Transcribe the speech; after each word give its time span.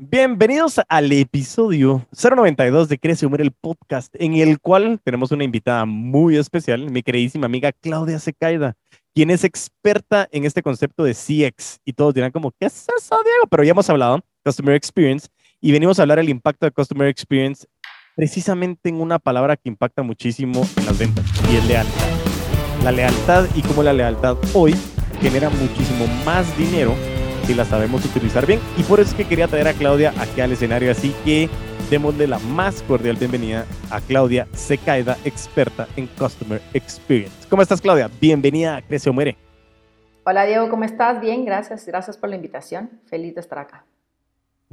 Bienvenidos 0.00 0.80
al 0.88 1.10
episodio 1.10 2.06
092 2.12 2.88
de 2.88 3.00
Crece 3.00 3.26
Humor, 3.26 3.40
el 3.40 3.50
podcast, 3.50 4.14
en 4.16 4.34
el 4.34 4.60
cual 4.60 5.00
tenemos 5.02 5.32
una 5.32 5.42
invitada 5.42 5.86
muy 5.86 6.36
especial, 6.36 6.88
mi 6.88 7.02
queridísima 7.02 7.46
amiga 7.46 7.72
Claudia 7.72 8.20
Secaida, 8.20 8.76
quien 9.12 9.30
es 9.30 9.42
experta 9.42 10.28
en 10.30 10.44
este 10.44 10.62
concepto 10.62 11.02
de 11.02 11.14
CX. 11.14 11.80
Y 11.84 11.94
todos 11.94 12.14
dirán 12.14 12.30
como, 12.30 12.52
¿qué 12.52 12.66
es 12.66 12.86
eso, 12.96 13.16
Diego? 13.24 13.48
Pero 13.50 13.64
ya 13.64 13.72
hemos 13.72 13.90
hablado, 13.90 14.20
Customer 14.44 14.76
Experience, 14.76 15.26
y 15.60 15.72
venimos 15.72 15.98
a 15.98 16.02
hablar 16.02 16.18
del 16.18 16.28
impacto 16.28 16.64
de 16.64 16.70
Customer 16.70 17.08
Experience 17.08 17.66
precisamente 18.14 18.90
en 18.90 19.00
una 19.00 19.18
palabra 19.18 19.56
que 19.56 19.68
impacta 19.68 20.04
muchísimo 20.04 20.64
en 20.76 20.86
las 20.86 20.96
ventas, 20.96 21.24
y 21.50 21.56
es 21.56 21.66
lealtad. 21.66 22.08
La 22.84 22.92
lealtad 22.92 23.48
y 23.56 23.62
cómo 23.62 23.82
la 23.82 23.92
lealtad 23.92 24.36
hoy 24.54 24.76
genera 25.20 25.50
muchísimo 25.50 26.06
más 26.24 26.56
dinero 26.56 26.94
si 27.48 27.54
la 27.54 27.64
sabemos 27.64 28.04
utilizar 28.04 28.44
bien. 28.44 28.60
Y 28.76 28.82
por 28.82 29.00
eso 29.00 29.12
es 29.12 29.16
que 29.16 29.24
quería 29.24 29.48
traer 29.48 29.68
a 29.68 29.72
Claudia 29.72 30.12
aquí 30.18 30.42
al 30.42 30.52
escenario. 30.52 30.90
Así 30.90 31.14
que 31.24 31.48
démosle 31.88 32.26
la 32.26 32.38
más 32.40 32.82
cordial 32.82 33.16
bienvenida 33.16 33.64
a 33.90 34.02
Claudia 34.02 34.46
Secaida, 34.52 35.16
experta 35.24 35.88
en 35.96 36.08
Customer 36.08 36.60
Experience. 36.74 37.48
¿Cómo 37.48 37.62
estás, 37.62 37.80
Claudia? 37.80 38.10
Bienvenida 38.20 38.76
a 38.76 38.82
Crece 38.82 39.08
o 39.08 39.14
Muere. 39.14 39.38
Hola, 40.24 40.44
Diego, 40.44 40.68
¿cómo 40.68 40.84
estás? 40.84 41.22
Bien, 41.22 41.46
gracias. 41.46 41.86
Gracias 41.86 42.18
por 42.18 42.28
la 42.28 42.36
invitación. 42.36 42.90
Feliz 43.06 43.34
de 43.34 43.40
estar 43.40 43.60
acá. 43.60 43.86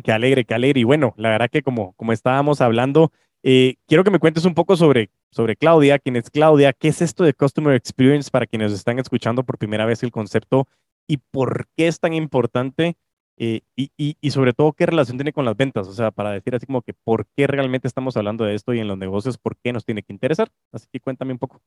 Qué 0.03 0.11
alegre, 0.11 0.43
qué 0.43 0.53
alegre. 0.53 0.81
Y 0.81 0.83
bueno, 0.83 1.13
la 1.15 1.29
verdad 1.29 1.49
que 1.49 1.61
como, 1.61 1.93
como 1.93 2.11
estábamos 2.11 2.59
hablando, 2.59 3.13
eh, 3.41 3.75
quiero 3.87 4.03
que 4.03 4.11
me 4.11 4.19
cuentes 4.19 4.43
un 4.43 4.53
poco 4.53 4.75
sobre, 4.75 5.11
sobre 5.31 5.55
Claudia, 5.55 5.97
quién 5.97 6.17
es 6.17 6.29
Claudia, 6.29 6.73
qué 6.73 6.89
es 6.89 7.01
esto 7.01 7.23
de 7.23 7.33
Customer 7.33 7.73
Experience 7.73 8.29
para 8.29 8.45
quienes 8.45 8.73
están 8.73 8.99
escuchando 8.99 9.43
por 9.43 9.57
primera 9.57 9.85
vez 9.85 10.03
el 10.03 10.11
concepto 10.11 10.67
y 11.07 11.17
por 11.17 11.67
qué 11.75 11.87
es 11.87 11.99
tan 11.99 12.13
importante 12.13 12.97
eh, 13.37 13.61
y, 13.75 13.91
y, 13.97 14.31
sobre 14.31 14.53
todo 14.53 14.71
qué 14.71 14.85
relación 14.85 15.17
tiene 15.17 15.33
con 15.33 15.43
las 15.43 15.57
ventas, 15.57 15.87
o 15.89 15.93
sea, 15.93 16.11
para 16.11 16.31
decir 16.31 16.55
así 16.55 16.65
como 16.65 16.81
que 16.81 16.93
por 16.93 17.25
qué 17.35 17.47
realmente 17.47 17.87
estamos 17.87 18.15
hablando 18.15 18.45
de 18.45 18.55
esto 18.55 18.73
y 18.73 18.79
en 18.79 18.87
los 18.87 18.97
negocios, 18.97 19.37
por 19.37 19.57
qué 19.57 19.73
nos 19.73 19.83
tiene 19.83 20.03
que 20.03 20.13
interesar. 20.13 20.49
Así 20.71 20.87
que 20.89 21.01
cuéntame 21.01 21.33
un 21.33 21.39
poco. 21.39 21.59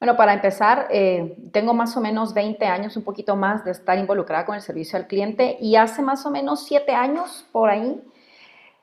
Bueno, 0.00 0.16
para 0.16 0.34
empezar, 0.34 0.88
eh, 0.90 1.36
tengo 1.52 1.74
más 1.74 1.96
o 1.96 2.00
menos 2.00 2.34
20 2.34 2.64
años, 2.66 2.96
un 2.96 3.04
poquito 3.04 3.36
más 3.36 3.64
de 3.64 3.70
estar 3.70 3.96
involucrada 3.96 4.44
con 4.44 4.56
el 4.56 4.62
servicio 4.62 4.98
al 4.98 5.06
cliente 5.06 5.56
y 5.60 5.76
hace 5.76 6.02
más 6.02 6.26
o 6.26 6.30
menos 6.30 6.66
7 6.66 6.92
años 6.92 7.46
por 7.52 7.70
ahí 7.70 8.02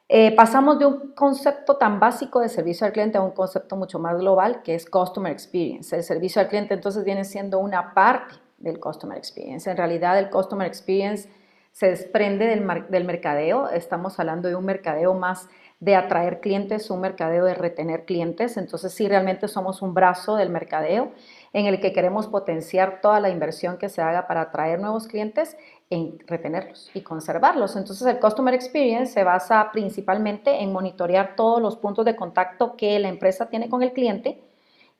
eh, 0.08 0.34
pasamos 0.36 0.80
de 0.80 0.86
un 0.86 1.14
concepto 1.14 1.78
tan 1.78 2.00
básico 2.00 2.40
de 2.40 2.50
servicio 2.50 2.88
al 2.88 2.94
cliente 2.94 3.18
a 3.18 3.22
un 3.22 3.32
concepto 3.32 3.76
mucho 3.76 4.00
más 4.00 4.18
global 4.18 4.62
que 4.62 4.76
es 4.76 4.90
Customer 4.90 5.32
Experience. 5.32 5.96
El 5.96 6.04
servicio 6.04 6.42
al 6.42 6.48
cliente 6.48 6.74
entonces 6.74 7.04
viene 7.04 7.24
siendo 7.26 7.60
una 7.60 7.94
parte 7.94 8.36
del 8.62 8.80
Customer 8.80 9.18
Experience. 9.18 9.70
En 9.70 9.78
realidad 9.78 10.18
el 10.20 10.30
Customer 10.30 10.68
Experience 10.68 11.30
se 11.72 11.88
desprende 11.90 12.48
del, 12.48 12.68
del 12.90 13.06
mercadeo. 13.06 13.70
Estamos 13.70 14.20
hablando 14.20 14.50
de 14.50 14.56
un 14.56 14.66
mercadeo 14.66 15.14
más 15.14 15.48
de 15.80 15.96
atraer 15.96 16.42
clientes, 16.42 16.92
un 16.92 17.02
mercadeo 17.02 17.44
de 17.44 17.56
retener 17.56 18.06
clientes. 18.06 18.56
Entonces 18.56 18.94
sí, 18.94 19.08
realmente 19.08 19.48
somos 19.48 19.82
un 19.82 19.96
brazo 19.96 20.36
del 20.36 20.50
mercadeo 20.50 21.12
en 21.54 21.66
el 21.66 21.82
que 21.82 21.92
queremos 21.92 22.28
potenciar 22.28 23.02
toda 23.02 23.20
la 23.20 23.30
inversión 23.30 23.78
que 23.78 23.90
se 23.90 24.02
haga 24.02 24.28
para 24.28 24.42
atraer 24.42 24.80
nuevos 24.80 25.08
clientes 25.08 25.58
en 25.90 26.20
retenerlos 26.28 26.92
y 26.94 27.02
conservarlos. 27.02 27.76
Entonces 27.76 28.06
el 28.06 28.20
Customer 28.20 28.54
Experience 28.54 29.12
se 29.12 29.24
basa 29.24 29.72
principalmente 29.74 30.62
en 30.62 30.72
monitorear 30.72 31.36
todos 31.36 31.60
los 31.62 31.78
puntos 31.78 32.06
de 32.06 32.16
contacto 32.16 32.76
que 32.76 33.00
la 33.00 33.10
empresa 33.10 33.50
tiene 33.50 33.68
con 33.68 33.82
el 33.82 33.92
cliente 33.92 34.51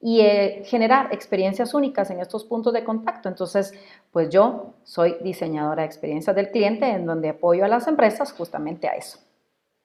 y 0.02 0.22
eh, 0.22 0.64
generar 0.66 1.14
experiencias 1.14 1.74
únicas 1.74 2.10
en 2.10 2.20
estos 2.20 2.44
puntos 2.44 2.74
de 2.74 2.84
contacto. 2.84 3.30
Entonces, 3.30 3.74
pues 4.12 4.30
yo 4.30 4.74
soy 4.84 5.16
diseñadora 5.22 5.84
de 5.84 5.88
experiencias 5.88 6.36
del 6.36 6.50
cliente 6.50 6.90
en 6.90 7.06
donde 7.06 7.30
apoyo 7.30 7.64
a 7.66 7.68
las 7.68 7.88
empresas 7.88 8.34
justamente 8.34 8.88
a 8.88 8.96
eso. 8.96 9.20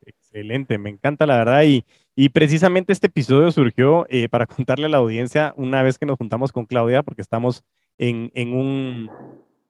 Excelente, 0.05 0.78
me 0.78 0.91
encanta 0.91 1.27
la 1.27 1.39
verdad 1.39 1.62
y, 1.64 1.84
y 2.14 2.28
precisamente 2.28 2.92
este 2.92 3.08
episodio 3.08 3.50
surgió 3.50 4.06
eh, 4.08 4.28
para 4.28 4.47
contarle 4.47 4.86
a 4.86 4.89
la 4.89 4.98
audiencia 4.98 5.53
una 5.56 5.83
vez 5.83 5.98
que 5.98 6.06
nos 6.06 6.19
juntamos 6.19 6.53
con 6.53 6.67
Claudia 6.67 7.02
porque 7.02 7.23
estamos 7.23 7.64
en, 7.98 8.30
en 8.35 8.55
un 8.55 9.11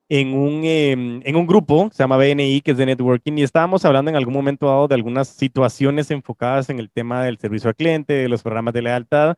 en 0.09 0.35
un, 0.35 0.63
em, 0.65 1.21
en 1.25 1.37
un 1.37 1.47
grupo, 1.47 1.89
se 1.93 2.03
llama 2.03 2.17
BNI, 2.17 2.61
que 2.61 2.71
es 2.73 2.77
de 2.77 2.87
networking, 2.87 3.33
y 3.39 3.43
estábamos 3.43 3.85
hablando 3.85 4.09
en 4.11 4.17
algún 4.17 4.35
momento 4.35 4.67
dado 4.67 4.87
de 4.89 4.95
algunas 4.95 5.29
situaciones 5.29 6.11
enfocadas 6.11 6.71
en 6.71 6.79
el 6.79 6.91
tema 6.91 7.25
del 7.25 7.39
servicio 7.39 7.69
al 7.69 7.75
cliente, 7.77 8.13
de 8.13 8.29
los 8.29 8.43
programas 8.43 8.73
de 8.75 8.83
lealtad, 8.83 9.37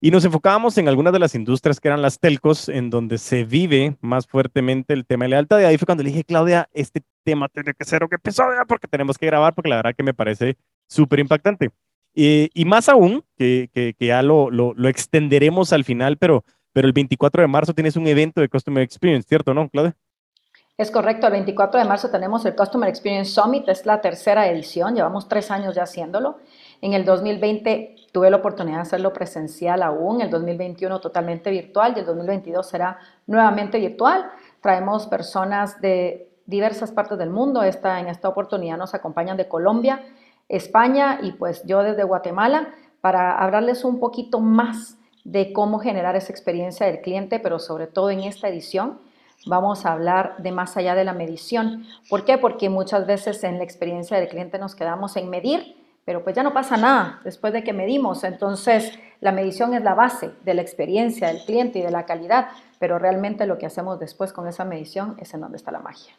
y 0.00 0.10
nos 0.10 0.24
enfocábamos 0.24 0.78
en 0.78 0.88
algunas 0.88 1.12
de 1.12 1.18
las 1.18 1.34
industrias 1.34 1.80
que 1.80 1.88
eran 1.88 2.02
las 2.02 2.20
telcos, 2.20 2.68
en 2.68 2.88
donde 2.88 3.18
se 3.18 3.44
vive 3.44 3.96
más 4.00 4.26
fuertemente 4.26 4.94
el 4.94 5.04
tema 5.04 5.24
de 5.24 5.30
lealtad. 5.30 5.60
Y 5.60 5.64
ahí 5.64 5.76
fue 5.76 5.86
cuando 5.86 6.04
le 6.04 6.10
dije, 6.10 6.24
Claudia, 6.24 6.68
este 6.72 7.02
tema 7.24 7.48
tiene 7.48 7.74
que 7.74 7.84
ser 7.84 8.04
un 8.04 8.12
episodio 8.12 8.60
porque 8.68 8.86
tenemos 8.86 9.18
que 9.18 9.26
grabar, 9.26 9.54
porque 9.54 9.70
la 9.70 9.76
verdad 9.76 9.94
que 9.96 10.04
me 10.04 10.14
parece 10.14 10.56
súper 10.86 11.18
impactante. 11.18 11.70
y 12.14 12.64
más 12.64 12.88
aún, 12.88 13.24
que, 13.36 13.70
que, 13.72 13.94
que 13.98 14.06
ya 14.06 14.22
lo, 14.22 14.50
lo, 14.50 14.72
lo, 14.74 14.88
extenderemos 14.88 15.72
al 15.72 15.84
final, 15.84 16.16
pero, 16.16 16.44
pero 16.72 16.86
el 16.86 16.92
24 16.92 17.42
de 17.42 17.48
marzo 17.48 17.74
tienes 17.74 17.96
un 17.96 18.06
evento 18.06 18.40
de 18.40 18.48
Customer 18.48 18.82
Experience, 18.82 19.28
¿cierto, 19.28 19.52
no, 19.52 19.68
Claudia? 19.68 19.96
Es 20.78 20.92
correcto, 20.92 21.26
el 21.26 21.32
24 21.32 21.80
de 21.80 21.86
marzo 21.86 22.08
tenemos 22.08 22.46
el 22.46 22.54
Customer 22.54 22.88
Experience 22.88 23.32
Summit, 23.32 23.68
es 23.68 23.84
la 23.84 24.00
tercera 24.00 24.48
edición, 24.48 24.94
llevamos 24.94 25.26
tres 25.28 25.50
años 25.50 25.74
ya 25.74 25.82
haciéndolo. 25.82 26.38
En 26.80 26.92
el 26.92 27.04
2020 27.04 27.96
tuve 28.12 28.30
la 28.30 28.36
oportunidad 28.38 28.76
de 28.76 28.82
hacerlo 28.82 29.12
presencial 29.12 29.82
aún, 29.82 30.20
el 30.20 30.30
2021 30.30 31.00
totalmente 31.00 31.50
virtual 31.50 31.94
y 31.96 32.00
el 32.00 32.06
2022 32.06 32.66
será 32.66 32.98
nuevamente 33.26 33.78
virtual. 33.78 34.30
Traemos 34.60 35.06
personas 35.06 35.80
de 35.80 36.30
diversas 36.46 36.92
partes 36.92 37.18
del 37.18 37.30
mundo, 37.30 37.62
esta, 37.62 38.00
en 38.00 38.08
esta 38.08 38.28
oportunidad 38.28 38.78
nos 38.78 38.94
acompañan 38.94 39.36
de 39.36 39.48
Colombia, 39.48 40.02
España 40.48 41.18
y 41.22 41.32
pues 41.32 41.62
yo 41.64 41.82
desde 41.82 42.04
Guatemala 42.04 42.74
para 43.00 43.38
hablarles 43.38 43.84
un 43.84 44.00
poquito 44.00 44.40
más 44.40 44.96
de 45.24 45.52
cómo 45.52 45.78
generar 45.78 46.16
esa 46.16 46.32
experiencia 46.32 46.86
del 46.86 47.02
cliente, 47.02 47.38
pero 47.38 47.58
sobre 47.58 47.86
todo 47.86 48.10
en 48.10 48.20
esta 48.20 48.48
edición 48.48 48.98
vamos 49.46 49.84
a 49.84 49.92
hablar 49.92 50.36
de 50.38 50.52
más 50.52 50.76
allá 50.76 50.94
de 50.94 51.04
la 51.04 51.12
medición. 51.12 51.84
¿Por 52.08 52.24
qué? 52.24 52.38
Porque 52.38 52.70
muchas 52.70 53.06
veces 53.06 53.44
en 53.44 53.58
la 53.58 53.64
experiencia 53.64 54.16
del 54.16 54.28
cliente 54.28 54.58
nos 54.58 54.74
quedamos 54.74 55.16
en 55.16 55.28
medir, 55.28 55.77
pero 56.08 56.24
pues 56.24 56.34
ya 56.34 56.42
no 56.42 56.54
pasa 56.54 56.78
nada 56.78 57.20
después 57.22 57.52
de 57.52 57.62
que 57.62 57.74
medimos. 57.74 58.24
Entonces, 58.24 58.98
la 59.20 59.30
medición 59.30 59.74
es 59.74 59.82
la 59.82 59.92
base 59.92 60.30
de 60.42 60.54
la 60.54 60.62
experiencia 60.62 61.28
del 61.28 61.44
cliente 61.44 61.80
y 61.80 61.82
de 61.82 61.90
la 61.90 62.06
calidad, 62.06 62.48
pero 62.78 62.98
realmente 62.98 63.44
lo 63.44 63.58
que 63.58 63.66
hacemos 63.66 64.00
después 64.00 64.32
con 64.32 64.48
esa 64.48 64.64
medición 64.64 65.16
es 65.18 65.34
en 65.34 65.42
donde 65.42 65.58
está 65.58 65.70
la 65.70 65.80
magia. 65.80 66.14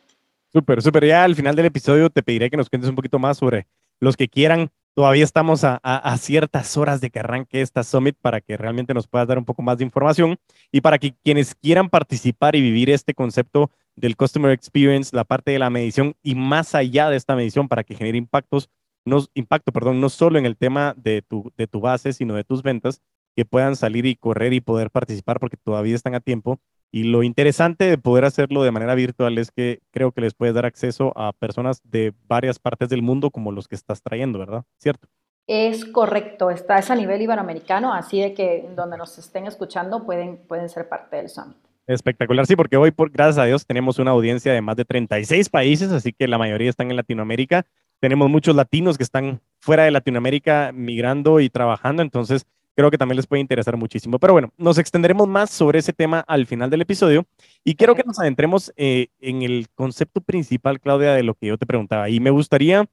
Súper, 0.53 0.83
súper. 0.83 1.07
Ya 1.07 1.23
al 1.23 1.33
final 1.33 1.55
del 1.55 1.65
episodio 1.65 2.11
te 2.11 2.21
pediré 2.21 2.51
que 2.51 2.57
nos 2.57 2.69
cuentes 2.69 2.87
un 2.87 2.95
poquito 2.95 3.17
más 3.17 3.39
sobre 3.39 3.65
los 3.99 4.15
que 4.15 4.27
quieran 4.27 4.69
Todavía 4.99 5.23
estamos 5.23 5.63
a, 5.63 6.17
ciertas 6.17 6.75
horas 6.75 6.99
de 6.99 7.09
que 7.09 7.19
arranque 7.19 7.61
esta 7.61 7.83
summit 7.83 8.17
para 8.21 8.41
que 8.41 8.57
realmente 8.57 8.93
nos 8.93 9.07
puedas 9.07 9.29
dar 9.29 9.37
un 9.37 9.45
poco 9.45 9.61
más 9.61 9.77
de 9.77 9.85
información 9.85 10.37
y 10.73 10.81
para 10.81 10.97
que 10.97 11.13
quienes 11.23 11.55
quieran 11.55 11.89
participar 11.89 12.57
y 12.57 12.61
vivir 12.61 12.89
este 12.89 13.13
concepto 13.13 13.71
del 13.95 14.17
Customer 14.17 14.51
Experience, 14.51 15.15
la 15.15 15.23
parte 15.23 15.51
de 15.51 15.59
la 15.59 15.69
medición 15.69 16.15
y 16.21 16.35
más 16.35 16.75
allá 16.75 17.09
de 17.09 17.15
esta 17.15 17.35
medición 17.37 17.69
para 17.69 17.85
que 17.85 17.95
genere 17.95 18.17
impactos, 18.17 18.69
no, 19.09 19.25
impacto, 19.33 19.71
perdón, 19.71 19.99
no 19.99 20.09
solo 20.09 20.39
en 20.39 20.45
el 20.45 20.55
tema 20.55 20.93
de 20.97 21.21
tu, 21.21 21.51
de 21.57 21.67
tu 21.67 21.81
base, 21.81 22.13
sino 22.13 22.35
de 22.35 22.43
tus 22.43 22.63
ventas, 22.63 23.01
que 23.35 23.45
puedan 23.45 23.75
salir 23.75 24.05
y 24.05 24.15
correr 24.15 24.53
y 24.53 24.61
poder 24.61 24.91
participar 24.91 25.39
porque 25.39 25.57
todavía 25.57 25.95
están 25.95 26.15
a 26.15 26.19
tiempo 26.19 26.59
y 26.91 27.03
lo 27.03 27.23
interesante 27.23 27.85
de 27.85 27.97
poder 27.97 28.25
hacerlo 28.25 28.63
de 28.63 28.71
manera 28.71 28.95
virtual 28.95 29.37
es 29.37 29.51
que 29.51 29.79
creo 29.91 30.11
que 30.11 30.21
les 30.21 30.33
puedes 30.33 30.55
dar 30.55 30.65
acceso 30.65 31.13
a 31.15 31.33
personas 31.33 31.81
de 31.83 32.13
varias 32.27 32.57
partes 32.57 32.89
del 32.89 33.03
mundo 33.03 33.29
como 33.29 33.51
los 33.51 33.67
que 33.67 33.75
estás 33.75 34.01
trayendo, 34.01 34.39
¿verdad? 34.39 34.63
¿Cierto? 34.77 35.07
Es 35.45 35.85
correcto, 35.85 36.49
está 36.49 36.77
es 36.77 36.91
a 36.91 36.95
nivel 36.95 37.21
iberoamericano, 37.21 37.93
así 37.93 38.21
de 38.21 38.33
que 38.33 38.69
donde 38.75 38.97
nos 38.97 39.17
estén 39.17 39.45
escuchando 39.45 40.05
pueden, 40.05 40.37
pueden 40.47 40.69
ser 40.69 40.87
parte 40.87 41.17
del 41.17 41.29
summit. 41.29 41.57
Espectacular, 41.87 42.45
sí, 42.45 42.55
porque 42.55 42.77
hoy, 42.77 42.91
por, 42.91 43.09
gracias 43.09 43.39
a 43.39 43.45
Dios, 43.45 43.65
tenemos 43.65 43.97
una 43.97 44.11
audiencia 44.11 44.53
de 44.53 44.61
más 44.61 44.75
de 44.75 44.85
36 44.85 45.49
países, 45.49 45.91
así 45.91 46.13
que 46.13 46.27
la 46.27 46.37
mayoría 46.37 46.69
están 46.69 46.91
en 46.91 46.97
Latinoamérica. 46.97 47.65
Tenemos 47.99 48.29
muchos 48.29 48.55
latinos 48.55 48.97
que 48.97 49.03
están 49.03 49.41
fuera 49.59 49.83
de 49.83 49.91
Latinoamérica 49.91 50.71
migrando 50.73 51.39
y 51.39 51.49
trabajando, 51.49 52.01
entonces 52.01 52.45
creo 52.75 52.89
que 52.89 52.97
también 52.97 53.17
les 53.17 53.27
puede 53.27 53.41
interesar 53.41 53.75
muchísimo. 53.75 54.19
Pero 54.19 54.33
bueno, 54.33 54.53
nos 54.57 54.77
extenderemos 54.77 55.27
más 55.27 55.49
sobre 55.49 55.79
ese 55.79 55.91
tema 55.91 56.21
al 56.21 56.45
final 56.45 56.69
del 56.69 56.81
episodio 56.81 57.25
y 57.65 57.75
quiero 57.75 57.93
que 57.93 58.03
nos 58.05 58.19
adentremos 58.19 58.71
eh, 58.77 59.07
en 59.19 59.41
el 59.41 59.67
concepto 59.75 60.21
principal, 60.21 60.79
Claudia, 60.79 61.13
de 61.13 61.23
lo 61.23 61.35
que 61.35 61.47
yo 61.47 61.57
te 61.57 61.65
preguntaba. 61.65 62.09
Y 62.09 62.21
me 62.21 62.29
gustaría 62.29 62.85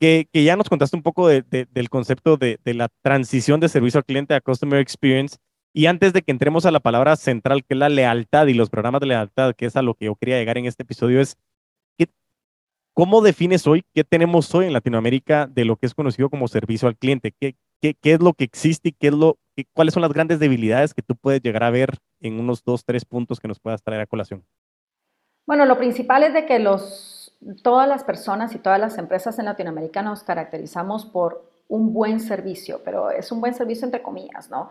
que, 0.00 0.26
que 0.32 0.42
ya 0.42 0.56
nos 0.56 0.70
contaste 0.70 0.96
un 0.96 1.02
poco 1.02 1.28
de, 1.28 1.42
del 1.42 1.90
concepto 1.90 2.38
de, 2.38 2.58
de, 2.64 2.72
la 2.72 2.88
transición 3.02 3.60
de 3.60 3.68
servicio 3.68 3.98
al 3.98 4.06
cliente 4.06 4.32
a 4.34 4.40
Customer 4.40 4.80
Experience. 4.80 5.36
Y 5.74 5.84
antes 5.84 6.14
de 6.14 6.22
que 6.22 6.32
entremos 6.32 6.64
a 6.64 6.70
la 6.70 6.80
palabra 6.80 7.14
central, 7.16 7.62
que 7.62 7.74
es 7.74 7.78
la 7.78 7.90
lealtad 7.90 8.46
y 8.46 8.54
los 8.54 8.70
programas 8.70 9.02
de 9.02 9.08
lealtad, 9.08 9.54
que 9.54 9.66
es 9.66 9.76
a 9.76 9.82
lo 9.82 9.94
que 9.94 10.06
yo 10.06 10.16
quería 10.16 10.38
llegar 10.38 10.56
en 10.56 10.64
este 10.64 10.82
episodio, 10.82 11.20
es 11.20 11.36
¿cómo 13.00 13.22
defines 13.22 13.66
hoy, 13.66 13.82
qué 13.94 14.04
tenemos 14.04 14.54
hoy 14.54 14.66
en 14.66 14.74
Latinoamérica 14.74 15.46
de 15.46 15.64
lo 15.64 15.76
que 15.76 15.86
es 15.86 15.94
conocido 15.94 16.28
como 16.28 16.48
servicio 16.48 16.86
al 16.86 16.98
cliente? 16.98 17.32
¿Qué, 17.40 17.56
qué, 17.80 17.96
es 18.02 18.20
lo 18.20 18.34
que 18.34 18.44
existe 18.44 18.90
y 18.90 18.92
qué 18.92 19.06
es 19.06 19.14
lo, 19.14 19.38
cuáles 19.72 19.94
son 19.94 20.02
las 20.02 20.12
grandes 20.12 20.38
debilidades 20.38 20.92
que 20.92 21.00
tú 21.00 21.16
puedes 21.16 21.40
llegar 21.40 21.62
a 21.62 21.70
ver 21.70 21.96
en 22.20 22.38
unos 22.38 22.62
dos, 22.62 22.84
tres 22.84 23.06
puntos 23.06 23.40
que 23.40 23.48
nos 23.48 23.58
puedas 23.58 23.82
traer 23.82 24.02
a 24.02 24.06
colación? 24.06 24.44
Bueno, 25.46 25.64
lo 25.64 25.78
principal 25.78 26.24
es 26.24 26.34
de 26.34 26.44
que 26.44 26.58
los 26.58 27.34
todas 27.62 27.88
las 27.88 28.04
personas 28.04 28.54
y 28.54 28.58
todas 28.58 28.78
las 28.78 28.98
empresas 28.98 29.38
en 29.38 29.46
Latinoamérica 29.46 30.02
nos 30.02 30.22
caracterizamos 30.22 31.06
por 31.06 31.42
un 31.68 31.94
buen 31.94 32.20
servicio, 32.20 32.82
pero 32.84 33.10
es 33.10 33.32
un 33.32 33.40
buen 33.40 33.54
servicio 33.54 33.86
entre 33.86 34.02
comillas, 34.02 34.50
¿no? 34.50 34.68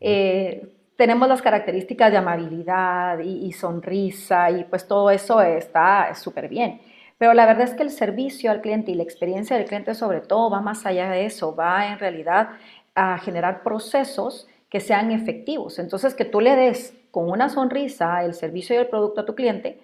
Eh, 0.00 0.74
tenemos 0.96 1.28
las 1.28 1.42
características 1.42 2.12
de 2.12 2.16
amabilidad 2.16 3.18
y, 3.18 3.52
sonrisa 3.52 4.50
y 4.50 4.64
pues 4.64 4.88
todo 4.88 5.10
eso 5.10 5.42
está 5.42 6.14
súper 6.14 6.48
bien. 6.48 6.80
Pero 7.18 7.34
la 7.34 7.46
verdad 7.46 7.64
es 7.64 7.74
que 7.74 7.82
el 7.82 7.90
servicio 7.90 8.50
al 8.50 8.60
cliente 8.60 8.92
y 8.92 8.94
la 8.94 9.02
experiencia 9.02 9.56
del 9.56 9.66
cliente 9.66 9.94
sobre 9.94 10.20
todo 10.20 10.50
va 10.50 10.60
más 10.60 10.86
allá 10.86 11.10
de 11.10 11.26
eso, 11.26 11.54
va 11.54 11.88
en 11.88 11.98
realidad 11.98 12.50
a 12.94 13.18
generar 13.18 13.62
procesos 13.62 14.46
que 14.70 14.80
sean 14.80 15.10
efectivos. 15.10 15.78
Entonces, 15.78 16.14
que 16.14 16.24
tú 16.24 16.40
le 16.40 16.54
des 16.54 16.94
con 17.10 17.30
una 17.30 17.48
sonrisa 17.48 18.24
el 18.24 18.34
servicio 18.34 18.76
y 18.76 18.78
el 18.78 18.86
producto 18.86 19.22
a 19.22 19.26
tu 19.26 19.34
cliente, 19.34 19.80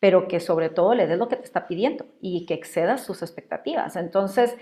pero 0.00 0.28
que 0.28 0.40
sobre 0.40 0.68
todo 0.70 0.94
le 0.94 1.06
des 1.06 1.18
lo 1.18 1.28
que 1.28 1.36
te 1.36 1.44
está 1.44 1.66
pidiendo 1.66 2.06
y 2.20 2.46
que 2.46 2.54
excedas 2.54 3.04
sus 3.04 3.22
expectativas. 3.22 3.96
Entonces, 3.96 4.56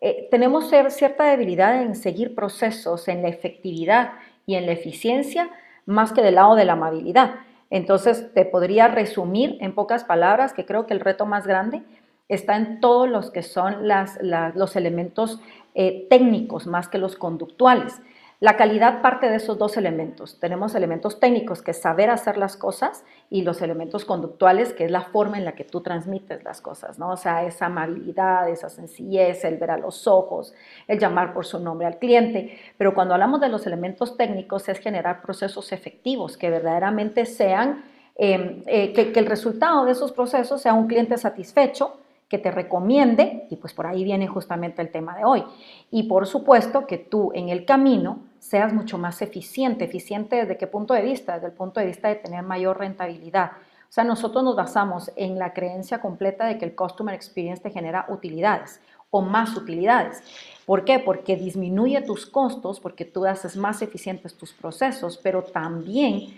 eh, 0.00 0.28
tenemos 0.30 0.68
cierta 0.68 1.24
debilidad 1.24 1.80
en 1.80 1.94
seguir 1.94 2.34
procesos, 2.34 3.08
en 3.08 3.22
la 3.22 3.28
efectividad 3.28 4.12
y 4.46 4.56
en 4.56 4.66
la 4.66 4.72
eficiencia, 4.72 5.50
más 5.86 6.12
que 6.12 6.22
del 6.22 6.34
lado 6.34 6.54
de 6.54 6.64
la 6.64 6.74
amabilidad. 6.74 7.36
Entonces, 7.72 8.34
te 8.34 8.44
podría 8.44 8.88
resumir 8.88 9.56
en 9.62 9.74
pocas 9.74 10.04
palabras 10.04 10.52
que 10.52 10.66
creo 10.66 10.86
que 10.86 10.92
el 10.92 11.00
reto 11.00 11.24
más 11.24 11.46
grande 11.46 11.82
está 12.28 12.54
en 12.58 12.80
todos 12.80 13.08
los 13.08 13.30
que 13.30 13.42
son 13.42 13.88
los 13.88 14.76
elementos 14.76 15.40
eh, 15.74 16.06
técnicos 16.10 16.66
más 16.66 16.88
que 16.88 16.98
los 16.98 17.16
conductuales. 17.16 18.02
La 18.42 18.56
calidad 18.56 19.02
parte 19.02 19.30
de 19.30 19.36
esos 19.36 19.56
dos 19.56 19.76
elementos. 19.76 20.40
Tenemos 20.40 20.74
elementos 20.74 21.20
técnicos, 21.20 21.62
que 21.62 21.70
es 21.70 21.80
saber 21.80 22.10
hacer 22.10 22.36
las 22.36 22.56
cosas, 22.56 23.04
y 23.30 23.42
los 23.42 23.62
elementos 23.62 24.04
conductuales, 24.04 24.72
que 24.72 24.84
es 24.84 24.90
la 24.90 25.02
forma 25.02 25.38
en 25.38 25.44
la 25.44 25.52
que 25.52 25.62
tú 25.62 25.80
transmites 25.80 26.42
las 26.42 26.60
cosas, 26.60 26.98
¿no? 26.98 27.10
O 27.10 27.16
sea, 27.16 27.44
esa 27.44 27.66
amabilidad, 27.66 28.48
esa 28.48 28.68
sencillez, 28.68 29.44
el 29.44 29.58
ver 29.58 29.70
a 29.70 29.78
los 29.78 30.08
ojos, 30.08 30.54
el 30.88 30.98
llamar 30.98 31.34
por 31.34 31.46
su 31.46 31.60
nombre 31.60 31.86
al 31.86 32.00
cliente. 32.00 32.58
Pero 32.76 32.94
cuando 32.94 33.14
hablamos 33.14 33.40
de 33.40 33.48
los 33.48 33.64
elementos 33.64 34.16
técnicos, 34.16 34.68
es 34.68 34.80
generar 34.80 35.22
procesos 35.22 35.70
efectivos 35.70 36.36
que 36.36 36.50
verdaderamente 36.50 37.26
sean, 37.26 37.84
em, 38.16 38.64
eh, 38.66 38.92
que 38.92 39.20
el 39.20 39.26
resultado 39.26 39.84
de 39.84 39.92
esos 39.92 40.10
procesos 40.10 40.60
sea 40.60 40.74
un 40.74 40.88
cliente 40.88 41.16
satisfecho, 41.16 42.01
que 42.32 42.38
te 42.38 42.50
recomiende, 42.50 43.46
y 43.50 43.56
pues 43.56 43.74
por 43.74 43.86
ahí 43.86 44.04
viene 44.04 44.26
justamente 44.26 44.80
el 44.80 44.90
tema 44.90 45.14
de 45.14 45.26
hoy. 45.26 45.44
Y 45.90 46.04
por 46.04 46.26
supuesto 46.26 46.86
que 46.86 46.96
tú 46.96 47.30
en 47.34 47.50
el 47.50 47.66
camino 47.66 48.20
seas 48.38 48.72
mucho 48.72 48.96
más 48.96 49.20
eficiente. 49.20 49.84
¿Eficiente 49.84 50.36
desde 50.36 50.56
qué 50.56 50.66
punto 50.66 50.94
de 50.94 51.02
vista? 51.02 51.34
Desde 51.34 51.48
el 51.48 51.52
punto 51.52 51.78
de 51.78 51.84
vista 51.84 52.08
de 52.08 52.14
tener 52.14 52.42
mayor 52.42 52.78
rentabilidad. 52.78 53.50
O 53.52 53.92
sea, 53.92 54.04
nosotros 54.04 54.42
nos 54.42 54.56
basamos 54.56 55.12
en 55.14 55.38
la 55.38 55.52
creencia 55.52 56.00
completa 56.00 56.46
de 56.46 56.56
que 56.56 56.64
el 56.64 56.74
Customer 56.74 57.14
Experience 57.14 57.62
te 57.62 57.68
genera 57.68 58.06
utilidades 58.08 58.80
o 59.10 59.20
más 59.20 59.54
utilidades. 59.54 60.22
¿Por 60.64 60.86
qué? 60.86 61.00
Porque 61.00 61.36
disminuye 61.36 62.00
tus 62.00 62.24
costos, 62.24 62.80
porque 62.80 63.04
tú 63.04 63.26
haces 63.26 63.58
más 63.58 63.82
eficientes 63.82 64.38
tus 64.38 64.54
procesos, 64.54 65.20
pero 65.22 65.42
también 65.42 66.28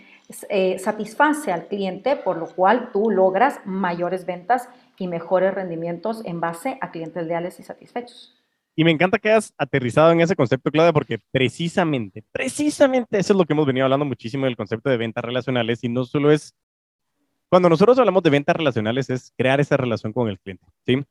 eh, 0.49 0.77
satisface 0.77 1.53
al 1.53 1.67
cliente, 1.67 2.17
por 2.17 2.35
lo 2.35 2.47
cual 2.47 2.89
tú 2.91 3.09
logras 3.09 3.61
mayores 3.63 4.25
ventas 4.25 4.67
y 4.97 5.07
mejores 5.07 5.53
rendimientos 5.53 6.21
en 6.25 6.39
base 6.39 6.77
a 6.81 6.91
clientes 6.91 7.25
leales 7.25 7.59
y 7.59 7.63
satisfechos. 7.63 8.35
Y 8.75 8.83
me 8.83 8.91
encanta 8.91 9.19
que 9.19 9.29
hayas 9.29 9.53
aterrizado 9.57 10.11
en 10.11 10.19
ese 10.19 10.35
concepto, 10.35 10.69
Claudia, 10.69 10.91
porque 10.91 11.19
precisamente, 11.31 12.23
precisamente 12.31 13.17
eso 13.17 13.33
es 13.33 13.37
lo 13.37 13.45
que 13.45 13.53
hemos 13.53 13.65
venido 13.65 13.85
hablando 13.85 14.05
muchísimo 14.05 14.45
del 14.45 14.57
concepto 14.57 14.89
de 14.89 14.97
ventas 14.97 15.23
relacionales 15.23 15.83
y 15.83 15.89
no 15.89 16.03
solo 16.03 16.29
es, 16.31 16.53
cuando 17.47 17.69
nosotros 17.69 17.97
hablamos 17.97 18.21
de 18.23 18.31
ventas 18.31 18.55
relacionales 18.55 19.09
es 19.09 19.33
crear 19.37 19.61
esa 19.61 19.77
relación 19.77 20.11
con 20.11 20.27
el 20.27 20.39
cliente, 20.39 20.65
¿sí? 20.85 21.05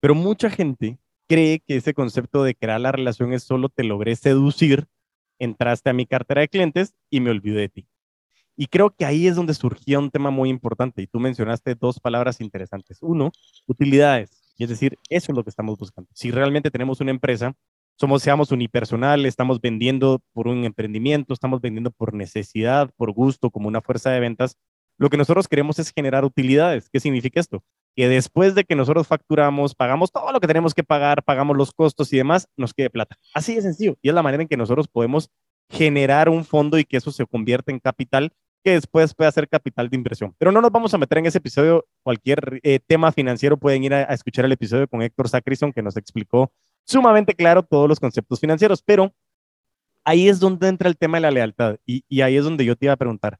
Pero 0.00 0.14
mucha 0.14 0.48
gente 0.48 0.98
cree 1.26 1.58
que 1.58 1.76
ese 1.76 1.92
concepto 1.92 2.44
de 2.44 2.54
crear 2.54 2.80
la 2.80 2.92
relación 2.92 3.32
es 3.32 3.42
solo 3.42 3.68
te 3.68 3.82
logré 3.82 4.14
seducir, 4.14 4.86
entraste 5.40 5.90
a 5.90 5.94
mi 5.94 6.06
cartera 6.06 6.42
de 6.42 6.48
clientes 6.48 6.94
y 7.10 7.20
me 7.20 7.30
olvidé 7.30 7.60
de 7.62 7.68
ti. 7.68 7.86
Y 8.60 8.66
creo 8.66 8.90
que 8.90 9.04
ahí 9.04 9.28
es 9.28 9.36
donde 9.36 9.54
surgía 9.54 10.00
un 10.00 10.10
tema 10.10 10.30
muy 10.30 10.50
importante 10.50 11.00
y 11.00 11.06
tú 11.06 11.20
mencionaste 11.20 11.76
dos 11.76 12.00
palabras 12.00 12.40
interesantes. 12.40 12.98
Uno, 13.00 13.30
utilidades. 13.68 14.52
Y 14.56 14.64
es 14.64 14.70
decir, 14.70 14.98
eso 15.08 15.30
es 15.30 15.36
lo 15.36 15.44
que 15.44 15.50
estamos 15.50 15.78
buscando. 15.78 16.10
Si 16.12 16.32
realmente 16.32 16.68
tenemos 16.72 17.00
una 17.00 17.12
empresa, 17.12 17.54
somos, 17.94 18.20
seamos 18.20 18.50
unipersonal, 18.50 19.26
estamos 19.26 19.60
vendiendo 19.60 20.20
por 20.32 20.48
un 20.48 20.64
emprendimiento, 20.64 21.34
estamos 21.34 21.60
vendiendo 21.60 21.92
por 21.92 22.14
necesidad, 22.14 22.90
por 22.96 23.12
gusto, 23.12 23.50
como 23.50 23.68
una 23.68 23.80
fuerza 23.80 24.10
de 24.10 24.18
ventas, 24.18 24.56
lo 24.96 25.08
que 25.08 25.16
nosotros 25.16 25.46
queremos 25.46 25.78
es 25.78 25.92
generar 25.92 26.24
utilidades. 26.24 26.90
¿Qué 26.90 26.98
significa 26.98 27.38
esto? 27.38 27.62
Que 27.94 28.08
después 28.08 28.56
de 28.56 28.64
que 28.64 28.74
nosotros 28.74 29.06
facturamos, 29.06 29.76
pagamos 29.76 30.10
todo 30.10 30.32
lo 30.32 30.40
que 30.40 30.48
tenemos 30.48 30.74
que 30.74 30.82
pagar, 30.82 31.22
pagamos 31.22 31.56
los 31.56 31.70
costos 31.70 32.12
y 32.12 32.16
demás, 32.16 32.48
nos 32.56 32.74
quede 32.74 32.90
plata. 32.90 33.16
Así 33.34 33.54
de 33.54 33.62
sencillo. 33.62 33.96
Y 34.02 34.08
es 34.08 34.14
la 34.16 34.24
manera 34.24 34.42
en 34.42 34.48
que 34.48 34.56
nosotros 34.56 34.88
podemos 34.88 35.30
generar 35.70 36.28
un 36.28 36.44
fondo 36.44 36.76
y 36.76 36.84
que 36.84 36.96
eso 36.96 37.12
se 37.12 37.24
convierta 37.24 37.70
en 37.70 37.78
capital 37.78 38.32
que 38.62 38.72
después 38.72 39.14
puede 39.14 39.30
ser 39.32 39.48
capital 39.48 39.88
de 39.88 39.96
inversión. 39.96 40.34
Pero 40.38 40.52
no 40.52 40.60
nos 40.60 40.70
vamos 40.70 40.92
a 40.94 40.98
meter 40.98 41.18
en 41.18 41.26
ese 41.26 41.38
episodio. 41.38 41.86
Cualquier 42.02 42.60
eh, 42.62 42.80
tema 42.86 43.12
financiero 43.12 43.56
pueden 43.56 43.84
ir 43.84 43.94
a, 43.94 44.02
escuchar 44.04 44.44
el 44.44 44.52
episodio 44.52 44.88
con 44.88 45.02
Héctor 45.02 45.28
Sacrison, 45.28 45.72
que 45.72 45.82
nos 45.82 45.96
explicó 45.96 46.52
sumamente 46.84 47.34
claro 47.34 47.62
todos 47.62 47.88
los 47.88 48.00
conceptos 48.00 48.40
financieros. 48.40 48.82
Pero 48.82 49.12
ahí 50.04 50.28
es 50.28 50.40
donde 50.40 50.68
entra 50.68 50.88
el 50.88 50.96
tema 50.96 51.18
de 51.18 51.22
la 51.22 51.30
lealtad. 51.30 51.76
Y, 51.86 52.20
ahí 52.20 52.36
es 52.36 52.44
donde 52.44 52.64
yo 52.64 52.76
te 52.76 52.86
iba 52.86 52.94
a 52.94 52.96
preguntar, 52.96 53.38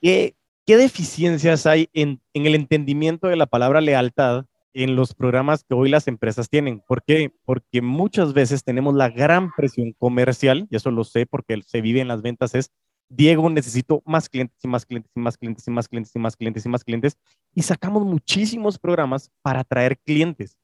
¿qué, 0.00 0.34
qué 0.66 0.76
deficiencias 0.76 1.66
hay 1.66 1.88
en, 1.92 2.20
en 2.32 2.46
el 2.46 2.54
entendimiento 2.54 3.28
de 3.28 3.36
la 3.36 3.46
palabra 3.46 3.80
lealtad 3.80 4.46
en 4.72 4.96
los 4.96 5.14
programas 5.14 5.64
que 5.64 5.74
hoy 5.74 5.88
las 5.90 6.06
empresas 6.06 6.48
tienen. 6.48 6.80
¿Por 6.80 7.02
qué? 7.02 7.32
Porque 7.44 7.82
muchas 7.82 8.32
veces 8.32 8.62
tenemos 8.62 8.94
la 8.94 9.08
gran 9.08 9.50
presión 9.56 9.92
comercial, 9.98 10.66
y 10.70 10.76
eso 10.76 10.90
lo 10.90 11.04
sé 11.04 11.26
porque 11.26 11.60
se 11.66 11.80
vive 11.80 12.00
en 12.00 12.08
las 12.08 12.22
ventas, 12.22 12.54
es 12.54 12.70
Diego, 13.10 13.50
necesito 13.50 14.02
más 14.06 14.28
clientes 14.28 14.56
y 14.62 14.68
más 14.68 14.86
clientes 14.86 15.10
y 15.14 15.18
más 15.18 15.36
clientes 15.36 15.66
y 15.66 15.70
más 15.70 15.88
clientes 15.88 16.14
y 16.14 16.18
más 16.20 16.36
clientes 16.36 16.64
y 16.64 16.68
más 16.68 16.84
clientes. 16.84 17.18
Y 17.54 17.62
sacamos 17.62 18.04
muchísimos 18.04 18.78
programas 18.78 19.30
para 19.42 19.60
atraer 19.60 19.98
clientes. 19.98 20.56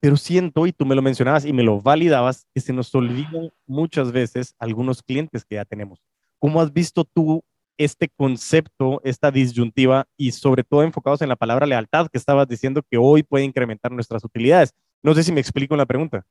Pero 0.00 0.16
siento, 0.16 0.66
y 0.66 0.72
tú 0.72 0.86
me 0.86 0.94
lo 0.94 1.02
mencionabas 1.02 1.44
y 1.44 1.52
me 1.52 1.62
lo 1.62 1.80
validabas, 1.80 2.46
que 2.54 2.60
se 2.60 2.72
nos 2.72 2.94
olvidan 2.94 3.50
muchas 3.66 4.10
veces 4.10 4.54
algunos 4.58 5.02
clientes 5.02 5.44
que 5.44 5.56
ya 5.56 5.64
tenemos. 5.66 6.02
¿Cómo 6.38 6.62
has 6.62 6.72
visto 6.72 7.04
tú 7.04 7.44
este 7.76 8.08
concepto, 8.08 9.02
esta 9.04 9.30
disyuntiva 9.30 10.06
y 10.16 10.32
sobre 10.32 10.64
todo 10.64 10.82
enfocados 10.82 11.20
en 11.20 11.28
la 11.28 11.36
palabra 11.36 11.66
lealtad 11.66 12.08
que 12.08 12.16
estabas 12.16 12.48
diciendo 12.48 12.82
que 12.90 12.96
hoy 12.96 13.22
puede 13.22 13.44
incrementar 13.44 13.92
nuestras 13.92 14.24
utilidades? 14.24 14.72
No 15.02 15.14
sé 15.14 15.22
si 15.22 15.32
me 15.32 15.40
explico 15.40 15.74
en 15.74 15.78
la 15.78 15.86
pregunta. 15.86 16.24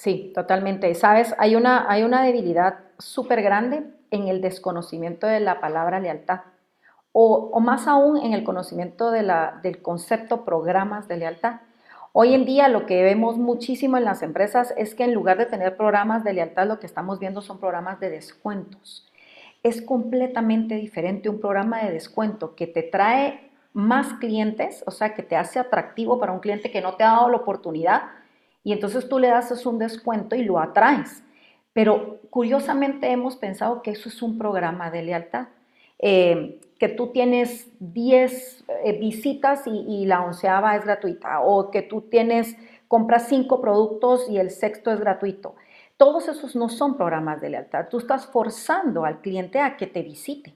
Sí, 0.00 0.32
totalmente. 0.34 0.94
Sabes, 0.94 1.34
hay 1.36 1.56
una, 1.56 1.84
hay 1.90 2.04
una 2.04 2.22
debilidad 2.22 2.78
súper 2.98 3.42
grande 3.42 3.82
en 4.10 4.28
el 4.28 4.40
desconocimiento 4.40 5.26
de 5.26 5.40
la 5.40 5.60
palabra 5.60 6.00
lealtad 6.00 6.40
o, 7.12 7.60
más 7.60 7.86
aún 7.86 8.16
en 8.16 8.32
el 8.32 8.42
conocimiento 8.42 9.10
de 9.10 9.30
del 9.62 9.82
concepto 9.82 10.46
programas 10.46 11.06
de 11.06 11.18
lealtad. 11.18 11.60
Hoy 12.14 12.32
en 12.32 12.46
día 12.46 12.68
lo 12.68 12.86
que 12.86 13.02
vemos 13.02 13.36
muchísimo 13.36 13.98
en 13.98 14.04
las 14.04 14.22
empresas 14.22 14.72
es 14.78 14.94
que 14.94 15.04
en 15.04 15.12
lugar 15.12 15.36
de 15.36 15.44
tener 15.44 15.76
programas 15.76 16.24
de 16.24 16.32
lealtad, 16.32 16.66
lo 16.66 16.80
que 16.80 16.86
estamos 16.86 17.18
viendo 17.18 17.42
son 17.42 17.60
programas 17.60 18.00
de 18.00 18.08
descuentos. 18.08 19.06
Es 19.62 19.82
completamente 19.82 20.76
diferente 20.76 21.28
un 21.28 21.40
programa 21.40 21.82
de 21.82 21.92
descuento 21.92 22.54
que 22.54 22.66
te 22.66 22.82
trae 22.82 23.50
más 23.74 24.14
clientes, 24.14 24.82
o 24.86 24.92
sea, 24.92 25.14
que 25.14 25.22
te 25.22 25.36
hace 25.36 25.58
atractivo 25.58 26.18
para 26.18 26.32
un 26.32 26.40
cliente 26.40 26.70
que 26.70 26.80
no 26.80 26.94
te 26.94 27.04
ha 27.04 27.08
dado 27.08 27.28
la 27.28 27.36
oportunidad, 27.36 28.04
y 28.62 28.72
entonces 28.72 29.08
tú 29.08 29.18
le 29.18 29.28
das 29.28 29.66
un 29.66 29.78
descuento 29.78 30.36
y 30.36 30.44
lo 30.44 30.58
atraes. 30.58 31.22
Pero 31.72 32.18
curiosamente 32.30 33.10
hemos 33.10 33.36
pensado 33.36 33.82
que 33.82 33.92
eso 33.92 34.08
es 34.08 34.22
un 34.22 34.38
programa 34.38 34.90
de 34.90 35.02
lealtad. 35.02 35.48
Eh, 35.98 36.60
que 36.78 36.88
tú 36.88 37.08
tienes 37.08 37.68
10 37.78 38.64
eh, 38.84 38.98
visitas 38.98 39.64
y, 39.66 40.06
la 40.06 40.22
onceava 40.22 40.74
es 40.76 40.84
gratuita, 40.84 41.40
o 41.40 41.70
que 41.70 41.82
tú 41.82 42.00
tienes, 42.00 42.56
compras 42.88 43.26
5 43.28 43.60
productos 43.60 44.28
y 44.30 44.38
el 44.38 44.50
sexto 44.50 44.90
es 44.90 44.98
gratuito. 44.98 45.54
Todos 45.98 46.28
esos 46.28 46.56
no 46.56 46.70
son 46.70 46.96
programas 46.96 47.42
de 47.42 47.50
lealtad. 47.50 47.88
Tú 47.90 47.98
estás 47.98 48.26
forzando 48.26 49.04
al 49.04 49.20
cliente 49.20 49.60
a 49.60 49.76
que 49.76 49.86
te 49.86 50.02
visite. 50.02 50.54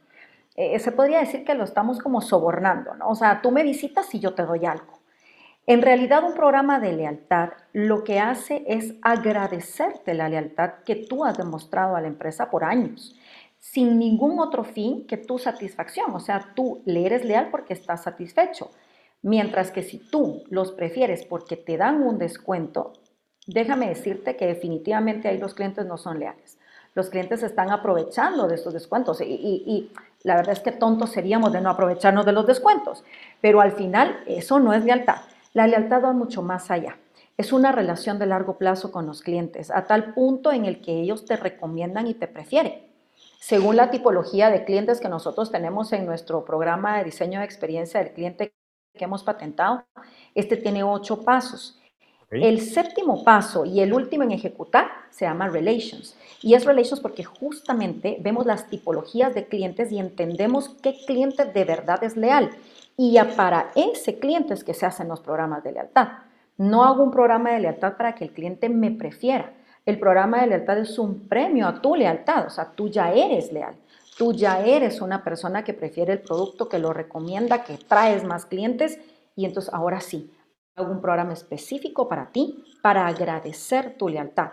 Eh, 0.57 0.79
se 0.79 0.93
podría 0.93 1.19
decir 1.19 1.45
que 1.45 1.55
lo 1.55 1.65
estamos 1.65 1.99
como 1.99 2.23
sobornando, 2.23 2.95
¿no? 2.95 3.09
O 3.11 3.15
sea, 3.15 3.43
tú 3.43 3.51
me 3.51 3.63
visitas 3.63 4.15
y 4.15 4.21
yo 4.21 4.33
te 4.33 4.45
doy 4.45 4.65
algo. 4.65 4.94
En 5.67 5.81
realidad 5.81 6.23
un 6.25 6.35
programa 6.35 6.79
de 6.79 6.93
lealtad 6.93 7.51
lo 7.73 8.05
que 8.05 8.21
hace 8.21 8.65
es 8.67 8.95
agradecerte 9.01 10.13
la 10.13 10.29
lealtad 10.29 10.75
que 10.85 10.95
tú 10.95 11.25
has 11.25 11.39
demostrado 11.39 11.97
a 11.97 12.03
la 12.03 12.09
empresa 12.09 12.51
por 12.51 12.65
años, 12.65 13.17
sin 13.61 13.99
ningún 13.99 14.41
otro 14.41 14.65
fin 14.65 15.07
que 15.07 15.17
tu 15.17 15.39
satisfacción. 15.39 16.13
O 16.13 16.21
sea, 16.21 16.53
tú 16.55 16.83
le 16.85 17.07
eres 17.07 17.25
leal 17.25 17.49
porque 17.51 17.73
estás 17.73 18.03
satisfecho. 18.03 18.71
Mientras 19.23 19.71
que 19.71 19.83
si 19.83 19.99
tú 19.99 20.45
los 20.51 20.73
prefieres 20.73 21.25
porque 21.25 21.57
te 21.57 21.79
dan 21.79 22.03
un 22.03 22.19
descuento, 22.19 22.93
déjame 23.47 23.89
decirte 23.89 24.37
que 24.37 24.47
definitivamente 24.47 25.29
ahí 25.29 25.39
los 25.39 25.55
clientes 25.55 25.87
no 25.87 25.97
son 25.97 26.19
leales. 26.19 26.59
Los 26.93 27.09
clientes 27.09 27.43
están 27.43 27.71
aprovechando 27.71 28.49
de 28.49 28.57
estos 28.57 28.75
descuentos 28.75 29.23
y, 29.23 29.25
y 29.25 29.91
la 30.25 30.37
verdad 30.37 30.53
es 30.53 30.61
que 30.61 30.73
tontos 30.73 31.11
seríamos 31.11 31.55
de 31.55 31.63
no 31.63 31.71
aprovecharnos 31.71 32.27
de 32.27 32.33
los 32.33 32.47
descuentos. 32.47 33.03
Pero 33.41 33.63
al 33.63 33.73
final 33.73 34.23
eso 34.27 34.61
no 34.61 34.75
es 34.75 34.85
lealtad. 34.85 35.23
La 35.55 35.69
lealtad 35.69 36.03
va 36.03 36.13
mucho 36.13 36.43
más 36.43 36.73
allá. 36.73 36.99
Es 37.37 37.53
una 37.53 37.71
relación 37.71 38.19
de 38.19 38.27
largo 38.27 38.59
plazo 38.59 38.91
con 38.91 39.07
los 39.07 39.23
clientes, 39.23 39.71
a 39.71 39.85
tal 39.85 40.13
punto 40.13 40.51
en 40.51 40.65
el 40.65 40.81
que 40.81 41.01
ellos 41.01 41.25
te 41.25 41.37
recomiendan 41.37 42.09
y 42.09 42.15
te 42.15 42.27
prefieren. 42.27 42.83
Según 43.39 43.77
la 43.77 43.93
tipología 43.93 44.51
de 44.51 44.65
clientes 44.65 45.01
que 45.01 45.09
nosotros 45.09 45.53
tenemos 45.53 45.93
en 45.93 46.07
nuestro 46.07 46.45
programa 46.45 46.99
de 46.99 47.05
diseño 47.05 47.39
de 47.39 47.45
experiencia 47.45 48.01
del 48.01 48.13
cliente 48.13 48.53
que 48.95 49.05
hemos 49.05 49.23
patentado, 49.23 49.85
este 50.35 50.57
tiene 50.57 50.83
ocho 50.83 51.23
pasos. 51.23 51.81
El 52.31 52.61
séptimo 52.61 53.23
paso 53.23 53.65
y 53.65 53.79
el 53.79 53.93
último 53.93 54.25
en 54.25 54.33
ejecutar 54.33 54.91
se 55.11 55.25
llama 55.25 55.49
Relations. 55.49 56.17
Y 56.43 56.55
es 56.55 56.65
Relations 56.65 56.99
porque 56.99 57.23
justamente 57.23 58.17
vemos 58.21 58.45
las 58.45 58.69
tipologías 58.69 59.35
de 59.35 59.47
clientes 59.47 59.93
y 59.93 60.01
entendemos 60.01 60.71
qué 60.83 60.97
cliente 61.07 61.45
de 61.45 61.65
verdad 61.65 62.03
es 62.03 62.17
leal. 62.17 62.51
Y 62.97 63.19
para 63.37 63.71
ese 63.75 64.19
cliente 64.19 64.55
es 64.55 64.63
que 64.63 64.75
se 64.75 64.87
hacen 64.87 65.09
los 65.09 65.21
programas 65.21 65.65
de 65.65 65.73
lealtad. 65.73 66.09
No 66.57 66.85
hago 66.85 67.03
un 67.03 67.11
programa 67.11 67.51
de 67.51 67.61
lealtad 67.61 67.97
para 67.97 68.15
que 68.15 68.25
el 68.25 68.33
cliente 68.33 68.69
me 68.69 68.91
prefiera. 68.93 69.53
El 69.85 69.99
programa 69.99 70.41
de 70.41 70.47
lealtad 70.47 70.79
es 70.79 70.99
un 70.99 71.29
premio 71.29 71.67
a 71.67 71.83
tu 71.83 71.97
lealtad, 71.97 72.47
o 72.47 72.51
sea, 72.51 72.71
tú 72.71 72.89
ya 72.89 73.13
eres 73.13 73.53
leal. 73.53 73.75
Tú 74.17 74.33
ya 74.33 74.65
eres 74.65 75.01
una 75.01 75.25
persona 75.25 75.65
que 75.65 75.75
prefiere 75.75 76.13
el 76.13 76.21
producto, 76.21 76.69
que 76.69 76.79
lo 76.79 76.93
recomienda, 76.93 77.65
que 77.65 77.77
traes 77.77 78.23
más 78.23 78.47
clientes 78.47 79.01
y 79.35 79.45
entonces 79.45 79.75
ahora 79.75 80.01
sí, 80.01 80.33
hago 80.77 80.93
un 80.93 81.01
programa 81.01 81.33
específico 81.33 82.09
para 82.09 82.31
ti, 82.31 82.65
para 82.81 83.07
agradecer 83.09 83.97
tu 83.99 84.09
lealtad. 84.09 84.53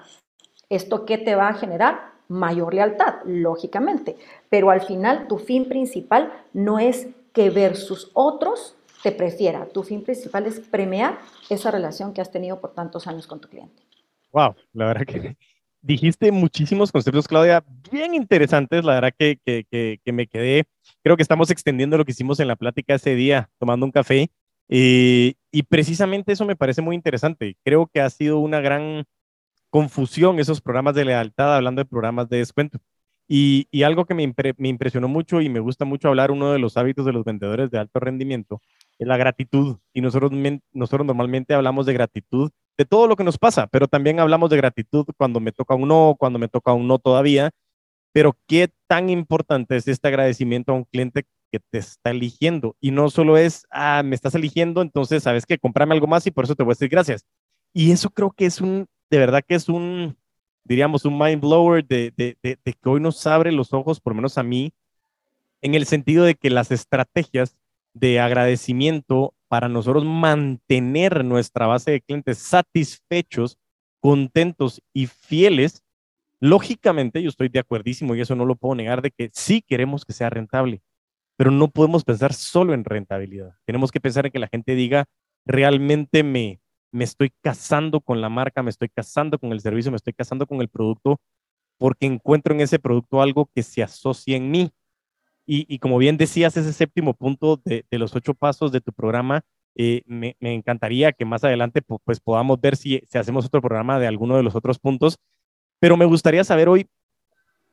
¿Esto 0.69 1.05
qué 1.05 1.17
te 1.17 1.35
va 1.35 1.49
a 1.49 1.53
generar? 1.53 2.11
Mayor 2.27 2.73
lealtad, 2.73 3.15
lógicamente. 3.25 4.17
Pero 4.49 4.71
al 4.71 4.81
final 4.81 5.27
tu 5.27 5.37
fin 5.37 5.67
principal 5.67 6.31
no 6.53 6.79
es 6.79 7.07
que 7.33 7.49
versus 7.49 8.09
otros 8.13 8.75
te 9.03 9.11
prefiera. 9.11 9.67
Tu 9.67 9.83
fin 9.83 10.03
principal 10.03 10.45
es 10.45 10.59
premiar 10.59 11.19
esa 11.49 11.71
relación 11.71 12.13
que 12.13 12.21
has 12.21 12.31
tenido 12.31 12.59
por 12.59 12.73
tantos 12.73 13.07
años 13.07 13.27
con 13.27 13.39
tu 13.39 13.47
cliente. 13.47 13.83
Wow, 14.31 14.55
la 14.73 14.85
verdad 14.85 15.05
que 15.05 15.35
dijiste 15.81 16.31
muchísimos 16.31 16.91
conceptos, 16.91 17.27
Claudia, 17.27 17.63
bien 17.91 18.13
interesantes. 18.13 18.83
La 18.83 18.95
verdad 18.95 19.13
que, 19.17 19.39
que, 19.45 19.65
que, 20.03 20.11
me 20.11 20.27
quedé, 20.27 20.65
creo 21.03 21.17
que 21.17 21.23
estamos 21.23 21.49
extendiendo 21.49 21.97
lo 21.97 22.05
que 22.05 22.11
hicimos 22.11 22.39
en 22.39 22.47
la 22.47 22.55
plática 22.55 22.95
ese 22.95 23.15
día, 23.15 23.49
tomando 23.59 23.85
un 23.85 23.91
café. 23.91 24.29
Eh, 24.69 25.33
y 25.51 25.63
precisamente 25.63 26.31
eso 26.31 26.45
me 26.45 26.55
parece 26.55 26.81
muy 26.81 26.95
interesante. 26.95 27.57
Creo 27.63 27.87
que 27.87 28.01
ha 28.01 28.09
sido 28.09 28.39
una 28.39 28.61
gran 28.61 29.05
confusión 29.69 30.39
esos 30.39 30.61
programas 30.61 30.95
de 30.95 31.05
lealtad, 31.05 31.55
hablando 31.55 31.81
de 31.81 31.89
programas 31.89 32.29
de 32.29 32.37
descuento. 32.37 32.79
Y, 33.33 33.69
y 33.71 33.83
algo 33.83 34.03
que 34.03 34.13
me, 34.13 34.33
me, 34.57 34.67
impresionó 34.67 35.07
mucho 35.07 35.39
y 35.39 35.47
me 35.47 35.61
gusta 35.61 35.85
mucho 35.85 36.09
hablar, 36.09 36.31
uno 36.31 36.51
de 36.51 36.59
los 36.59 36.75
hábitos 36.75 37.05
de 37.05 37.13
los 37.13 37.23
vendedores 37.23 37.71
de 37.71 37.79
alto 37.79 38.01
rendimiento, 38.01 38.61
es 38.99 39.07
la 39.07 39.15
gratitud. 39.15 39.77
Y 39.93 40.01
nosotros, 40.01 40.33
nosotros 40.73 41.07
normalmente 41.07 41.53
hablamos 41.53 41.85
de 41.85 41.93
gratitud 41.93 42.51
de 42.77 42.83
todo 42.83 43.07
lo 43.07 43.15
que 43.15 43.23
nos 43.23 43.37
pasa, 43.37 43.67
pero 43.67 43.87
también 43.87 44.19
hablamos 44.19 44.49
de 44.49 44.57
gratitud 44.57 45.05
cuando 45.15 45.39
me 45.39 45.53
toca 45.53 45.75
un 45.75 45.87
no, 45.87 46.17
cuando 46.19 46.39
me 46.39 46.49
toca 46.49 46.73
un 46.73 46.89
no 46.89 46.99
todavía. 46.99 47.51
Pero 48.11 48.35
qué 48.49 48.67
tan 48.89 49.09
importante 49.09 49.77
es 49.77 49.87
este 49.87 50.09
agradecimiento 50.09 50.73
a 50.73 50.75
un 50.75 50.83
cliente 50.83 51.23
que 51.53 51.61
te 51.61 51.77
está 51.77 52.11
eligiendo. 52.11 52.75
Y 52.81 52.91
no 52.91 53.09
solo 53.09 53.37
es, 53.37 53.65
ah, 53.71 54.03
me 54.03 54.15
estás 54.15 54.35
eligiendo, 54.35 54.81
entonces 54.81 55.23
sabes 55.23 55.45
que 55.45 55.57
comprame 55.57 55.93
algo 55.93 56.07
más 56.07 56.27
y 56.27 56.31
por 56.31 56.43
eso 56.43 56.55
te 56.55 56.63
voy 56.63 56.71
a 56.71 56.75
decir 56.75 56.89
gracias. 56.89 57.25
Y 57.73 57.93
eso 57.93 58.09
creo 58.09 58.31
que 58.31 58.45
es 58.45 58.59
un, 58.59 58.87
de 59.09 59.19
verdad 59.19 59.41
que 59.47 59.55
es 59.55 59.69
un, 59.69 60.17
diríamos, 60.63 61.05
un 61.05 61.17
mind 61.17 61.41
blower 61.41 61.85
de, 61.85 62.13
de, 62.15 62.37
de, 62.41 62.57
que 62.73 62.89
hoy 62.89 62.99
nos 62.99 63.25
abre 63.27 63.51
los 63.51 63.73
ojos, 63.73 63.99
por 63.99 64.13
lo 64.13 64.17
menos 64.17 64.37
a 64.37 64.43
mí, 64.43 64.73
en 65.61 65.75
el 65.75 65.85
sentido 65.85 66.23
de 66.25 66.35
que 66.35 66.49
las 66.49 66.71
estrategias 66.71 67.55
de 67.93 68.19
agradecimiento 68.19 69.33
para 69.47 69.67
nosotros 69.67 70.05
mantener 70.05 71.25
nuestra 71.25 71.67
base 71.67 71.91
de 71.91 72.01
clientes 72.01 72.37
satisfechos, 72.37 73.57
contentos 73.99 74.81
y 74.93 75.07
fieles, 75.07 75.83
lógicamente 76.39 77.21
yo 77.21 77.29
estoy 77.29 77.49
de 77.49 77.59
acuerdísimo 77.59 78.15
y 78.15 78.21
eso 78.21 78.35
no 78.35 78.45
lo 78.45 78.55
puedo 78.55 78.75
negar 78.75 79.01
de 79.01 79.11
que 79.11 79.29
sí 79.33 79.61
queremos 79.61 80.05
que 80.05 80.13
sea 80.13 80.29
rentable 80.29 80.81
pero 81.41 81.49
no 81.49 81.69
podemos 81.69 82.03
pensar 82.03 82.33
solo 82.33 82.75
en 82.75 82.85
rentabilidad. 82.85 83.55
Tenemos 83.65 83.91
que 83.91 83.99
pensar 83.99 84.27
en 84.27 84.31
que 84.31 84.37
la 84.37 84.47
gente 84.47 84.75
diga, 84.75 85.05
realmente 85.43 86.21
me, 86.21 86.60
me 86.91 87.03
estoy 87.03 87.31
casando 87.41 88.01
con 88.01 88.21
la 88.21 88.29
marca, 88.29 88.63
me 88.63 88.69
estoy 88.69 88.89
casando 88.89 89.39
con 89.39 89.51
el 89.51 89.61
servicio, 89.61 89.91
me 89.91 89.97
estoy 89.97 90.13
casando 90.13 90.45
con 90.45 90.61
el 90.61 90.69
producto, 90.69 91.19
porque 91.77 92.05
encuentro 92.05 92.53
en 92.53 92.61
ese 92.61 92.79
producto 92.79 93.21
algo 93.21 93.49
que 93.53 93.63
se 93.63 93.81
asocia 93.83 94.37
en 94.37 94.51
mí. 94.51 94.71
Y, 95.53 95.79
como 95.79 95.97
bien 95.97 96.15
decías, 96.15 96.55
ese 96.55 96.71
séptimo 96.71 97.13
punto 97.13 97.59
de, 97.65 97.83
los 97.91 98.15
ocho 98.15 98.33
pasos 98.33 98.71
de 98.71 98.79
tu 98.79 98.93
programa, 98.93 99.41
eh, 99.75 100.01
me, 100.05 100.37
encantaría 100.39 101.11
que 101.11 101.25
más 101.25 101.43
adelante 101.43 101.81
pues 101.81 102.21
podamos 102.21 102.61
ver 102.61 102.77
si, 102.77 103.01
si 103.09 103.17
hacemos 103.17 103.45
otro 103.45 103.61
programa 103.61 103.99
de 103.99 104.07
alguno 104.07 104.37
de 104.37 104.43
los 104.43 104.55
otros 104.55 104.79
puntos, 104.79 105.17
pero 105.79 105.97
me 105.97 106.05
gustaría 106.05 106.45
saber 106.45 106.69
hoy, 106.69 106.87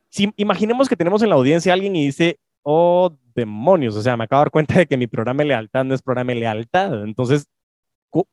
si 0.09 0.33
imaginemos 0.35 0.89
que 0.89 0.97
tenemos 0.97 1.21
en 1.21 1.29
la 1.29 1.35
audiencia 1.35 1.71
alguien 1.71 1.95
y 1.95 2.07
dice, 2.07 2.39
oh, 2.63 3.15
demonios, 3.35 3.95
o 3.95 4.01
sea, 4.01 4.17
me 4.17 4.25
acabo 4.25 4.41
de 4.41 4.45
dar 4.45 4.51
cuenta 4.51 4.79
de 4.79 4.87
que 4.87 4.97
mi 4.97 5.07
programa 5.07 5.43
de 5.43 5.49
lealtad 5.49 5.85
no 5.85 5.93
es 5.93 6.01
programa 6.01 6.33
de 6.33 6.39
lealtad. 6.39 7.03
Entonces, 7.03 7.47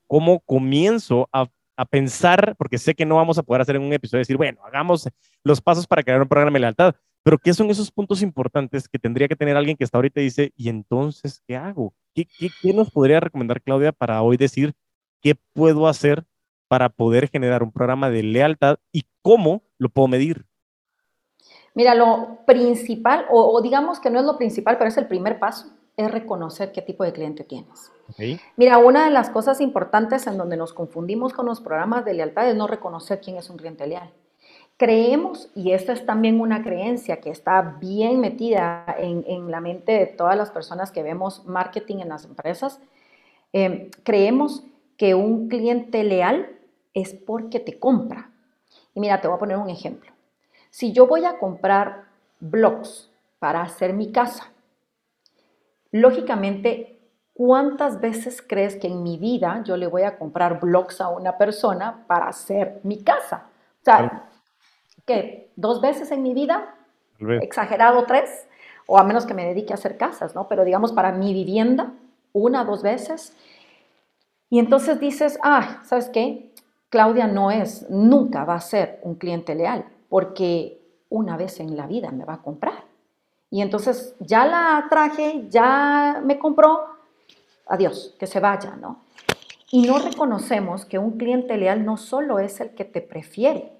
¿cómo 0.07 0.41
comienzo 0.41 1.29
a, 1.33 1.47
a, 1.77 1.85
pensar, 1.85 2.55
porque 2.57 2.79
sé 2.79 2.95
que 2.95 3.05
no 3.05 3.17
vamos 3.17 3.39
a 3.39 3.43
poder 3.43 3.63
hacer 3.63 3.77
en 3.77 3.83
un 3.83 3.93
episodio, 3.93 4.21
decir, 4.21 4.37
bueno, 4.37 4.61
hagamos 4.65 5.09
los 5.45 5.61
pasos 5.61 5.87
para 5.87 6.03
crear 6.03 6.21
un 6.21 6.29
programa 6.29 6.55
de 6.55 6.61
lealtad, 6.61 6.95
pero 7.23 7.39
¿qué 7.39 7.53
son 7.53 7.71
esos 7.71 7.91
puntos 7.91 8.23
importantes 8.23 8.89
que 8.89 8.99
tendría 8.99 9.29
que 9.29 9.37
tener 9.37 9.57
alguien 9.57 9.77
que 9.77 9.85
hasta 9.85 9.99
ahorita 9.99 10.21
dice, 10.21 10.53
y 10.57 10.69
entonces, 10.69 11.43
¿qué 11.47 11.57
hago? 11.57 11.93
¿Qué, 12.15 12.25
qué, 12.25 12.49
qué 12.63 12.73
nos 12.73 12.91
podría 12.91 13.21
recomendar 13.21 13.61
Claudia 13.61 13.93
para 13.93 14.23
hoy 14.23 14.37
decir 14.37 14.75
qué 15.21 15.35
puedo 15.53 15.89
hacer 15.89 16.25
para 16.69 16.89
poder 16.89 17.29
generar 17.29 17.63
un 17.63 17.73
programa 17.73 18.11
de 18.11 18.23
lealtad 18.23 18.79
y 18.93 19.05
cómo 19.23 19.63
lo 19.79 19.89
puedo 19.89 20.09
medir? 20.09 20.47
Mira, 21.77 21.95
lo 21.95 22.39
principal, 22.47 23.27
o, 23.31 23.61
digamos 23.61 24.01
que 24.01 24.09
no 24.09 24.19
es 24.19 24.25
lo 24.25 24.39
principal, 24.39 24.79
pero 24.79 24.89
es 24.89 24.97
el 24.97 25.09
primer 25.09 25.39
paso, 25.39 25.67
es 25.97 26.11
reconocer 26.11 26.73
qué 26.73 26.81
tipo 26.81 27.05
de 27.05 27.13
cliente 27.13 27.45
tienes. 27.45 27.93
Mira, 28.57 28.79
una 28.79 29.05
de 29.05 29.11
las 29.11 29.31
cosas 29.31 29.61
importantes 29.61 30.27
en 30.27 30.39
donde 30.39 30.57
nos 30.57 30.73
confundimos 30.73 31.33
con 31.33 31.47
los 31.47 31.61
programas 31.61 32.05
de 32.05 32.15
lealtad 32.15 32.49
es 32.49 32.57
no 32.57 32.67
reconocer 32.67 33.21
quién 33.21 33.37
es 33.37 33.51
un 33.51 33.57
cliente 33.57 33.87
leal. 33.87 34.11
Creemos, 34.77 35.49
y 35.55 35.73
esta 35.73 35.93
es 35.93 36.05
también 36.05 36.41
una 36.41 36.63
creencia 36.63 37.21
que 37.21 37.31
está 37.31 37.79
bien 37.81 38.21
metida 38.21 38.85
en, 38.99 39.51
la 39.51 39.61
mente 39.61 39.93
de 39.93 40.07
todas 40.07 40.37
las 40.37 40.51
personas 40.51 40.91
que 40.91 41.03
vemos 41.03 41.47
marketing 41.47 41.97
en 42.01 42.11
las 42.11 42.25
empresas, 42.27 42.79
eh, 43.53 43.91
creemos 44.03 44.65
que 44.99 45.15
un 45.15 45.49
cliente 45.49 46.05
leal 46.05 46.51
es 46.93 47.15
porque 47.15 47.59
te 47.59 47.79
compra. 47.79 48.31
Y 48.95 49.01
mira, 49.01 49.21
te 49.21 49.29
voy 49.29 49.37
a 49.37 49.41
poner 49.41 49.57
un 49.57 49.71
ejemplo. 49.71 50.13
Si 50.71 50.93
yo 50.93 51.07
voy 51.07 51.25
a 51.25 51.39
comprar 51.39 52.05
blocks 52.41 53.11
para 53.39 53.63
hacer 53.63 53.95
mi 53.95 54.13
casa, 54.13 54.53
lógicamente, 55.91 56.96
¿cuántas 57.37 58.01
veces 58.01 58.43
crees 58.43 58.77
que 58.77 58.87
en 58.87 59.03
mi 59.03 59.19
vida 59.19 59.63
yo 59.65 59.77
le 59.77 59.87
voy 59.87 60.03
a 60.03 60.17
comprar 60.17 60.59
blocks 60.59 61.01
a 61.01 61.09
una 61.09 61.37
persona 61.37 62.05
para 62.07 62.29
hacer 62.29 62.81
mi 62.83 63.03
casa? 63.03 63.45
O 63.83 63.85
sea, 63.85 64.31
¿qué? 65.05 65.51
¿Dos 65.55 65.81
veces 65.81 66.11
en 66.11 66.23
mi 66.23 66.33
vida? 66.33 66.75
Exagerado 67.43 68.05
tres, 68.05 68.49
o 68.87 68.99
a 68.99 69.05
menos 69.05 69.27
que 69.27 69.35
me 69.35 69.45
dedique 69.45 69.73
a 69.73 69.77
hacer 69.77 69.97
casas, 69.97 70.35
¿no? 70.35 70.49
Pero 70.49 70.65
digamos 70.65 70.93
para 70.93 71.13
mi 71.13 71.35
vivienda, 71.35 71.93
una, 72.33 72.65
dos 72.65 72.83
veces. 72.83 73.35
Y 74.49 74.59
entonces 74.59 74.99
dices, 74.99 75.39
ah, 75.43 75.83
¿sabes 75.85 76.09
qué? 76.09 76.53
Claudia 76.89 77.27
no 77.27 77.51
es, 77.51 77.89
nunca 77.91 78.45
va 78.45 78.55
a 78.55 78.61
ser 78.61 79.01
un 79.03 79.17
cliente 79.17 79.55
leal 79.55 79.85
porque 80.09 80.81
una 81.11 81.37
vez 81.37 81.61
en 81.61 81.77
la 81.77 81.87
vida 81.87 82.11
me 82.11 82.25
va 82.25 82.35
a 82.35 82.43
comprar. 82.43 82.85
Y 83.51 83.61
entonces 83.61 84.15
ya 84.21 84.47
la 84.47 84.87
traje, 84.89 85.47
ya 85.49 86.23
me 86.25 86.39
compró, 86.39 86.96
adiós, 87.67 88.15
que 88.19 88.27
se 88.27 88.41
vaya, 88.41 88.77
¿no? 88.77 89.01
Y 89.71 89.83
no 89.83 89.99
reconocemos 89.99 90.85
que 90.85 90.99
un 90.99 91.19
cliente 91.19 91.57
leal 91.57 91.85
no 91.85 91.97
solo 91.97 92.39
es 92.39 92.61
el 92.61 92.71
que 92.71 92.85
te 92.85 93.01
prefiere 93.01 93.73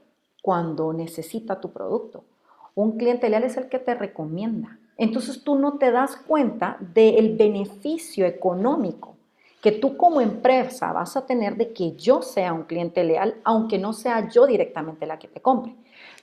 cuando 0.43 0.93
necesita 0.93 1.61
tu 1.61 1.73
producto, 1.73 2.25
un 2.75 2.99
cliente 2.99 3.29
leal 3.29 3.45
es 3.45 3.57
el 3.57 3.69
que 3.69 3.79
te 3.79 3.95
recomienda. 3.95 4.79
Entonces 4.97 5.43
tú 5.43 5.57
no 5.57 5.79
te 5.79 5.91
das 5.91 6.17
cuenta 6.17 6.77
del 6.81 7.37
beneficio 7.37 8.27
económico 8.27 9.17
que 9.63 9.73
tú 9.73 9.97
como 9.97 10.21
empresa 10.21 10.93
vas 10.93 11.17
a 11.17 11.27
tener 11.27 11.57
de 11.57 11.73
que 11.73 11.97
yo 11.97 12.23
sea 12.23 12.53
un 12.53 12.65
cliente 12.65 13.03
leal, 13.03 13.35
aunque 13.43 13.79
no 13.79 13.93
sea 13.93 14.29
yo 14.29 14.47
directamente 14.47 15.07
la 15.07 15.19
que 15.19 15.27
te 15.27 15.41
compre. 15.41 15.75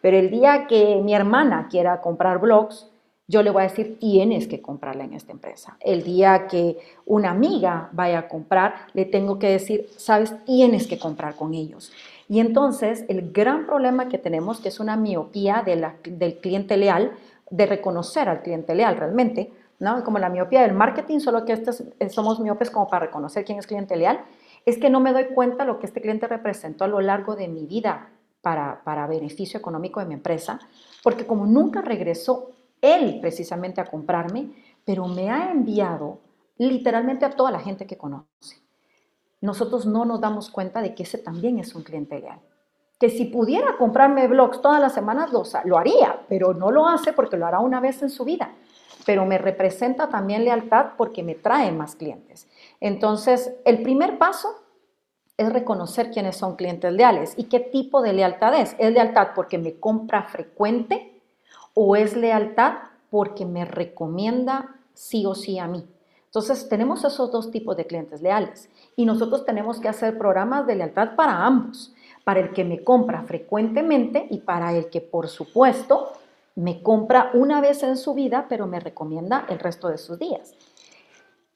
Pero 0.01 0.17
el 0.17 0.29
día 0.29 0.65
que 0.67 1.01
mi 1.03 1.13
hermana 1.13 1.67
quiera 1.69 1.99
comprar 1.99 2.39
blogs, 2.39 2.89
yo 3.27 3.41
le 3.41 3.51
voy 3.51 3.61
a 3.61 3.67
decir, 3.67 3.99
tienes 3.99 4.47
que 4.47 4.61
comprarla 4.61 5.05
en 5.05 5.13
esta 5.13 5.31
empresa. 5.31 5.77
El 5.79 6.03
día 6.03 6.47
que 6.47 6.77
una 7.05 7.31
amiga 7.31 7.89
vaya 7.93 8.19
a 8.19 8.27
comprar, 8.27 8.87
le 8.93 9.05
tengo 9.05 9.39
que 9.39 9.49
decir, 9.49 9.89
sabes, 9.95 10.33
tienes 10.45 10.87
que 10.87 10.99
comprar 10.99 11.35
con 11.35 11.53
ellos. 11.53 11.91
Y 12.27 12.39
entonces 12.39 13.05
el 13.07 13.31
gran 13.31 13.65
problema 13.65 14.09
que 14.09 14.17
tenemos, 14.17 14.59
que 14.59 14.69
es 14.69 14.79
una 14.79 14.97
miopía 14.97 15.63
del 15.63 16.39
cliente 16.39 16.75
leal, 16.75 17.13
de 17.49 17.65
reconocer 17.65 18.27
al 18.27 18.41
cliente 18.41 18.75
leal 18.75 18.97
realmente, 18.97 19.53
¿no? 19.79 20.03
Como 20.03 20.19
la 20.19 20.29
miopía 20.29 20.61
del 20.61 20.73
marketing, 20.73 21.19
solo 21.19 21.45
que 21.45 21.53
estos, 21.53 21.83
somos 22.09 22.39
miopes 22.39 22.71
como 22.71 22.87
para 22.87 23.05
reconocer 23.05 23.45
quién 23.45 23.59
es 23.59 23.67
cliente 23.67 23.95
leal, 23.95 24.21
es 24.65 24.77
que 24.77 24.89
no 24.89 24.99
me 24.99 25.13
doy 25.13 25.25
cuenta 25.35 25.65
lo 25.65 25.79
que 25.79 25.85
este 25.85 26.01
cliente 26.01 26.27
representó 26.27 26.85
a 26.85 26.87
lo 26.87 26.99
largo 26.99 27.35
de 27.35 27.47
mi 27.47 27.65
vida 27.65 28.09
para, 28.41 28.81
para 28.83 29.07
beneficio 29.07 29.59
económico 29.59 29.99
de 29.99 30.07
mi 30.07 30.13
empresa, 30.13 30.59
porque 31.03 31.25
como 31.25 31.45
nunca 31.45 31.81
regresó 31.81 32.49
él 32.83 33.19
precisamente 33.21 33.79
a 33.81 33.85
comprarme, 33.85 34.51
pero 34.85 35.07
me 35.07 35.31
ha 35.31 35.49
enviado 35.49 36.19
literalmente 36.57 37.25
a 37.25 37.31
toda 37.31 37.49
la 37.49 37.59
gente 37.59 37.87
que 37.87 37.97
conoce. 37.97 38.61
Nosotros 39.41 39.85
no 39.85 40.05
nos 40.05 40.21
damos 40.21 40.49
cuenta 40.49 40.81
de 40.81 40.93
que 40.93 41.03
ese 41.03 41.17
también 41.17 41.59
es 41.59 41.73
un 41.75 41.83
cliente 41.83 42.19
leal. 42.19 42.39
Que 42.99 43.09
si 43.09 43.25
pudiera 43.25 43.77
comprarme 43.77 44.27
blogs 44.27 44.61
todas 44.61 44.81
las 44.81 44.93
semanas 44.93 45.31
lo, 45.31 45.43
lo 45.65 45.77
haría, 45.77 46.21
pero 46.27 46.53
no 46.53 46.71
lo 46.71 46.87
hace 46.87 47.13
porque 47.13 47.37
lo 47.37 47.45
hará 47.45 47.59
una 47.59 47.79
vez 47.79 48.01
en 48.01 48.09
su 48.09 48.25
vida. 48.25 48.51
Pero 49.05 49.25
me 49.25 49.37
representa 49.37 50.09
también 50.09 50.45
lealtad 50.45 50.91
porque 50.97 51.23
me 51.23 51.35
trae 51.35 51.71
más 51.71 51.95
clientes. 51.95 52.47
Entonces, 52.79 53.53
el 53.65 53.81
primer 53.81 54.17
paso 54.17 54.49
es 55.37 55.51
reconocer 55.51 56.11
quiénes 56.11 56.37
son 56.37 56.55
clientes 56.55 56.91
leales 56.93 57.33
y 57.37 57.45
qué 57.45 57.59
tipo 57.59 58.01
de 58.01 58.13
lealtad 58.13 58.53
es. 58.59 58.75
¿Es 58.77 58.91
lealtad 58.91 59.29
porque 59.35 59.57
me 59.57 59.79
compra 59.79 60.23
frecuente 60.23 61.12
o 61.73 61.95
es 61.95 62.15
lealtad 62.15 62.73
porque 63.09 63.45
me 63.45 63.65
recomienda 63.65 64.75
sí 64.93 65.25
o 65.25 65.35
sí 65.35 65.59
a 65.59 65.67
mí? 65.67 65.85
Entonces, 66.25 66.67
tenemos 66.67 67.03
esos 67.03 67.31
dos 67.31 67.51
tipos 67.51 67.77
de 67.77 67.85
clientes 67.85 68.21
leales 68.21 68.69
y 68.95 69.05
nosotros 69.05 69.45
tenemos 69.45 69.79
que 69.79 69.87
hacer 69.87 70.17
programas 70.17 70.65
de 70.65 70.75
lealtad 70.75 71.15
para 71.15 71.45
ambos, 71.45 71.93
para 72.23 72.39
el 72.39 72.53
que 72.53 72.63
me 72.63 72.83
compra 72.83 73.21
frecuentemente 73.23 74.25
y 74.31 74.39
para 74.39 74.73
el 74.73 74.89
que, 74.89 74.99
por 74.99 75.27
supuesto, 75.27 76.11
me 76.55 76.81
compra 76.81 77.29
una 77.33 77.61
vez 77.61 77.83
en 77.83 77.97
su 77.97 78.13
vida, 78.13 78.47
pero 78.49 78.65
me 78.65 78.79
recomienda 78.79 79.45
el 79.49 79.59
resto 79.59 79.89
de 79.89 79.97
sus 79.97 80.17
días. 80.17 80.55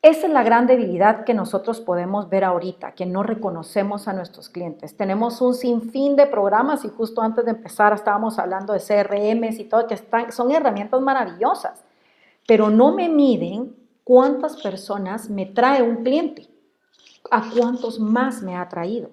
Esa 0.04 0.28
es 0.28 0.34
la 0.34 0.44
gran 0.44 0.68
debilidad 0.68 1.26
que 1.26 1.34
nosotros 1.34 1.82
podemos 1.82 2.30
ver 2.30 2.44
ahorita, 2.44 2.92
que 2.92 3.08
no 3.08 3.24
reconocemos 3.24 4.08
a 4.08 4.14
nuestros 4.14 4.48
clientes. 4.48 4.96
Tenemos 4.96 5.42
un 5.42 5.56
sinfín 5.56 6.16
de 6.16 6.28
programas 6.28 6.86
y 6.86 6.90
justo 6.90 7.22
antes 7.22 7.44
de 7.46 7.52
empezar 7.52 7.94
estábamos 7.94 8.38
hablando 8.38 8.74
de 8.74 8.80
CRMs 8.80 9.60
y 9.60 9.64
todo, 9.64 9.88
que 9.88 9.96
están, 9.96 10.32
son 10.32 10.52
herramientas 10.52 11.02
maravillosas, 11.02 11.84
pero 12.48 12.70
no 12.70 12.94
me 12.94 13.10
miden 13.10 13.76
cuántas 14.04 14.62
personas 14.62 15.32
me 15.32 15.48
trae 15.48 15.82
un 15.82 16.04
cliente, 16.04 16.48
a 17.32 17.50
cuántos 17.50 18.00
más 18.00 18.44
me 18.44 18.56
ha 18.56 18.70
traído. 18.70 19.10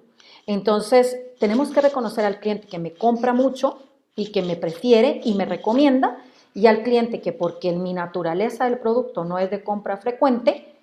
Entonces, 0.47 1.19
tenemos 1.41 1.71
que 1.71 1.81
reconocer 1.81 2.27
al 2.27 2.41
cliente 2.41 2.69
que 2.69 2.79
me 2.79 2.93
compra 2.93 3.33
mucho 3.33 3.79
y 4.15 4.31
que 4.33 4.43
me 4.43 4.55
prefiere 4.55 5.23
y 5.25 5.35
me 5.35 5.47
recomienda, 5.47 6.19
y 6.53 6.67
al 6.67 6.83
cliente 6.85 7.21
que 7.21 7.33
porque 7.33 7.73
mi 7.73 7.95
naturaleza 7.95 8.67
del 8.67 8.79
producto 8.79 9.25
no 9.25 9.39
es 9.39 9.51
de 9.51 9.65
compra 9.65 9.97
frecuente, 9.97 10.74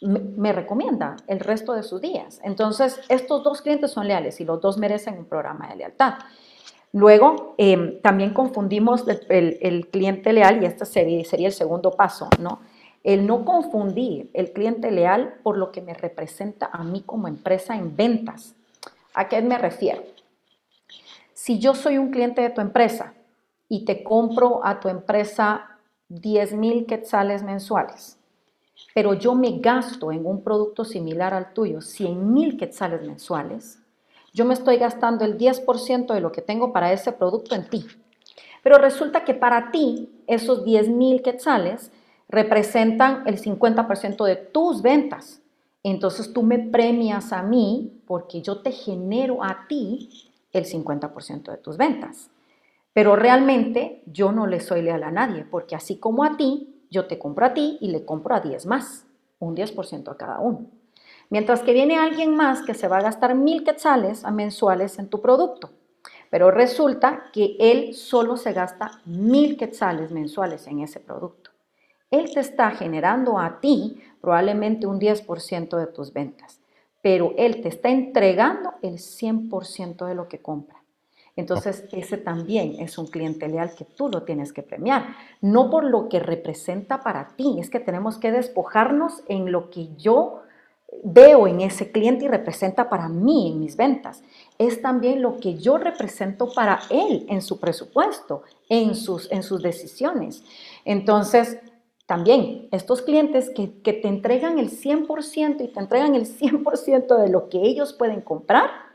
me, 0.00 0.52
recomienda 0.52 1.16
el 1.26 1.40
resto 1.40 1.72
de 1.72 1.82
sus 1.82 2.00
días. 2.00 2.40
Entonces, 2.42 3.00
estos 3.08 3.42
dos 3.42 3.62
clientes 3.62 3.90
son 3.90 4.06
leales 4.06 4.40
y 4.40 4.44
los 4.44 4.60
dos 4.60 4.76
merecen 4.78 5.18
un 5.18 5.24
programa 5.24 5.68
de 5.68 5.76
lealtad. 5.76 6.14
Luego, 6.92 7.54
em, 7.58 8.00
también 8.00 8.32
confundimos 8.32 9.04
el, 9.28 9.88
cliente 9.90 10.32
leal, 10.32 10.62
y 10.62 10.66
este 10.66 10.84
sería, 10.84 11.24
sería 11.24 11.48
el 11.48 11.52
segundo 11.52 11.90
paso, 11.90 12.28
¿no? 12.40 12.60
El 13.02 13.26
no 13.26 13.44
confundir 13.44 14.30
el 14.34 14.52
cliente 14.52 14.90
leal 14.90 15.34
por 15.42 15.56
lo 15.56 15.72
que 15.72 15.80
me 15.80 15.94
representa 15.94 16.70
a 16.72 16.82
mí 16.82 17.02
como 17.02 17.28
empresa 17.28 17.76
en 17.76 17.96
ventas. 17.96 18.54
¿A 19.14 19.28
qué 19.28 19.40
me 19.42 19.58
refiero? 19.58 20.02
Si 21.32 21.58
yo 21.58 21.74
soy 21.74 21.98
un 21.98 22.10
cliente 22.10 22.42
de 22.42 22.50
tu 22.50 22.60
empresa 22.60 23.14
y 23.68 23.84
te 23.84 24.02
compro 24.02 24.60
a 24.64 24.80
tu 24.80 24.88
empresa 24.88 25.78
10 26.08 26.54
mil 26.54 26.86
quetzales 26.86 27.42
mensuales, 27.42 28.18
pero 28.96 29.12
yo 29.12 29.34
me 29.34 29.58
gasto 29.58 30.10
en 30.10 30.24
un 30.24 30.42
producto 30.42 30.82
similar 30.82 31.34
al 31.34 31.52
tuyo 31.52 31.82
100 31.82 32.32
mil 32.32 32.56
quetzales 32.56 33.06
mensuales, 33.06 33.78
yo 34.32 34.46
me 34.46 34.54
estoy 34.54 34.78
gastando 34.78 35.26
el 35.26 35.36
10% 35.36 36.14
de 36.14 36.20
lo 36.22 36.32
que 36.32 36.40
tengo 36.40 36.72
para 36.72 36.90
ese 36.90 37.12
producto 37.12 37.54
en 37.54 37.68
ti. 37.68 37.84
Pero 38.62 38.78
resulta 38.78 39.22
que 39.22 39.34
para 39.34 39.70
ti 39.70 40.08
esos 40.26 40.64
10 40.64 40.88
mil 40.88 41.20
quetzales 41.20 41.92
representan 42.30 43.24
el 43.26 43.38
50% 43.38 44.24
de 44.24 44.36
tus 44.36 44.80
ventas. 44.80 45.42
Entonces 45.82 46.32
tú 46.32 46.42
me 46.42 46.58
premias 46.58 47.34
a 47.34 47.42
mí 47.42 48.00
porque 48.06 48.40
yo 48.40 48.62
te 48.62 48.72
genero 48.72 49.44
a 49.44 49.66
ti 49.68 50.32
el 50.54 50.64
50% 50.64 51.50
de 51.50 51.58
tus 51.58 51.76
ventas. 51.76 52.30
Pero 52.94 53.14
realmente 53.14 54.02
yo 54.06 54.32
no 54.32 54.46
le 54.46 54.60
soy 54.60 54.80
leal 54.80 55.02
a 55.02 55.10
nadie 55.10 55.44
porque 55.44 55.76
así 55.76 55.98
como 55.98 56.24
a 56.24 56.38
ti, 56.38 56.75
yo 56.90 57.06
te 57.06 57.18
compro 57.18 57.46
a 57.46 57.54
ti 57.54 57.78
y 57.80 57.88
le 57.88 58.04
compro 58.04 58.34
a 58.34 58.40
10 58.40 58.66
más, 58.66 59.06
un 59.38 59.54
10% 59.54 60.10
a 60.10 60.16
cada 60.16 60.40
uno. 60.40 60.66
Mientras 61.28 61.62
que 61.62 61.72
viene 61.72 61.96
alguien 61.96 62.36
más 62.36 62.62
que 62.62 62.74
se 62.74 62.88
va 62.88 62.98
a 62.98 63.02
gastar 63.02 63.34
mil 63.34 63.64
quetzales 63.64 64.24
a 64.24 64.30
mensuales 64.30 64.98
en 64.98 65.08
tu 65.08 65.20
producto. 65.20 65.70
Pero 66.30 66.50
resulta 66.50 67.24
que 67.32 67.56
él 67.58 67.94
solo 67.94 68.36
se 68.36 68.52
gasta 68.52 69.00
mil 69.04 69.56
quetzales 69.56 70.10
mensuales 70.12 70.66
en 70.66 70.80
ese 70.80 71.00
producto. 71.00 71.50
Él 72.10 72.32
te 72.32 72.40
está 72.40 72.70
generando 72.70 73.38
a 73.38 73.60
ti 73.60 74.00
probablemente 74.20 74.86
un 74.86 75.00
10% 75.00 75.76
de 75.76 75.86
tus 75.88 76.12
ventas, 76.12 76.60
pero 77.02 77.34
él 77.36 77.62
te 77.62 77.68
está 77.68 77.88
entregando 77.88 78.74
el 78.82 78.98
100% 78.98 80.06
de 80.06 80.14
lo 80.14 80.28
que 80.28 80.38
compra. 80.38 80.82
Entonces, 81.36 81.84
ese 81.92 82.16
también 82.16 82.76
es 82.80 82.96
un 82.96 83.06
cliente 83.08 83.46
leal 83.46 83.74
que 83.74 83.84
tú 83.84 84.08
lo 84.08 84.22
tienes 84.22 84.54
que 84.54 84.62
premiar, 84.62 85.14
no 85.42 85.70
por 85.70 85.84
lo 85.84 86.08
que 86.08 86.18
representa 86.18 87.02
para 87.02 87.28
ti, 87.36 87.58
es 87.60 87.68
que 87.68 87.78
tenemos 87.78 88.16
que 88.16 88.32
despojarnos 88.32 89.22
en 89.28 89.52
lo 89.52 89.68
que 89.68 89.94
yo 89.96 90.40
veo 91.02 91.46
en 91.46 91.60
ese 91.60 91.92
cliente 91.92 92.24
y 92.24 92.28
representa 92.28 92.88
para 92.88 93.08
mí 93.08 93.52
en 93.52 93.60
mis 93.60 93.76
ventas. 93.76 94.22
Es 94.58 94.80
también 94.80 95.20
lo 95.20 95.36
que 95.36 95.58
yo 95.58 95.76
represento 95.76 96.52
para 96.54 96.80
él 96.90 97.26
en 97.28 97.42
su 97.42 97.60
presupuesto, 97.60 98.42
en 98.68 98.94
sus, 98.94 99.30
en 99.30 99.42
sus 99.42 99.62
decisiones. 99.62 100.42
Entonces, 100.84 101.58
también 102.06 102.68
estos 102.70 103.02
clientes 103.02 103.50
que, 103.50 103.80
que 103.82 103.92
te 103.92 104.08
entregan 104.08 104.58
el 104.58 104.70
100% 104.70 105.62
y 105.62 105.68
te 105.68 105.80
entregan 105.80 106.14
el 106.14 106.26
100% 106.26 107.18
de 107.18 107.28
lo 107.28 107.48
que 107.48 107.58
ellos 107.58 107.92
pueden 107.92 108.20
comprar, 108.20 108.85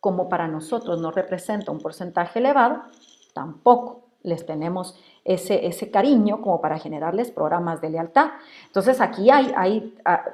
como 0.00 0.28
para 0.28 0.48
nosotros 0.48 1.00
no 1.00 1.10
representa 1.10 1.70
un 1.70 1.78
porcentaje 1.78 2.38
elevado, 2.38 2.82
tampoco 3.32 4.00
les 4.22 4.44
tenemos 4.44 4.98
ese, 5.24 5.66
ese 5.66 5.90
cariño 5.90 6.40
como 6.40 6.60
para 6.60 6.78
generarles 6.78 7.30
programas 7.30 7.80
de 7.80 7.90
lealtad. 7.90 8.30
Entonces 8.66 9.00
aquí 9.00 9.30
hay, 9.30 9.52
hay 9.56 9.94
ah, 10.04 10.24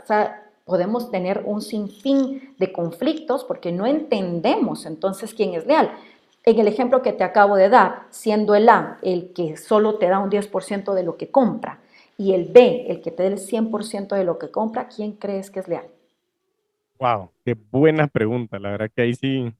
podemos 0.64 1.10
tener 1.10 1.42
un 1.44 1.62
sinfín 1.62 2.54
de 2.58 2.72
conflictos 2.72 3.44
porque 3.44 3.72
no 3.72 3.86
entendemos 3.86 4.86
entonces 4.86 5.34
quién 5.34 5.54
es 5.54 5.66
leal. 5.66 5.92
En 6.44 6.58
el 6.58 6.68
ejemplo 6.68 7.02
que 7.02 7.12
te 7.12 7.24
acabo 7.24 7.56
de 7.56 7.68
dar, 7.68 8.04
siendo 8.10 8.54
el 8.54 8.68
A 8.68 8.98
el 9.02 9.32
que 9.32 9.56
solo 9.56 9.96
te 9.96 10.08
da 10.08 10.18
un 10.18 10.30
10% 10.30 10.94
de 10.94 11.02
lo 11.02 11.16
que 11.16 11.30
compra 11.30 11.80
y 12.18 12.32
el 12.34 12.46
B 12.46 12.86
el 12.88 13.00
que 13.00 13.10
te 13.10 13.24
da 13.24 13.28
el 13.28 13.38
100% 13.38 14.14
de 14.14 14.24
lo 14.24 14.38
que 14.38 14.50
compra, 14.50 14.88
¿quién 14.88 15.12
crees 15.12 15.50
que 15.50 15.60
es 15.60 15.68
leal? 15.68 15.86
Wow, 16.98 17.30
qué 17.44 17.54
buena 17.54 18.06
pregunta. 18.06 18.58
La 18.58 18.70
verdad 18.70 18.90
que 18.94 19.02
ahí 19.02 19.14
sí. 19.14 19.52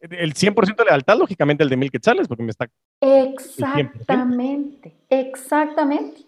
El 0.00 0.32
100% 0.32 0.76
de 0.76 0.84
lealtad, 0.84 1.18
lógicamente, 1.18 1.62
el 1.62 1.68
de 1.68 1.76
mil 1.76 1.90
quetzales, 1.90 2.26
porque 2.26 2.42
me 2.42 2.50
está. 2.50 2.70
Exactamente, 3.00 4.96
exactamente. 5.10 6.22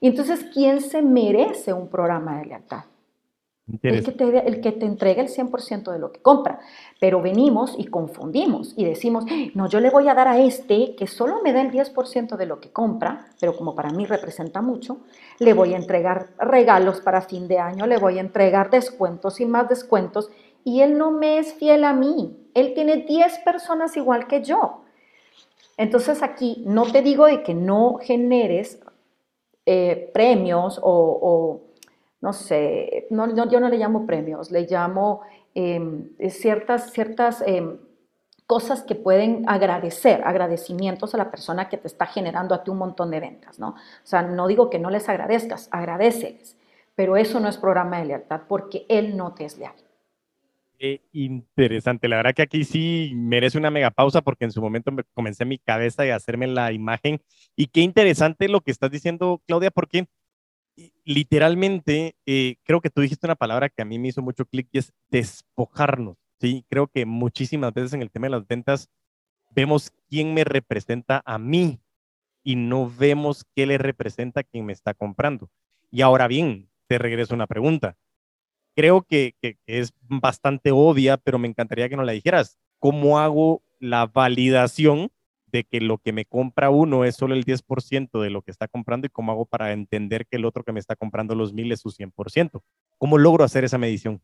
Y 0.00 0.08
entonces, 0.08 0.46
¿quién 0.52 0.80
se 0.80 1.02
merece 1.02 1.72
un 1.72 1.88
programa 1.88 2.38
de 2.38 2.46
lealtad? 2.46 2.84
El 3.68 4.04
que, 4.04 4.12
te, 4.12 4.46
el 4.46 4.60
que 4.60 4.70
te 4.70 4.86
entrega 4.86 5.22
el 5.22 5.28
100% 5.28 5.90
de 5.90 5.98
lo 5.98 6.12
que 6.12 6.20
compra. 6.20 6.60
Pero 7.00 7.20
venimos 7.20 7.74
y 7.76 7.86
confundimos 7.86 8.74
y 8.76 8.84
decimos, 8.84 9.24
no, 9.54 9.68
yo 9.68 9.80
le 9.80 9.90
voy 9.90 10.08
a 10.08 10.14
dar 10.14 10.28
a 10.28 10.38
este 10.38 10.94
que 10.94 11.08
solo 11.08 11.42
me 11.42 11.52
da 11.52 11.62
el 11.62 11.72
10% 11.72 12.36
de 12.36 12.46
lo 12.46 12.60
que 12.60 12.70
compra, 12.70 13.26
pero 13.40 13.56
como 13.56 13.74
para 13.74 13.90
mí 13.90 14.06
representa 14.06 14.62
mucho, 14.62 14.98
le 15.40 15.52
voy 15.52 15.74
a 15.74 15.78
entregar 15.78 16.28
regalos 16.38 17.00
para 17.00 17.22
fin 17.22 17.48
de 17.48 17.58
año, 17.58 17.88
le 17.88 17.98
voy 17.98 18.18
a 18.18 18.20
entregar 18.20 18.70
descuentos 18.70 19.40
y 19.40 19.46
más 19.46 19.68
descuentos, 19.68 20.30
y 20.62 20.82
él 20.82 20.96
no 20.96 21.10
me 21.10 21.38
es 21.38 21.52
fiel 21.54 21.82
a 21.82 21.92
mí. 21.92 22.36
Él 22.54 22.72
tiene 22.72 22.98
10 22.98 23.38
personas 23.40 23.96
igual 23.96 24.28
que 24.28 24.44
yo. 24.44 24.82
Entonces 25.76 26.22
aquí 26.22 26.62
no 26.64 26.90
te 26.90 27.02
digo 27.02 27.26
de 27.26 27.42
que 27.42 27.54
no 27.54 27.98
generes 28.00 28.80
eh, 29.66 30.10
premios 30.14 30.78
o 30.82 31.65
no 32.26 32.32
sé, 32.32 33.06
no, 33.10 33.32
yo 33.48 33.60
no 33.60 33.68
le 33.68 33.78
llamo 33.78 34.04
premios, 34.04 34.50
le 34.50 34.62
llamo 34.62 35.20
em, 35.54 36.08
ciertas, 36.28 36.90
ciertas 36.90 37.40
em, 37.46 37.78
cosas 38.48 38.82
que 38.82 38.96
pueden 38.96 39.44
agradecer, 39.48 40.22
agradecimientos 40.24 41.14
a 41.14 41.18
la 41.18 41.30
persona 41.30 41.68
que 41.68 41.76
te 41.76 41.86
está 41.86 42.04
generando 42.06 42.52
a 42.56 42.64
ti 42.64 42.70
un 42.72 42.78
montón 42.78 43.12
de 43.12 43.20
ventas, 43.20 43.60
¿no? 43.60 43.68
O 43.68 43.76
sea, 44.02 44.22
no 44.22 44.48
digo 44.48 44.70
que 44.70 44.80
no 44.80 44.90
les 44.90 45.08
agradezcas, 45.08 45.68
agradeceles, 45.70 46.56
pero 46.96 47.16
eso 47.16 47.38
no 47.38 47.48
es 47.48 47.58
programa 47.58 48.00
de 48.00 48.06
lealtad 48.06 48.40
porque 48.48 48.86
él 48.88 49.16
no 49.16 49.32
te 49.32 49.44
es 49.44 49.56
leal. 49.56 49.76
Qué 50.80 51.02
interesante, 51.12 52.08
la 52.08 52.16
verdad 52.16 52.34
que 52.34 52.42
aquí 52.42 52.64
sí 52.64 53.12
merece 53.14 53.56
una 53.56 53.70
mega 53.70 53.92
pausa 53.92 54.20
porque 54.20 54.46
en 54.46 54.50
su 54.50 54.60
momento 54.60 54.90
me 54.90 55.04
comencé 55.14 55.44
mi 55.44 55.58
cabeza 55.58 56.04
y 56.04 56.10
hacerme 56.10 56.48
la 56.48 56.72
imagen 56.72 57.22
y 57.54 57.68
qué 57.68 57.82
interesante 57.82 58.48
lo 58.48 58.62
que 58.62 58.72
estás 58.72 58.90
diciendo, 58.90 59.40
Claudia, 59.46 59.70
porque 59.70 60.08
literalmente, 61.04 62.16
eh, 62.26 62.56
creo 62.64 62.80
que 62.80 62.90
tú 62.90 63.00
dijiste 63.00 63.26
una 63.26 63.36
palabra 63.36 63.68
que 63.68 63.82
a 63.82 63.84
mí 63.84 63.98
me 63.98 64.08
hizo 64.08 64.22
mucho 64.22 64.44
clic 64.44 64.68
y 64.72 64.78
es 64.78 64.92
despojarnos. 65.10 66.16
Sí, 66.40 66.64
creo 66.68 66.86
que 66.86 67.06
muchísimas 67.06 67.72
veces 67.72 67.94
en 67.94 68.02
el 68.02 68.10
tema 68.10 68.26
de 68.26 68.32
las 68.32 68.46
ventas 68.46 68.90
vemos 69.50 69.90
quién 70.08 70.34
me 70.34 70.44
representa 70.44 71.22
a 71.24 71.38
mí 71.38 71.80
y 72.42 72.56
no 72.56 72.90
vemos 72.90 73.44
qué 73.54 73.66
le 73.66 73.78
representa 73.78 74.40
a 74.40 74.44
quien 74.44 74.66
me 74.66 74.72
está 74.72 74.94
comprando. 74.94 75.50
Y 75.90 76.02
ahora 76.02 76.28
bien, 76.28 76.68
te 76.86 76.98
regreso 76.98 77.34
una 77.34 77.46
pregunta. 77.46 77.96
Creo 78.74 79.02
que, 79.02 79.34
que, 79.40 79.56
es 79.66 79.94
bastante 80.02 80.70
obvia, 80.70 81.16
pero 81.16 81.38
me 81.38 81.48
encantaría 81.48 81.88
que 81.88 81.96
nos 81.96 82.04
la 82.04 82.12
dijeras. 82.12 82.58
¿Cómo 82.78 83.18
hago 83.18 83.62
la 83.80 84.06
validación 84.06 85.10
de 85.56 85.64
que 85.64 85.80
lo 85.80 85.98
que 85.98 86.12
me 86.12 86.24
compra 86.24 86.70
uno 86.70 87.04
es 87.04 87.16
solo 87.16 87.34
el 87.34 87.44
10% 87.44 88.20
de 88.20 88.30
lo 88.30 88.42
que 88.42 88.50
está 88.50 88.68
comprando 88.68 89.06
y 89.06 89.10
cómo 89.10 89.32
hago 89.32 89.46
para 89.46 89.72
entender 89.72 90.26
que 90.26 90.36
el 90.36 90.44
otro 90.44 90.62
que 90.62 90.72
me 90.72 90.80
está 90.80 90.96
comprando 90.96 91.34
los 91.34 91.52
mil 91.52 91.72
es 91.72 91.80
su 91.80 91.90
100%? 91.90 92.62
¿Cómo 92.98 93.18
logro 93.18 93.44
hacer 93.44 93.64
esa 93.64 93.78
medición? 93.78 94.20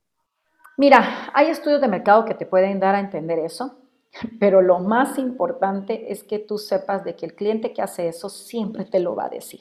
Mira, 0.76 1.30
hay 1.34 1.48
estudios 1.48 1.80
de 1.80 1.88
mercado 1.88 2.24
que 2.24 2.34
te 2.34 2.46
pueden 2.46 2.80
dar 2.80 2.94
a 2.94 3.00
entender 3.00 3.38
eso, 3.38 3.78
pero 4.40 4.62
lo 4.62 4.78
más 4.78 5.18
importante 5.18 6.12
es 6.12 6.22
que 6.22 6.38
tú 6.38 6.58
sepas 6.58 7.04
de 7.04 7.16
que 7.16 7.26
el 7.26 7.34
cliente 7.34 7.72
que 7.72 7.82
hace 7.82 8.08
eso 8.08 8.28
siempre 8.28 8.84
te 8.84 9.00
lo 9.00 9.14
va 9.14 9.26
a 9.26 9.30
decir. 9.30 9.60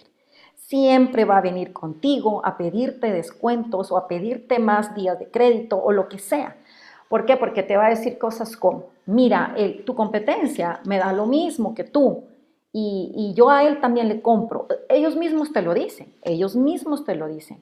Siempre 0.56 1.26
va 1.26 1.38
a 1.38 1.42
venir 1.42 1.74
contigo 1.74 2.46
a 2.46 2.58
pedirte 2.58 3.12
descuentos 3.12 3.92
o 3.92 3.98
a 3.98 4.08
pedirte 4.08 4.60
más 4.60 4.96
días 4.96 5.20
de 5.20 5.30
crédito 5.30 5.82
o 5.82 5.92
lo 5.92 6.08
que 6.08 6.18
sea. 6.18 6.58
¿Por 7.12 7.28
qué? 7.28 7.38
Porque 7.38 7.62
te 7.62 7.78
va 7.78 7.86
a 7.86 7.90
decir 7.92 8.18
cosas 8.18 8.58
como, 8.58 8.86
mira, 9.06 9.54
tu 9.86 9.94
competencia 9.94 10.80
me 10.86 10.98
da 10.98 11.14
lo 11.14 11.28
mismo 11.28 11.76
que 11.76 11.84
tú 11.84 12.24
y, 12.74 13.34
yo 13.36 13.52
a 13.52 13.64
él 13.66 13.80
también 13.80 14.08
le 14.08 14.22
compro. 14.22 14.68
Ellos 14.90 15.16
mismos 15.16 15.54
te 15.54 15.62
lo 15.62 15.76
dicen, 15.76 16.12
ellos 16.24 16.56
mismos 16.56 17.06
te 17.06 17.14
lo 17.14 17.28
dicen 17.28 17.60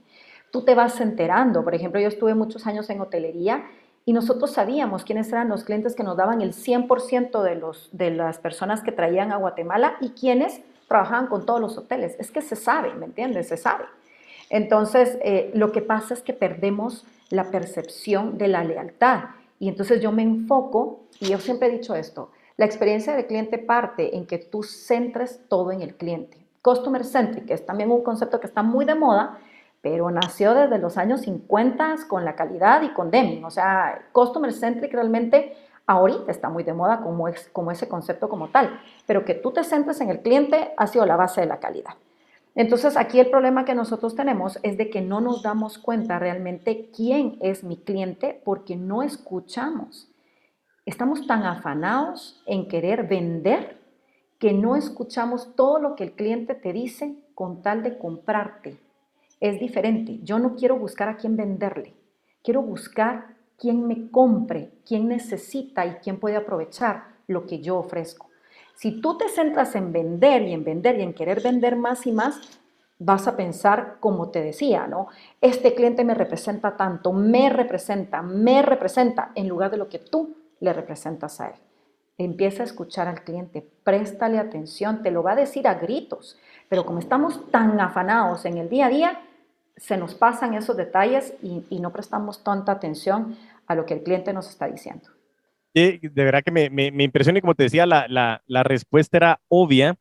tú 0.51 0.63
te 0.63 0.75
vas 0.75 0.99
enterando. 1.01 1.63
Por 1.63 1.75
ejemplo, 1.75 1.99
yo 1.99 2.07
estuve 2.07 2.35
muchos 2.35 2.67
años 2.67 2.89
en 2.89 3.01
hotelería 3.01 3.65
y 4.05 4.13
nosotros 4.13 4.51
sabíamos 4.51 5.03
quiénes 5.03 5.31
eran 5.31 5.49
los 5.49 5.63
clientes 5.63 5.95
que 5.95 6.03
nos 6.03 6.17
daban 6.17 6.41
el 6.41 6.53
100% 6.53 7.43
de, 7.43 7.55
los, 7.55 7.89
de 7.91 8.11
las 8.11 8.39
personas 8.39 8.81
que 8.81 8.91
traían 8.91 9.31
a 9.31 9.37
Guatemala 9.37 9.97
y 10.01 10.09
quiénes 10.09 10.61
trabajaban 10.87 11.27
con 11.27 11.45
todos 11.45 11.61
los 11.61 11.77
hoteles. 11.77 12.15
Es 12.19 12.31
que 12.31 12.41
se 12.41 12.55
sabe, 12.55 12.93
¿me 12.95 13.05
entiendes? 13.05 13.49
Se 13.49 13.57
sabe. 13.57 13.85
Entonces, 14.49 15.17
eh, 15.21 15.51
lo 15.53 15.71
que 15.71 15.81
pasa 15.81 16.13
es 16.13 16.21
que 16.21 16.33
perdemos 16.33 17.05
la 17.29 17.51
percepción 17.51 18.37
de 18.37 18.47
la 18.47 18.63
lealtad. 18.63 19.25
Y 19.59 19.67
entonces 19.67 20.01
yo 20.01 20.11
me 20.11 20.23
enfoco, 20.23 21.01
y 21.19 21.27
yo 21.27 21.37
siempre 21.37 21.67
he 21.67 21.71
dicho 21.71 21.95
esto, 21.95 22.31
la 22.57 22.65
experiencia 22.65 23.15
del 23.15 23.27
cliente 23.27 23.57
parte 23.57 24.17
en 24.17 24.25
que 24.25 24.37
tú 24.37 24.63
centres 24.63 25.41
todo 25.47 25.71
en 25.71 25.81
el 25.81 25.95
cliente. 25.95 26.37
Customer 26.61 27.05
centric, 27.05 27.49
es 27.49 27.65
también 27.65 27.91
un 27.91 28.03
concepto 28.03 28.39
que 28.39 28.47
está 28.47 28.63
muy 28.63 28.85
de 28.85 28.95
moda, 28.95 29.39
pero 29.81 30.11
nació 30.11 30.53
desde 30.53 30.77
los 30.77 30.97
años 30.97 31.21
50 31.21 31.95
con 32.07 32.25
la 32.25 32.35
calidad 32.35 32.81
y 32.81 32.89
con 32.89 33.11
Deming. 33.11 33.45
O 33.45 33.49
sea, 33.49 34.07
Customer 34.11 34.51
Centric 34.51 34.93
realmente 34.93 35.55
ahorita 35.85 36.31
está 36.31 36.49
muy 36.49 36.63
de 36.63 36.73
moda 36.73 36.99
como, 37.01 37.27
es, 37.27 37.49
como 37.53 37.71
ese 37.71 37.87
concepto 37.87 38.27
como 38.27 38.49
tal, 38.49 38.79
pero 39.05 39.23
que 39.23 39.35
tú 39.35 39.51
te 39.51 39.63
centres 39.63 40.01
en 40.01 40.09
el 40.09 40.19
cliente 40.19 40.73
ha 40.75 40.85
sido 40.87 41.05
la 41.05 41.15
base 41.15 41.41
de 41.41 41.47
la 41.47 41.59
calidad. 41.59 41.93
Entonces, 42.59 42.97
aquí 42.97 43.21
el 43.21 43.29
problema 43.29 43.63
que 43.63 43.73
nosotros 43.73 44.17
tenemos 44.17 44.59
es 44.63 44.77
de 44.77 44.89
que 44.89 44.99
no 44.99 45.21
nos 45.21 45.41
damos 45.41 45.77
cuenta 45.77 46.19
realmente 46.19 46.89
quién 46.93 47.37
es 47.39 47.63
mi 47.63 47.77
cliente 47.77 48.41
porque 48.43 48.75
no 48.75 49.01
escuchamos. 49.01 50.11
Estamos 50.85 51.25
tan 51.25 51.43
afanados 51.43 52.43
en 52.45 52.67
querer 52.67 53.07
vender 53.07 53.79
que 54.39 54.51
no 54.51 54.75
escuchamos 54.75 55.55
todo 55.55 55.79
lo 55.79 55.95
que 55.95 56.03
el 56.03 56.11
cliente 56.11 56.53
te 56.53 56.73
dice 56.73 57.15
con 57.33 57.61
tal 57.61 57.81
de 57.81 57.97
comprarte 57.97 58.77
es 59.39 59.57
diferente. 59.57 60.19
Yo 60.23 60.37
no 60.37 60.57
quiero 60.57 60.77
buscar 60.77 61.07
a 61.07 61.15
quién 61.15 61.37
venderle, 61.37 61.93
quiero 62.43 62.61
buscar 62.61 63.37
quién 63.57 63.87
me 63.87 64.11
compre, 64.11 64.73
quién 64.85 65.07
necesita 65.07 65.85
y 65.85 65.91
quién 66.03 66.19
puede 66.19 66.35
aprovechar 66.35 67.05
lo 67.25 67.45
que 67.45 67.61
yo 67.61 67.77
ofrezco. 67.77 68.28
Si 68.79 69.01
tú 69.01 69.17
te 69.17 69.27
centras 69.27 69.75
en 69.75 69.91
vender 69.91 70.43
y 70.43 70.53
en 70.53 70.63
vender 70.63 70.97
y 70.97 71.01
en 71.01 71.13
querer 71.13 71.41
vender 71.41 71.75
más 71.75 72.07
y 72.07 72.13
más, 72.13 72.39
vas 72.97 73.27
a 73.27 73.35
pensar 73.35 73.97
como 73.99 74.29
te 74.29 74.41
decía, 74.41 74.87
¿no? 74.87 75.09
Este 75.41 75.75
cliente 75.75 76.05
me 76.05 76.13
representa 76.13 76.77
tanto, 76.77 77.11
me 77.11 77.49
representa, 77.49 78.21
me 78.21 78.61
representa, 78.61 79.33
en 79.35 79.49
lugar 79.49 79.69
de 79.69 79.75
lo 79.75 79.89
que 79.89 79.99
tú 79.99 80.37
le 80.61 80.71
representas 80.71 81.41
a 81.41 81.49
él. 81.49 81.55
Empieza 82.17 82.63
a 82.63 82.67
escuchar 82.67 83.09
al 83.09 83.25
cliente, 83.25 83.69
préstale 83.83 84.39
atención, 84.39 85.03
te 85.03 85.11
lo 85.11 85.23
va 85.23 85.33
a 85.33 85.35
decir 85.35 85.67
a 85.67 85.73
gritos, 85.73 86.39
pero 86.69 86.85
como 86.85 86.99
estamos 86.99 87.51
tan 87.51 87.77
afanados 87.81 88.45
en 88.45 88.59
el 88.59 88.69
día 88.69 88.85
a 88.85 88.89
día, 88.89 89.21
se 89.75 89.97
nos 89.97 90.15
pasan 90.15 90.53
esos 90.53 90.77
detalles 90.77 91.33
y, 91.41 91.81
no 91.81 91.91
prestamos 91.91 92.45
tanta 92.45 92.71
atención 92.71 93.35
a 93.67 93.75
lo 93.75 93.85
que 93.85 93.95
el 93.95 94.03
cliente 94.03 94.31
nos 94.31 94.47
está 94.47 94.67
diciendo. 94.67 95.09
De 95.73 95.99
verdad 96.15 96.43
que 96.43 96.51
me, 96.51 96.69
me, 96.69 97.03
impresiona 97.03 97.39
y 97.39 97.41
como 97.41 97.55
te 97.55 97.63
decía, 97.63 97.85
la, 97.85 98.63
respuesta 98.63 99.17
era 99.17 99.41
obvia. 99.47 99.97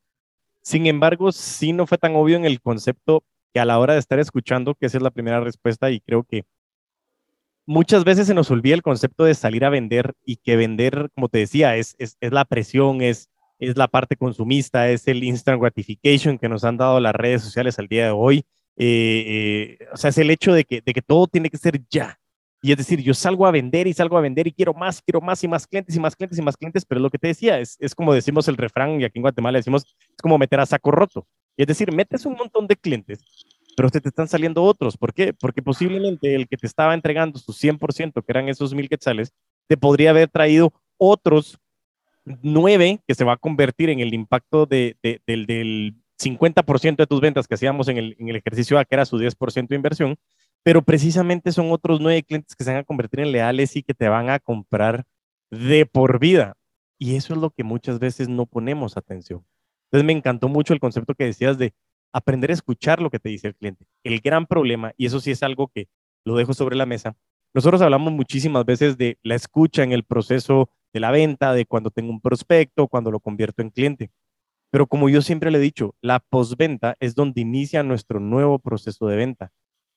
Sin 0.63 0.87
embargo, 0.87 1.33
sí 1.33 1.73
no 1.73 1.87
fue 1.87 1.99
tan 1.99 2.17
obvio 2.17 2.37
en 2.37 2.45
el 2.45 2.61
concepto 2.61 3.25
que 3.53 3.61
a 3.61 3.65
la 3.65 3.79
hora 3.79 3.95
de 3.95 4.01
estar 4.01 4.19
escuchando, 4.19 4.75
que 4.75 4.87
esa 4.87 4.99
es 4.99 5.03
la 5.03 5.11
primera 5.11 5.41
respuesta 5.41 5.91
y 5.91 6.01
creo 6.01 6.25
que 6.25 6.45
muchas 7.65 8.05
veces 8.05 8.27
se 8.27 8.35
nos 8.35 8.51
olvida 8.51 8.75
el 8.75 8.83
concepto 8.83 9.25
de 9.25 9.35
salir 9.35 9.65
a 9.65 9.71
vender 9.71 10.15
y 10.25 10.37
que 10.37 10.57
vender, 10.57 11.11
como 11.15 11.29
te 11.29 11.39
decía, 11.39 11.77
es, 11.77 11.97
la 12.21 12.45
presión, 12.45 13.01
es, 13.01 13.31
la 13.59 13.89
parte 13.89 14.17
consumista, 14.17 14.91
es 14.91 15.09
el 15.09 15.25
instant 15.25 15.61
gratification 15.61 16.39
que 16.39 16.49
nos 16.49 16.65
han 16.65 16.77
dado 16.77 17.01
las 17.01 17.15
redes 17.15 17.43
sociales 17.43 17.79
al 17.79 17.89
día 17.89 18.07
de 18.07 18.11
hoy 18.11 18.45
eh, 18.81 19.79
eh, 19.81 19.89
o 19.93 19.97
sea, 19.97 20.11
es 20.11 20.19
el 20.19 20.31
hecho 20.31 20.53
de 20.53 20.65
que 20.65 21.03
todo 21.05 21.27
tiene 21.27 21.51
que 21.51 21.59
ser 21.59 21.81
ya. 21.91 22.19
Y 22.61 22.73
es 22.73 22.79
decir, 22.79 23.01
yo 23.01 23.15
salgo 23.15 23.47
a 23.47 23.51
vender 23.51 23.87
y 23.87 23.93
salgo 23.93 24.19
a 24.19 24.21
vender 24.21 24.47
y 24.49 24.53
quiero 24.53 24.75
más, 24.75 25.01
quiero 25.01 25.21
más 25.21 25.43
y 25.45 25.49
más 25.49 25.67
clientes 25.67 25.95
y 25.95 26.01
más 26.01 26.17
clientes 26.17 26.39
y 26.39 26.43
más 26.43 26.57
clientes, 26.57 26.85
pero 26.85 27.01
lo 27.01 27.09
que 27.09 27.19
te 27.19 27.29
decía 27.29 27.61
es, 27.61 27.77
es 27.79 27.95
como 27.95 28.13
decimos 28.13 28.49
el 28.49 28.57
refrán 28.57 29.01
y 29.01 29.05
aquí 29.05 29.19
en 29.19 29.23
Guatemala 29.23 29.59
decimos, 29.59 29.85
es 29.85 30.23
como 30.23 30.39
meter 30.39 30.59
a 30.59 30.67
saco 30.67 30.91
roto. 30.91 31.27
Y 31.57 31.63
es 31.63 31.69
decir, 31.69 31.93
metes 31.93 32.27
un 32.27 32.35
montón 32.35 32.67
de 32.67 32.77
clientes, 32.77 33.21
pero 33.77 33.89
se 33.89 34.01
te 34.01 34.09
están 34.09 34.27
saliendo 34.27 34.65
otros. 34.65 34.97
¿Por 34.97 35.15
qué? 35.15 35.33
Porque 35.33 35.63
posiblemente 35.63 36.35
el 36.35 36.49
que 36.49 36.57
te 36.57 36.67
estaba 36.67 36.95
entregando 36.95 37.39
sus 37.39 37.63
100%, 37.63 38.13
que 38.13 38.33
eran 38.33 38.49
esos 38.49 38.75
mil 38.75 38.89
quetzales, 38.89 39.33
te 39.69 39.77
podría 39.77 40.11
haber 40.11 40.29
traído 40.29 40.73
otros 40.97 41.59
nueve 42.43 43.01
que 43.07 43.15
se 43.15 43.25
va 43.25 43.35
a 43.35 43.37
convertir 43.37 43.89
en 43.91 44.01
el 44.01 44.13
impacto 44.15 44.67
de, 44.67 44.97
del, 45.27 45.47
del 45.47 45.95
50% 46.21 46.97
de 46.97 47.07
tus 47.07 47.21
ventas 47.21 47.47
que 47.47 47.55
hacíamos 47.55 47.89
en 47.89 47.99
el, 47.99 48.17
en 48.19 48.29
el 48.29 48.37
ejercicio 48.37 48.79
A, 48.79 48.85
que 48.85 48.95
era 48.95 49.05
su 49.05 49.19
10% 49.19 49.69
de 49.69 49.77
inversión, 49.77 50.17
pero 50.69 50.83
precisamente 50.83 51.51
son 51.51 51.73
otros 51.73 51.99
nueve 51.99 52.23
clientes 52.23 52.55
que 52.55 52.63
se 52.63 52.71
van 52.71 52.81
a 52.81 52.85
convertir 52.85 53.21
en 53.21 53.33
leales 53.33 53.75
y 53.75 53.83
que 53.83 53.95
te 53.95 54.07
van 54.07 54.29
a 54.29 54.39
comprar 54.39 55.07
de 55.51 55.87
por 55.87 56.19
vida. 56.19 56.59
Y 56.99 57.17
eso 57.17 57.33
es 57.33 57.41
lo 57.41 57.49
que 57.49 57.65
muchas 57.65 57.99
veces 57.99 58.29
no 58.29 58.45
ponemos 58.45 58.99
atención. 58.99 59.47
Entonces 59.87 60.05
me 60.05 60.13
encantó 60.13 60.47
mucho 60.47 60.75
el 60.75 60.79
concepto 60.79 61.15
que 61.15 61.25
decías 61.25 61.57
de 61.57 61.73
aprender 62.13 62.51
a 62.51 62.53
escuchar 62.53 63.01
lo 63.01 63.09
que 63.09 63.19
te 63.19 63.31
dice 63.31 63.47
el 63.47 63.55
cliente. 63.55 63.87
El 64.05 64.21
gran 64.21 64.45
problema, 64.45 64.93
y 64.99 65.07
eso 65.07 65.21
sí 65.21 65.31
es 65.31 65.43
algo 65.43 65.69
que 65.69 65.89
lo 66.27 66.37
dejo 66.37 66.53
sobre 66.53 66.77
la 66.77 66.85
mesa, 66.85 67.17
nosotros 67.55 67.81
hablamos 67.81 68.13
muchísimas 68.13 68.67
veces 68.67 68.99
de 68.99 69.17
la 69.23 69.37
escucha 69.37 69.85
en 69.85 69.93
el 69.93 70.05
proceso 70.05 70.69
de 70.93 71.01
la 71.01 71.11
venta, 71.11 71.55
de 71.55 71.65
cuando 71.65 71.91
tengo 71.91 72.11
un 72.11 72.21
prospecto, 72.21 72.89
cuando 72.89 73.11
lo 73.11 73.21
convierto 73.21 73.63
en 73.63 73.71
cliente. 73.71 74.11
Pero 74.71 74.87
como 74.87 75.09
yo 75.09 75.23
siempre 75.23 75.51
le 75.51 75.57
he 75.57 75.63
dicho, 75.63 75.95
la 76.03 76.21
postventa 76.21 76.95
es 77.01 77.15
donde 77.15 77.41
inicia 77.41 77.83
nuestro 77.83 78.21
nuevo 78.21 78.59
proceso 78.59 79.07
de 79.07 79.17
venta, 79.17 79.51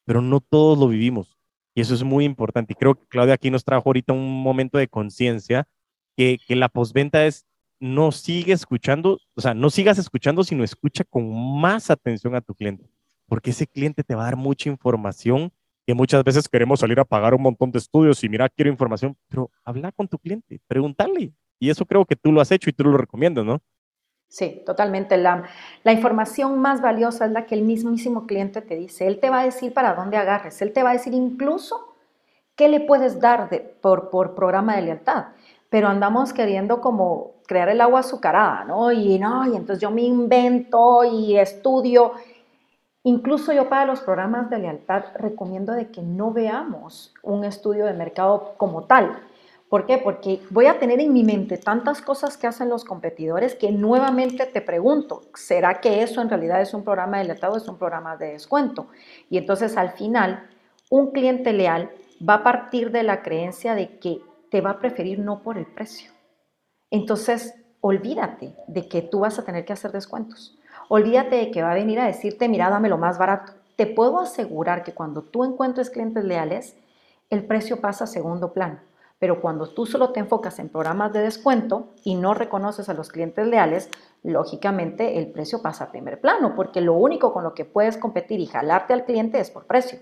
pero 0.05 0.21
no 0.21 0.39
todos 0.39 0.77
lo 0.77 0.87
vivimos. 0.87 1.37
Y 1.73 1.81
eso 1.81 1.93
es 1.93 2.03
muy 2.03 2.25
importante. 2.25 2.73
Y 2.73 2.75
creo 2.75 2.95
que 2.95 3.05
Claudia 3.07 3.35
aquí 3.35 3.49
nos 3.49 3.63
trajo 3.63 3.89
ahorita 3.89 4.13
un 4.13 4.41
momento 4.43 4.77
de 4.77 4.87
conciencia 4.87 5.67
que, 6.17 6.37
que 6.45 6.55
la 6.55 6.69
postventa 6.69 7.25
es 7.25 7.45
no 7.79 8.11
sigue 8.11 8.53
escuchando, 8.53 9.19
o 9.35 9.41
sea, 9.41 9.53
no 9.55 9.69
sigas 9.69 9.97
escuchando, 9.97 10.43
sino 10.43 10.63
escucha 10.63 11.03
con 11.03 11.59
más 11.59 11.89
atención 11.89 12.35
a 12.35 12.41
tu 12.41 12.53
cliente, 12.53 12.87
porque 13.25 13.49
ese 13.49 13.65
cliente 13.65 14.03
te 14.03 14.13
va 14.13 14.21
a 14.21 14.25
dar 14.25 14.35
mucha 14.35 14.69
información 14.69 15.51
que 15.87 15.95
muchas 15.95 16.23
veces 16.23 16.47
queremos 16.47 16.79
salir 16.79 16.99
a 16.99 17.05
pagar 17.05 17.33
un 17.33 17.41
montón 17.41 17.71
de 17.71 17.79
estudios 17.79 18.23
y 18.23 18.29
mira, 18.29 18.47
quiero 18.49 18.69
información, 18.69 19.17
pero 19.27 19.49
habla 19.63 19.91
con 19.91 20.07
tu 20.07 20.19
cliente, 20.19 20.61
pregúntale. 20.67 21.33
Y 21.59 21.69
eso 21.69 21.85
creo 21.85 22.05
que 22.05 22.15
tú 22.15 22.31
lo 22.31 22.39
has 22.39 22.51
hecho 22.51 22.69
y 22.69 22.73
tú 22.73 22.83
lo 22.83 22.97
recomiendas, 22.97 23.43
¿no? 23.43 23.61
Sí, 24.31 24.63
totalmente. 24.65 25.17
La, 25.17 25.43
información 25.83 26.57
más 26.57 26.79
valiosa 26.79 27.25
es 27.25 27.33
la 27.33 27.45
que 27.45 27.53
el 27.53 27.63
mismísimo 27.63 28.25
cliente 28.27 28.61
te 28.61 28.77
dice. 28.77 29.05
Él 29.05 29.19
te 29.19 29.29
va 29.29 29.41
a 29.41 29.43
decir 29.43 29.73
para 29.73 29.93
dónde 29.93 30.15
agarres. 30.15 30.61
Él 30.61 30.71
te 30.71 30.83
va 30.83 30.91
a 30.91 30.93
decir 30.93 31.13
incluso 31.13 31.95
qué 32.55 32.69
le 32.69 32.79
puedes 32.79 33.19
dar 33.19 33.49
de, 33.49 33.59
por, 33.59 34.09
por 34.09 34.33
programa 34.33 34.77
de 34.77 34.83
lealtad. 34.83 35.25
Pero 35.69 35.89
andamos 35.89 36.31
queriendo 36.31 36.79
como 36.79 37.33
crear 37.45 37.67
el 37.67 37.81
agua 37.81 37.99
azucarada, 37.99 38.63
¿no? 38.63 38.93
Y 38.93 39.19
no, 39.19 39.45
y 39.51 39.57
entonces 39.57 39.81
yo 39.81 39.91
me 39.91 40.03
invento 40.03 41.03
y 41.03 41.37
estudio. 41.37 42.13
Incluso 43.03 43.51
yo 43.51 43.67
para 43.67 43.83
los 43.83 43.99
programas 43.99 44.49
de 44.49 44.59
lealtad 44.59 45.03
recomiendo 45.15 45.73
de 45.73 45.91
que 45.91 46.03
no 46.03 46.31
veamos 46.31 47.13
un 47.21 47.43
estudio 47.43 47.85
de 47.85 47.91
mercado 47.91 48.53
como 48.55 48.83
tal, 48.85 49.11
¿Por 49.71 49.85
qué? 49.85 49.99
Porque 49.99 50.41
voy 50.49 50.65
a 50.65 50.79
tener 50.79 50.99
en 50.99 51.13
mi 51.13 51.23
mente 51.23 51.55
tantas 51.55 52.01
cosas 52.01 52.35
que 52.35 52.45
hacen 52.45 52.67
los 52.67 52.83
competidores 52.83 53.55
que 53.55 53.71
nuevamente 53.71 54.45
te 54.45 54.59
pregunto, 54.59 55.21
¿será 55.33 55.79
que 55.79 56.03
eso 56.03 56.19
en 56.19 56.27
realidad 56.27 56.61
es 56.61 56.73
un 56.73 56.83
programa 56.83 57.19
de 57.19 57.23
lealtad 57.23 57.53
o 57.53 57.55
es 57.55 57.69
un 57.69 57.77
programa 57.77 58.17
de 58.17 58.33
descuento? 58.33 58.87
Y 59.29 59.37
entonces 59.37 59.77
al 59.77 59.91
final, 59.91 60.49
un 60.89 61.11
cliente 61.11 61.53
leal 61.53 61.89
va 62.27 62.33
a 62.33 62.43
partir 62.43 62.91
de 62.91 63.03
la 63.03 63.21
creencia 63.21 63.73
de 63.73 63.97
que 63.97 64.21
te 64.49 64.59
va 64.59 64.71
a 64.71 64.79
preferir 64.79 65.19
no 65.19 65.41
por 65.41 65.57
el 65.57 65.67
precio. 65.67 66.11
Entonces, 66.89 67.55
olvídate 67.79 68.53
de 68.67 68.89
que 68.89 69.01
tú 69.01 69.21
vas 69.21 69.39
a 69.39 69.45
tener 69.45 69.63
que 69.63 69.71
hacer 69.71 69.93
descuentos. 69.93 70.59
Olvídate 70.89 71.37
de 71.37 71.49
que 71.49 71.63
va 71.63 71.71
a 71.71 71.75
venir 71.75 71.97
a 72.01 72.07
decirte, 72.07 72.49
mira, 72.49 72.69
dame 72.69 72.89
lo 72.89 72.97
más 72.97 73.17
barato. 73.17 73.53
Te 73.77 73.87
puedo 73.87 74.19
asegurar 74.19 74.83
que 74.83 74.93
cuando 74.93 75.21
tú 75.21 75.45
encuentres 75.45 75.89
clientes 75.89 76.25
leales, 76.25 76.75
el 77.29 77.45
precio 77.45 77.79
pasa 77.79 78.03
a 78.03 78.07
segundo 78.07 78.51
plano 78.51 78.90
pero 79.21 79.39
cuando 79.39 79.67
tú 79.67 79.85
solo 79.85 80.09
te 80.09 80.19
enfocas 80.19 80.57
en 80.57 80.69
programas 80.69 81.13
de 81.13 81.21
descuento 81.21 81.89
y 82.03 82.15
no 82.15 82.33
reconoces 82.33 82.89
a 82.89 82.95
los 82.95 83.09
clientes 83.09 83.45
leales, 83.45 83.87
lógicamente 84.23 85.19
el 85.19 85.31
precio 85.31 85.61
pasa 85.61 85.83
a 85.83 85.91
primer 85.91 86.19
plano, 86.19 86.55
porque 86.55 86.81
lo 86.81 86.95
único 86.95 87.31
con 87.31 87.43
lo 87.43 87.53
que 87.53 87.63
puedes 87.63 87.97
competir 87.97 88.39
y 88.39 88.47
jalarte 88.47 88.93
al 88.93 89.05
cliente 89.05 89.39
es 89.39 89.51
por 89.51 89.67
precio. 89.67 89.99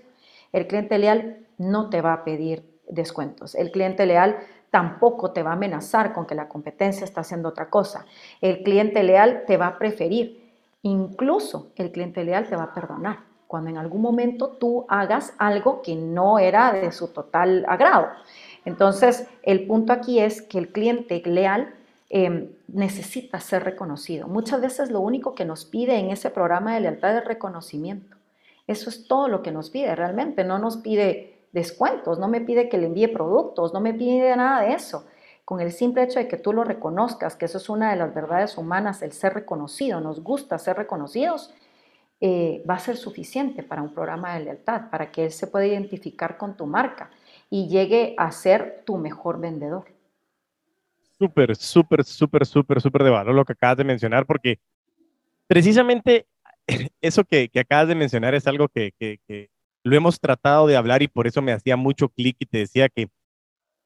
El 0.54 0.66
cliente 0.66 0.96
leal 0.98 1.46
no 1.58 1.90
te 1.90 2.00
va 2.00 2.14
a 2.14 2.24
pedir 2.24 2.80
descuentos. 2.88 3.54
El 3.54 3.70
cliente 3.70 4.06
leal 4.06 4.38
tampoco 4.70 5.32
te 5.32 5.42
va 5.42 5.50
a 5.50 5.52
amenazar 5.52 6.14
con 6.14 6.24
que 6.24 6.34
la 6.34 6.48
competencia 6.48 7.04
está 7.04 7.20
haciendo 7.20 7.50
otra 7.50 7.68
cosa. 7.68 8.06
El 8.40 8.62
cliente 8.62 9.02
leal 9.02 9.44
te 9.46 9.58
va 9.58 9.66
a 9.66 9.78
preferir. 9.78 10.50
Incluso 10.80 11.72
el 11.76 11.92
cliente 11.92 12.24
leal 12.24 12.48
te 12.48 12.56
va 12.56 12.62
a 12.62 12.72
perdonar 12.72 13.30
cuando 13.50 13.68
en 13.68 13.78
algún 13.78 14.00
momento 14.00 14.50
tú 14.60 14.86
hagas 14.88 15.34
algo 15.36 15.82
que 15.82 15.96
no 15.96 16.38
era 16.38 16.70
de 16.70 16.92
su 16.92 17.08
total 17.08 17.64
agrado. 17.66 18.06
Entonces, 18.64 19.26
el 19.42 19.66
punto 19.66 19.92
aquí 19.92 20.20
es 20.20 20.42
que 20.42 20.58
el 20.58 20.68
cliente 20.68 21.22
leal 21.24 21.74
em, 22.08 22.50
necesita 22.68 23.40
ser 23.40 23.64
reconocido. 23.64 24.28
Muchas 24.28 24.60
veces 24.60 24.90
lo 24.90 25.00
único 25.00 25.34
que 25.34 25.44
nos 25.44 25.64
pide 25.64 25.96
en 25.98 26.10
ese 26.10 26.30
programa 26.30 26.74
de 26.74 26.80
lealtad 26.80 27.16
es 27.16 27.24
reconocimiento. 27.24 28.16
Eso 28.66 28.90
es 28.90 29.06
todo 29.06 29.28
lo 29.28 29.42
que 29.42 29.52
nos 29.52 29.70
pide 29.70 29.94
realmente. 29.94 30.44
No 30.44 30.58
nos 30.58 30.76
pide 30.76 31.38
descuentos, 31.52 32.18
no 32.18 32.28
me 32.28 32.40
pide 32.40 32.68
que 32.68 32.78
le 32.78 32.86
envíe 32.86 33.08
productos, 33.08 33.72
no 33.72 33.80
me 33.80 33.94
pide 33.94 34.36
nada 34.36 34.62
de 34.62 34.74
eso. 34.74 35.06
Con 35.44 35.60
el 35.60 35.72
simple 35.72 36.04
hecho 36.04 36.20
de 36.20 36.28
que 36.28 36.36
tú 36.36 36.52
lo 36.52 36.62
reconozcas, 36.62 37.34
que 37.34 37.46
eso 37.46 37.58
es 37.58 37.68
una 37.68 37.90
de 37.90 37.96
las 37.96 38.14
verdades 38.14 38.56
humanas, 38.56 39.02
el 39.02 39.12
ser 39.12 39.34
reconocido, 39.34 40.00
nos 40.00 40.22
gusta 40.22 40.58
ser 40.58 40.76
reconocidos, 40.76 41.52
eh, 42.20 42.62
va 42.68 42.74
a 42.74 42.78
ser 42.78 42.96
suficiente 42.96 43.62
para 43.62 43.82
un 43.82 43.92
programa 43.92 44.34
de 44.34 44.44
lealtad, 44.44 44.90
para 44.90 45.10
que 45.10 45.24
él 45.24 45.32
se 45.32 45.46
pueda 45.48 45.66
identificar 45.66 46.36
con 46.36 46.56
tu 46.56 46.66
marca 46.66 47.10
y 47.50 47.68
llegue 47.68 48.14
a 48.16 48.30
ser 48.30 48.84
tu 48.86 48.96
mejor 48.96 49.40
vendedor. 49.40 49.84
Súper, 51.18 51.56
súper, 51.56 52.04
súper, 52.04 52.46
súper, 52.46 52.80
súper 52.80 53.04
de 53.04 53.10
valor 53.10 53.34
lo 53.34 53.44
que 53.44 53.52
acabas 53.52 53.76
de 53.76 53.84
mencionar, 53.84 54.24
porque 54.24 54.58
precisamente 55.46 56.26
eso 57.02 57.24
que, 57.24 57.50
acabas 57.56 57.88
de 57.88 57.94
mencionar 57.96 58.34
es 58.34 58.46
algo 58.46 58.68
que, 58.68 59.50
lo 59.82 59.96
hemos 59.96 60.20
tratado 60.20 60.66
de 60.66 60.76
hablar 60.76 61.02
y 61.02 61.08
por 61.08 61.26
eso 61.26 61.42
me 61.42 61.52
hacía 61.52 61.76
mucho 61.76 62.08
clic 62.08 62.36
y 62.38 62.46
te 62.46 62.58
decía 62.58 62.88
que 62.88 63.08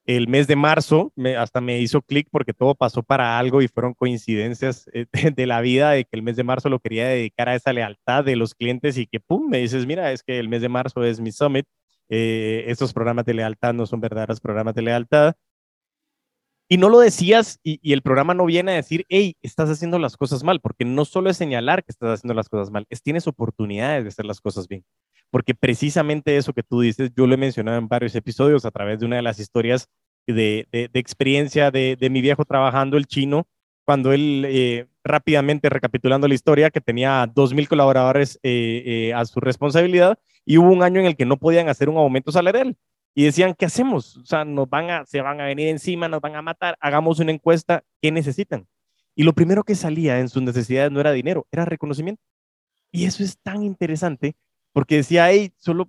el 0.07 0.29
mes 0.29 0.47
de 0.47 0.57
marzo 0.57 1.13
me, 1.17 1.37
hasta 1.37 1.61
me 1.61 1.81
hizo 1.81 2.03
clic 2.03 2.29
porque 2.31 2.53
todo 2.53 2.75
pasó 2.75 3.03
para 3.03 3.39
algo 3.39 3.63
y 3.63 3.69
fueron 3.69 3.95
coincidencias 3.95 4.91
eh, 4.93 5.07
de, 5.35 5.47
la 5.47 5.61
vida 5.61 5.93
de 5.93 6.05
que 6.05 6.11
el 6.13 6.23
mes 6.23 6.37
de 6.37 6.45
marzo 6.45 6.69
lo 6.69 6.81
quería 6.81 7.09
dedicar 7.09 7.49
a 7.49 7.55
esa 7.55 7.73
lealtad 7.73 8.25
de 8.25 8.37
los 8.37 8.55
clientes 8.55 8.99
y 8.99 9.07
que 9.07 9.21
pum, 9.21 9.49
me 9.49 9.59
dices, 9.59 9.87
mira, 9.87 10.13
es 10.13 10.23
que 10.23 10.39
el 10.39 10.49
mes 10.49 10.63
de 10.63 10.69
marzo 10.69 11.05
es 11.05 11.21
mi 11.21 11.33
summit 11.33 11.67
eh, 12.09 12.65
estos 12.69 12.93
programas 12.93 13.25
de 13.25 13.35
lealtad 13.35 13.75
no 13.75 13.87
son 13.87 14.01
verdaderos 14.01 14.41
programas 14.41 14.75
de 14.75 14.83
lealtad. 14.83 15.35
Y 16.69 16.79
no 16.79 16.89
lo 16.89 16.99
decías 16.99 17.61
y, 17.63 17.93
el 17.93 18.03
programa 18.03 18.33
no 18.35 18.47
viene 18.47 18.73
a 18.73 18.77
decir, 18.77 19.05
hey, 19.09 19.37
estás 19.43 19.69
haciendo 19.69 19.99
las 19.99 20.17
cosas 20.17 20.43
mal, 20.43 20.61
porque 20.61 20.85
no 20.85 21.05
solo 21.05 21.29
es 21.31 21.37
señalar 21.37 21.85
que 21.85 21.93
estás 21.93 22.19
haciendo 22.19 22.35
las 22.35 22.49
cosas 22.49 22.71
mal, 22.71 22.87
es 22.89 23.03
tienes 23.03 23.27
oportunidades 23.27 24.05
de 24.05 24.09
hacer 24.09 24.25
las 24.25 24.41
cosas 24.41 24.67
bien. 24.67 24.85
Porque 25.31 25.55
precisamente 25.55 26.37
eso 26.37 26.55
que 26.55 26.63
tú 26.63 26.81
dices, 26.81 27.11
yo 27.15 27.27
lo 27.27 27.35
he 27.35 27.37
mencionado 27.37 27.79
en 27.79 27.89
varios 27.89 28.15
episodios 28.15 28.65
a 28.65 28.71
través 28.71 29.01
de 29.01 29.07
una 29.07 29.17
de 29.17 29.23
las 29.23 29.39
historias 29.41 29.89
de, 30.27 30.67
experiencia 30.95 31.71
de, 31.71 31.97
de, 31.97 32.11
mi 32.11 32.23
viejo 32.23 32.45
trabajando 32.47 32.97
el 32.97 33.07
chino, 33.07 33.47
cuando 33.85 34.13
él 34.13 34.45
eh, 34.49 34.87
rápidamente 35.05 35.69
recapitulando 35.69 36.27
la 36.27 36.35
historia, 36.35 36.71
que 36.71 36.81
tenía 36.81 37.27
2.000 37.27 37.69
colaboradores 37.69 38.41
eh, 38.43 38.83
eh, 38.87 39.15
a 39.15 39.25
su 39.27 39.39
responsabilidad 39.41 40.19
y 40.45 40.59
hubo 40.59 40.71
un 40.71 40.83
año 40.83 41.01
en 41.01 41.07
el 41.07 41.17
que 41.17 41.27
no 41.27 41.37
podían 41.37 41.69
hacer 41.69 41.89
un 41.89 41.97
aumento 41.97 42.33
salarial. 42.33 42.77
Y 43.17 43.25
decían, 43.25 43.55
¿qué 43.55 43.67
hacemos? 43.67 44.17
O 44.17 44.25
sea, 44.25 44.45
nos 44.45 44.69
van 44.69 44.91
a, 44.91 45.05
se 45.07 45.21
van 45.21 45.41
a 45.41 45.45
venir 45.45 45.69
encima, 45.69 46.09
nos 46.09 46.21
van 46.21 46.35
a 46.35 46.43
matar, 46.43 46.77
hagamos 46.81 47.21
una 47.21 47.31
encuesta, 47.31 47.85
¿qué 48.03 48.11
necesitan? 48.11 48.67
Y 49.15 49.23
lo 49.23 49.35
primero 49.35 49.63
que 49.63 49.77
salía 49.77 50.19
en 50.19 50.29
sus 50.29 50.43
necesidades 50.43 50.91
no 50.91 50.99
era 50.99 51.13
dinero, 51.13 51.47
era 51.53 51.65
reconocimiento. 51.65 52.21
Y 52.91 53.05
eso 53.05 53.23
es 53.23 53.39
tan 53.39 53.63
interesante 53.63 54.35
porque 54.73 54.97
decía, 54.97 55.31
hey, 55.31 55.53
solo 55.59 55.89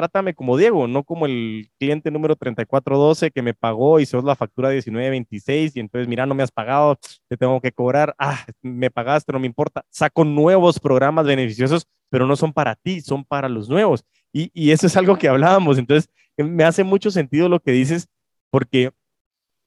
trátame 0.00 0.32
como 0.32 0.56
Diego, 0.56 0.88
no 0.88 1.04
como 1.04 1.26
el 1.26 1.70
cliente 1.78 2.10
número 2.10 2.34
3412 2.34 3.30
que 3.30 3.42
me 3.42 3.52
pagó 3.52 4.00
y 4.00 4.06
sos 4.06 4.24
la 4.24 4.34
factura 4.34 4.70
1926 4.70 5.76
y 5.76 5.80
entonces, 5.80 6.08
mira, 6.08 6.24
no 6.24 6.34
me 6.34 6.42
has 6.42 6.50
pagado, 6.50 6.98
te 7.28 7.36
tengo 7.36 7.60
que 7.60 7.70
cobrar, 7.70 8.14
ah, 8.18 8.46
me 8.62 8.90
pagaste, 8.90 9.30
no 9.30 9.38
me 9.38 9.46
importa. 9.46 9.84
Saco 9.90 10.24
nuevos 10.24 10.80
programas 10.80 11.26
beneficiosos, 11.26 11.86
pero 12.08 12.26
no 12.26 12.34
son 12.34 12.50
para 12.50 12.74
ti, 12.76 13.02
son 13.02 13.24
para 13.24 13.46
los 13.50 13.68
nuevos. 13.68 14.02
Y, 14.32 14.50
y 14.54 14.70
eso 14.70 14.86
es 14.86 14.96
algo 14.96 15.18
que 15.18 15.28
hablábamos. 15.28 15.76
Entonces, 15.76 16.08
eh, 16.38 16.44
me 16.44 16.64
hace 16.64 16.82
mucho 16.82 17.10
sentido 17.10 17.50
lo 17.50 17.60
que 17.60 17.72
dices 17.72 18.08
porque 18.48 18.92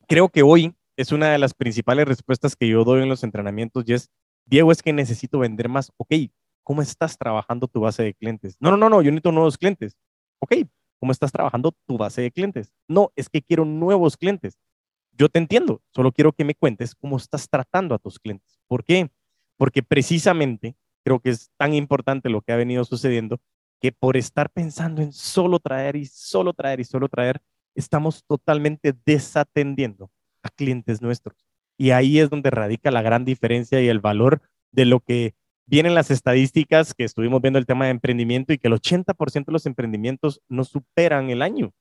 creo 0.08 0.30
que 0.30 0.42
hoy 0.42 0.74
es 0.98 1.12
una 1.12 1.32
de 1.32 1.38
las 1.38 1.54
principales 1.54 2.08
respuestas 2.08 2.56
que 2.56 2.68
yo 2.68 2.84
doy 2.84 3.04
en 3.04 3.10
los 3.10 3.24
entrenamientos 3.24 3.84
y 3.86 3.94
es, 3.94 4.10
Diego, 4.46 4.72
es 4.72 4.82
que 4.82 4.94
necesito 4.94 5.38
vender 5.38 5.70
más. 5.70 5.92
Ok, 5.98 6.14
¿cómo 6.64 6.82
estás 6.82 7.20
trabajando 7.20 7.68
tu 7.68 7.82
base 7.82 8.02
de 8.02 8.16
clientes? 8.16 8.58
No, 8.60 8.72
no, 8.72 8.78
no, 8.78 8.90
no, 8.90 9.04
yo 9.04 9.12
necesito 9.12 9.32
nuevos 9.32 9.60
clientes 9.60 9.96
ok, 10.44 10.54
¿cómo 11.00 11.12
estás 11.12 11.32
trabajando 11.32 11.74
tu 11.86 11.98
base 11.98 12.22
de 12.22 12.32
clientes? 12.32 12.74
No, 12.88 13.12
es 13.16 13.30
que 13.30 13.42
quiero 13.42 13.66
nuevos 13.66 14.18
clientes. 14.18 14.58
Yo 15.12 15.30
te 15.30 15.40
entiendo, 15.40 15.82
solo 15.94 16.12
quiero 16.12 16.34
que 16.34 16.44
me 16.44 16.56
cuentes 16.56 16.96
cómo 16.96 17.18
estás 17.18 17.50
tratando 17.50 17.94
a 17.96 18.00
tus 18.00 18.20
clientes. 18.20 18.60
¿Por 18.68 18.84
qué? 18.84 19.10
Porque 19.58 19.84
precisamente 19.84 20.76
creo 21.04 21.20
que 21.20 21.30
es 21.30 21.52
tan 21.58 21.74
importante 21.74 22.30
lo 22.30 22.42
que 22.42 22.52
ha 22.52 22.56
venido 22.56 22.84
sucediendo 22.86 23.40
que 23.80 23.92
por 23.92 24.16
estar 24.16 24.50
pensando 24.50 25.02
en 25.02 25.12
solo 25.12 25.60
traer 25.60 25.98
y 25.98 26.06
solo 26.06 26.54
traer 26.54 26.80
y 26.80 26.86
solo 26.86 27.10
traer, 27.10 27.42
estamos 27.76 28.24
totalmente 28.26 28.94
desatendiendo 29.06 30.10
a 30.42 30.50
clientes 30.50 31.02
nuestros. 31.02 31.36
Y 31.78 31.92
ahí 31.92 32.20
es 32.20 32.30
donde 32.30 32.50
radica 32.50 32.92
la 32.92 33.02
gran 33.02 33.26
diferencia 33.26 33.82
y 33.82 33.88
el 33.90 34.00
valor 34.00 34.42
de 34.72 34.86
lo 34.86 35.02
que 35.02 35.36
vienen 35.66 35.96
las 35.96 36.12
estadísticas 36.12 36.94
que 36.94 37.04
estuvimos 37.04 37.42
viendo 37.42 37.60
el 37.60 37.66
tema 37.66 37.86
de 37.86 37.92
emprendimiento 37.92 38.54
y 38.54 38.58
que 38.58 38.68
el 38.68 38.74
80% 38.74 39.46
de 39.46 39.52
los 39.54 39.66
emprendimientos 39.66 40.42
no 40.50 40.64
superan 40.64 41.30
el 41.30 41.42
año. 41.42 41.72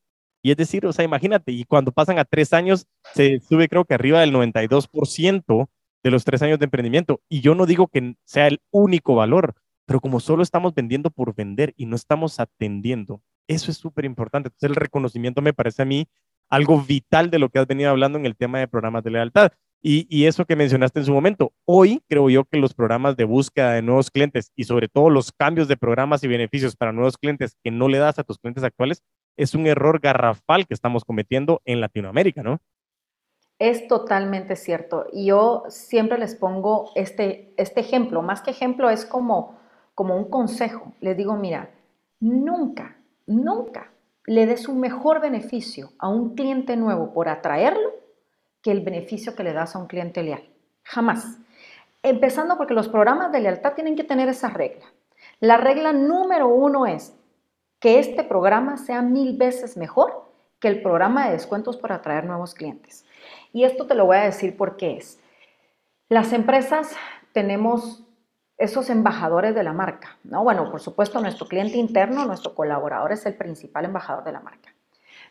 Y 0.42 0.50
es 0.50 0.56
decir, 0.56 0.84
o 0.86 0.92
sea, 0.92 1.04
imagínate, 1.04 1.52
y 1.52 1.64
cuando 1.64 1.92
pasan 1.92 2.18
a 2.18 2.24
tres 2.24 2.52
años, 2.52 2.86
se 3.14 3.40
sube 3.40 3.68
creo 3.68 3.84
que 3.84 3.94
arriba 3.94 4.20
del 4.20 4.32
92% 4.32 5.68
de 6.02 6.10
los 6.10 6.24
tres 6.24 6.42
años 6.42 6.58
de 6.58 6.64
emprendimiento. 6.64 7.20
Y 7.28 7.40
yo 7.40 7.54
no 7.54 7.66
digo 7.66 7.86
que 7.86 8.16
sea 8.24 8.48
el 8.48 8.60
único 8.70 9.14
valor, 9.14 9.54
pero 9.86 10.00
como 10.00 10.20
solo 10.20 10.42
estamos 10.42 10.74
vendiendo 10.74 11.10
por 11.10 11.34
vender 11.34 11.74
y 11.76 11.86
no 11.86 11.94
estamos 11.94 12.40
atendiendo, 12.40 13.22
eso 13.46 13.70
es 13.70 13.76
súper 13.76 14.04
importante. 14.04 14.48
Entonces 14.48 14.70
el 14.70 14.76
reconocimiento 14.76 15.42
me 15.42 15.54
parece 15.54 15.82
a 15.82 15.84
mí 15.84 16.08
algo 16.48 16.82
vital 16.82 17.30
de 17.30 17.38
lo 17.38 17.48
que 17.48 17.58
has 17.60 17.66
venido 17.66 17.90
hablando 17.90 18.18
en 18.18 18.26
el 18.26 18.36
tema 18.36 18.58
de 18.58 18.68
programas 18.68 19.04
de 19.04 19.10
lealtad. 19.10 19.52
Y, 19.84 20.26
eso 20.26 20.44
que 20.44 20.54
mencionaste 20.54 21.00
en 21.00 21.06
su 21.06 21.12
momento, 21.12 21.52
hoy 21.64 22.04
creo 22.08 22.30
yo 22.30 22.44
que 22.44 22.56
los 22.56 22.72
programas 22.72 23.16
de 23.16 23.24
búsqueda 23.24 23.72
de 23.72 23.82
nuevos 23.82 24.12
clientes 24.12 24.52
y 24.54 24.62
sobre 24.62 24.86
todo 24.86 25.10
los 25.10 25.32
cambios 25.32 25.66
de 25.66 25.76
programas 25.76 26.22
y 26.22 26.28
beneficios 26.28 26.76
para 26.76 26.92
nuevos 26.92 27.18
clientes 27.18 27.56
que 27.64 27.72
no 27.72 27.88
le 27.88 27.98
das 27.98 28.16
a 28.20 28.22
tus 28.22 28.38
clientes 28.38 28.62
actuales 28.62 29.02
es 29.36 29.54
un 29.56 29.66
error 29.66 29.98
garrafal 29.98 30.68
que 30.68 30.74
estamos 30.74 31.04
cometiendo 31.04 31.62
en 31.64 31.80
Latinoamérica, 31.80 32.44
¿no? 32.44 32.60
Es 33.58 33.88
totalmente 33.88 34.54
cierto. 34.54 35.06
Y 35.12 35.26
yo 35.26 35.64
siempre 35.68 36.16
les 36.16 36.36
pongo 36.36 36.92
este, 36.94 37.52
este 37.56 37.80
ejemplo, 37.80 38.22
más 38.22 38.40
que 38.40 38.52
ejemplo 38.52 38.88
es 38.88 39.04
como, 39.04 39.58
como 39.96 40.16
un 40.16 40.30
consejo. 40.30 40.94
Les 41.00 41.16
digo, 41.16 41.36
mira, 41.36 41.70
nunca, 42.20 42.98
nunca 43.26 43.90
le 44.26 44.46
des 44.46 44.68
un 44.68 44.78
mejor 44.78 45.20
beneficio 45.20 45.90
a 45.98 46.08
un 46.08 46.36
cliente 46.36 46.76
nuevo 46.76 47.12
por 47.12 47.28
atraerlo 47.28 48.01
que 48.62 48.70
el 48.70 48.80
beneficio 48.80 49.34
que 49.34 49.44
le 49.44 49.52
das 49.52 49.74
a 49.74 49.78
un 49.78 49.86
cliente 49.86 50.22
leal. 50.22 50.48
Jamás. 50.84 51.38
Empezando 52.02 52.56
porque 52.56 52.74
los 52.74 52.88
programas 52.88 53.32
de 53.32 53.40
lealtad 53.40 53.74
tienen 53.74 53.96
que 53.96 54.04
tener 54.04 54.28
esa 54.28 54.48
regla. 54.48 54.86
La 55.40 55.56
regla 55.56 55.92
número 55.92 56.48
uno 56.48 56.86
es 56.86 57.14
que 57.80 57.98
este 57.98 58.24
programa 58.24 58.76
sea 58.76 59.02
mil 59.02 59.36
veces 59.36 59.76
mejor 59.76 60.30
que 60.60 60.68
el 60.68 60.82
programa 60.82 61.26
de 61.26 61.32
descuentos 61.32 61.76
para 61.76 61.96
atraer 61.96 62.24
nuevos 62.24 62.54
clientes. 62.54 63.04
Y 63.52 63.64
esto 63.64 63.86
te 63.86 63.94
lo 63.94 64.06
voy 64.06 64.16
a 64.16 64.22
decir 64.22 64.56
porque 64.56 64.96
es. 64.96 65.20
Las 66.08 66.32
empresas 66.32 66.94
tenemos 67.32 68.04
esos 68.58 68.90
embajadores 68.90 69.54
de 69.54 69.64
la 69.64 69.72
marca, 69.72 70.18
¿no? 70.22 70.44
Bueno, 70.44 70.70
por 70.70 70.80
supuesto, 70.80 71.20
nuestro 71.20 71.48
cliente 71.48 71.78
interno, 71.78 72.24
nuestro 72.24 72.54
colaborador 72.54 73.10
es 73.10 73.26
el 73.26 73.34
principal 73.34 73.86
embajador 73.86 74.22
de 74.22 74.32
la 74.32 74.40
marca. 74.40 74.71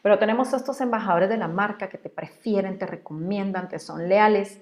Pero 0.02 0.18
tenemos 0.20 0.54
estos 0.54 0.82
embajadores 0.82 1.30
de 1.30 1.38
la 1.38 1.48
marca 1.48 1.90
que 1.90 1.98
te 1.98 2.10
prefieren, 2.10 2.80
te 2.80 2.86
recomiendan, 2.86 3.70
te 3.70 3.80
son 3.80 4.10
leales, 4.10 4.60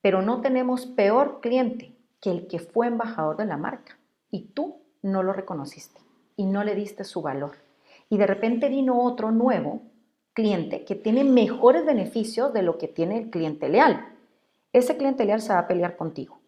pero 0.00 0.22
no 0.22 0.40
tenemos 0.40 0.86
peor 0.86 1.40
cliente 1.40 1.96
que 2.20 2.30
el 2.30 2.46
que 2.46 2.58
fue 2.58 2.86
embajador 2.86 3.36
de 3.36 3.44
la 3.46 3.56
marca 3.56 3.98
y 4.30 4.48
tú 4.48 4.82
no 5.02 5.22
lo 5.22 5.32
reconociste 5.32 6.00
y 6.36 6.46
no 6.46 6.64
le 6.64 6.74
diste 6.74 7.04
su 7.04 7.22
valor. 7.22 7.56
Y 8.08 8.18
de 8.18 8.26
repente 8.26 8.68
vino 8.68 9.02
otro 9.02 9.30
nuevo 9.30 9.82
cliente 10.32 10.84
que 10.84 10.94
tiene 10.94 11.24
mejores 11.24 11.84
beneficios 11.84 12.52
de 12.52 12.62
lo 12.62 12.78
que 12.78 12.88
tiene 12.88 13.18
el 13.18 13.30
cliente 13.30 13.68
leal. 13.68 14.14
Ese 14.72 14.96
cliente 14.96 15.24
leal 15.24 15.40
se 15.40 15.52
va 15.52 15.60
a 15.60 15.68
pelear 15.68 15.96
contigo. 15.96 16.40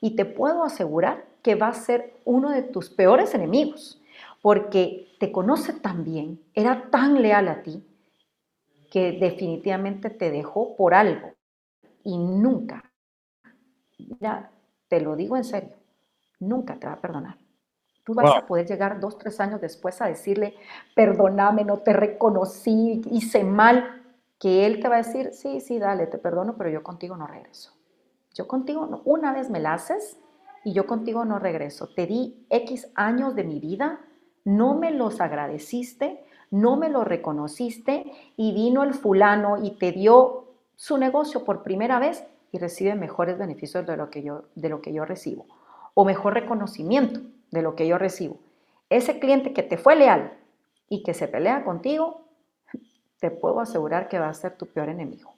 Y 0.00 0.16
te 0.16 0.24
puedo 0.24 0.64
asegurar 0.64 1.26
que 1.42 1.54
va 1.54 1.68
a 1.68 1.74
ser 1.74 2.14
uno 2.24 2.50
de 2.50 2.62
tus 2.62 2.90
peores 2.90 3.34
enemigos, 3.34 3.99
porque 4.42 5.08
te 5.18 5.30
conoce 5.32 5.72
tan 5.74 6.04
bien, 6.04 6.40
era 6.54 6.90
tan 6.90 7.20
leal 7.20 7.48
a 7.48 7.62
ti, 7.62 7.86
que 8.90 9.12
definitivamente 9.12 10.10
te 10.10 10.30
dejó 10.30 10.76
por 10.76 10.94
algo 10.94 11.34
y 12.02 12.18
nunca, 12.18 12.92
ya 14.20 14.50
te 14.88 15.00
lo 15.00 15.14
digo 15.14 15.36
en 15.36 15.44
serio, 15.44 15.76
nunca 16.40 16.76
te 16.76 16.86
va 16.86 16.94
a 16.94 17.00
perdonar. 17.00 17.38
Tú 18.02 18.14
vas 18.14 18.34
a 18.34 18.46
poder 18.46 18.66
llegar 18.66 18.98
dos, 18.98 19.18
tres 19.18 19.38
años 19.40 19.60
después 19.60 20.00
a 20.00 20.06
decirle, 20.06 20.54
perdóname, 20.96 21.64
no 21.64 21.78
te 21.78 21.92
reconocí, 21.92 23.02
hice 23.10 23.44
mal, 23.44 24.02
que 24.38 24.64
él 24.64 24.80
te 24.80 24.88
va 24.88 24.96
a 24.96 25.02
decir, 25.02 25.32
sí, 25.32 25.60
sí, 25.60 25.78
dale, 25.78 26.06
te 26.06 26.18
perdono, 26.18 26.56
pero 26.56 26.70
yo 26.70 26.82
contigo 26.82 27.16
no 27.16 27.26
regreso. 27.26 27.72
Yo 28.34 28.48
contigo, 28.48 28.86
no, 28.86 29.02
una 29.04 29.32
vez 29.32 29.50
me 29.50 29.60
la 29.60 29.74
haces 29.74 30.18
y 30.64 30.72
yo 30.72 30.86
contigo 30.86 31.24
no 31.26 31.38
regreso. 31.38 31.88
Te 31.94 32.06
di 32.06 32.46
X 32.48 32.90
años 32.94 33.36
de 33.36 33.44
mi 33.44 33.60
vida, 33.60 34.00
no 34.44 34.74
me 34.74 34.90
los 34.90 35.20
agradeciste, 35.20 36.24
no 36.50 36.76
me 36.76 36.88
los 36.88 37.06
reconociste 37.06 38.12
y 38.36 38.52
vino 38.52 38.82
el 38.82 38.94
fulano 38.94 39.62
y 39.62 39.72
te 39.72 39.92
dio 39.92 40.46
su 40.76 40.98
negocio 40.98 41.44
por 41.44 41.62
primera 41.62 41.98
vez 41.98 42.24
y 42.52 42.58
recibe 42.58 42.94
mejores 42.94 43.38
beneficios 43.38 43.86
de 43.86 43.96
lo 43.96 44.10
que 44.10 44.22
yo, 44.22 44.44
de 44.54 44.68
lo 44.68 44.80
que 44.80 44.92
yo 44.92 45.04
recibo 45.04 45.46
o 45.94 46.04
mejor 46.04 46.34
reconocimiento 46.34 47.20
de 47.50 47.62
lo 47.62 47.74
que 47.74 47.86
yo 47.86 47.98
recibo. 47.98 48.38
Ese 48.88 49.18
cliente 49.18 49.52
que 49.52 49.62
te 49.62 49.76
fue 49.76 49.96
leal 49.96 50.32
y 50.88 51.02
que 51.02 51.14
se 51.14 51.28
pelea 51.28 51.64
contigo, 51.64 52.22
te 53.20 53.30
puedo 53.30 53.60
asegurar 53.60 54.08
que 54.08 54.18
va 54.18 54.28
a 54.28 54.34
ser 54.34 54.56
tu 54.56 54.66
peor 54.66 54.88
enemigo. 54.88 55.34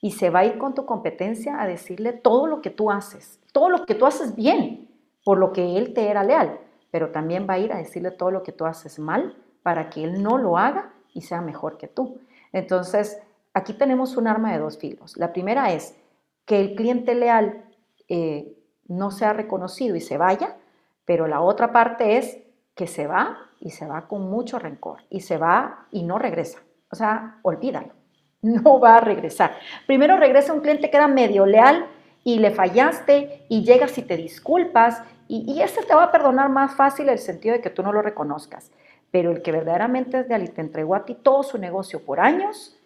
Y 0.00 0.12
se 0.12 0.30
va 0.30 0.40
a 0.40 0.44
ir 0.44 0.58
con 0.58 0.74
tu 0.74 0.86
competencia 0.86 1.60
a 1.60 1.66
decirle 1.66 2.12
todo 2.12 2.46
lo 2.46 2.60
que 2.60 2.70
tú 2.70 2.90
haces, 2.90 3.40
todo 3.52 3.68
lo 3.68 3.84
que 3.86 3.94
tú 3.94 4.06
haces 4.06 4.34
bien, 4.34 4.88
por 5.24 5.38
lo 5.38 5.52
que 5.52 5.76
él 5.76 5.94
te 5.94 6.08
era 6.08 6.22
leal, 6.22 6.60
pero 6.90 7.10
también 7.10 7.46
va 7.48 7.54
a 7.54 7.58
ir 7.58 7.72
a 7.72 7.78
decirle 7.78 8.10
todo 8.10 8.30
lo 8.30 8.42
que 8.42 8.52
tú 8.52 8.64
haces 8.64 8.98
mal 8.98 9.36
para 9.62 9.90
que 9.90 10.04
él 10.04 10.22
no 10.22 10.38
lo 10.38 10.58
haga 10.58 10.92
y 11.12 11.22
sea 11.22 11.40
mejor 11.40 11.76
que 11.78 11.88
tú. 11.88 12.20
Entonces, 12.52 13.20
aquí 13.52 13.72
tenemos 13.72 14.16
un 14.16 14.28
arma 14.28 14.52
de 14.52 14.58
dos 14.58 14.78
filos. 14.78 15.16
La 15.16 15.32
primera 15.32 15.72
es 15.72 15.96
que 16.44 16.60
el 16.60 16.74
cliente 16.74 17.14
leal 17.14 17.64
eh, 18.08 18.56
no 18.86 19.10
sea 19.10 19.32
reconocido 19.32 19.96
y 19.96 20.00
se 20.00 20.16
vaya, 20.16 20.56
pero 21.04 21.26
la 21.26 21.40
otra 21.40 21.72
parte 21.72 22.18
es 22.18 22.38
que 22.74 22.86
se 22.86 23.06
va 23.06 23.38
y 23.60 23.70
se 23.70 23.86
va 23.86 24.06
con 24.06 24.30
mucho 24.30 24.58
rencor 24.58 25.02
y 25.10 25.20
se 25.20 25.38
va 25.38 25.86
y 25.90 26.02
no 26.02 26.18
regresa. 26.18 26.60
O 26.90 26.94
sea, 26.94 27.38
olvídalo, 27.42 27.92
no 28.42 28.78
va 28.78 28.96
a 28.96 29.00
regresar. 29.00 29.56
Primero 29.86 30.16
regresa 30.16 30.52
un 30.52 30.60
cliente 30.60 30.90
que 30.90 30.96
era 30.96 31.08
medio 31.08 31.46
leal 31.46 31.86
y 32.22 32.38
le 32.38 32.50
fallaste 32.50 33.46
y 33.48 33.64
llegas 33.64 33.96
y 33.98 34.02
te 34.02 34.16
disculpas 34.16 35.02
y, 35.28 35.52
y 35.52 35.62
ese 35.62 35.82
te 35.82 35.94
va 35.94 36.04
a 36.04 36.12
perdonar 36.12 36.48
más 36.48 36.74
fácil 36.74 37.08
el 37.08 37.18
sentido 37.18 37.54
de 37.54 37.60
que 37.60 37.70
tú 37.70 37.82
no 37.82 37.92
lo 37.92 38.02
reconozcas. 38.02 38.70
Pero 39.10 39.30
el 39.30 39.42
que 39.42 39.52
verdaderamente 39.52 40.20
es 40.20 40.28
de 40.28 40.38
y 40.38 40.48
te 40.48 40.60
entregó 40.60 40.94
a 40.94 41.04
ti 41.04 41.14
todo 41.14 41.42
su 41.42 41.58
negocio 41.58 42.04
por 42.04 42.20
años, 42.20 42.76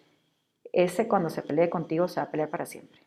ese 0.71 1.07
cuando 1.07 1.29
se 1.29 1.41
pelee 1.41 1.69
contigo 1.69 2.07
se 2.07 2.19
va 2.19 2.27
a 2.27 2.31
pelear 2.31 2.49
para 2.49 2.65
siempre. 2.65 3.01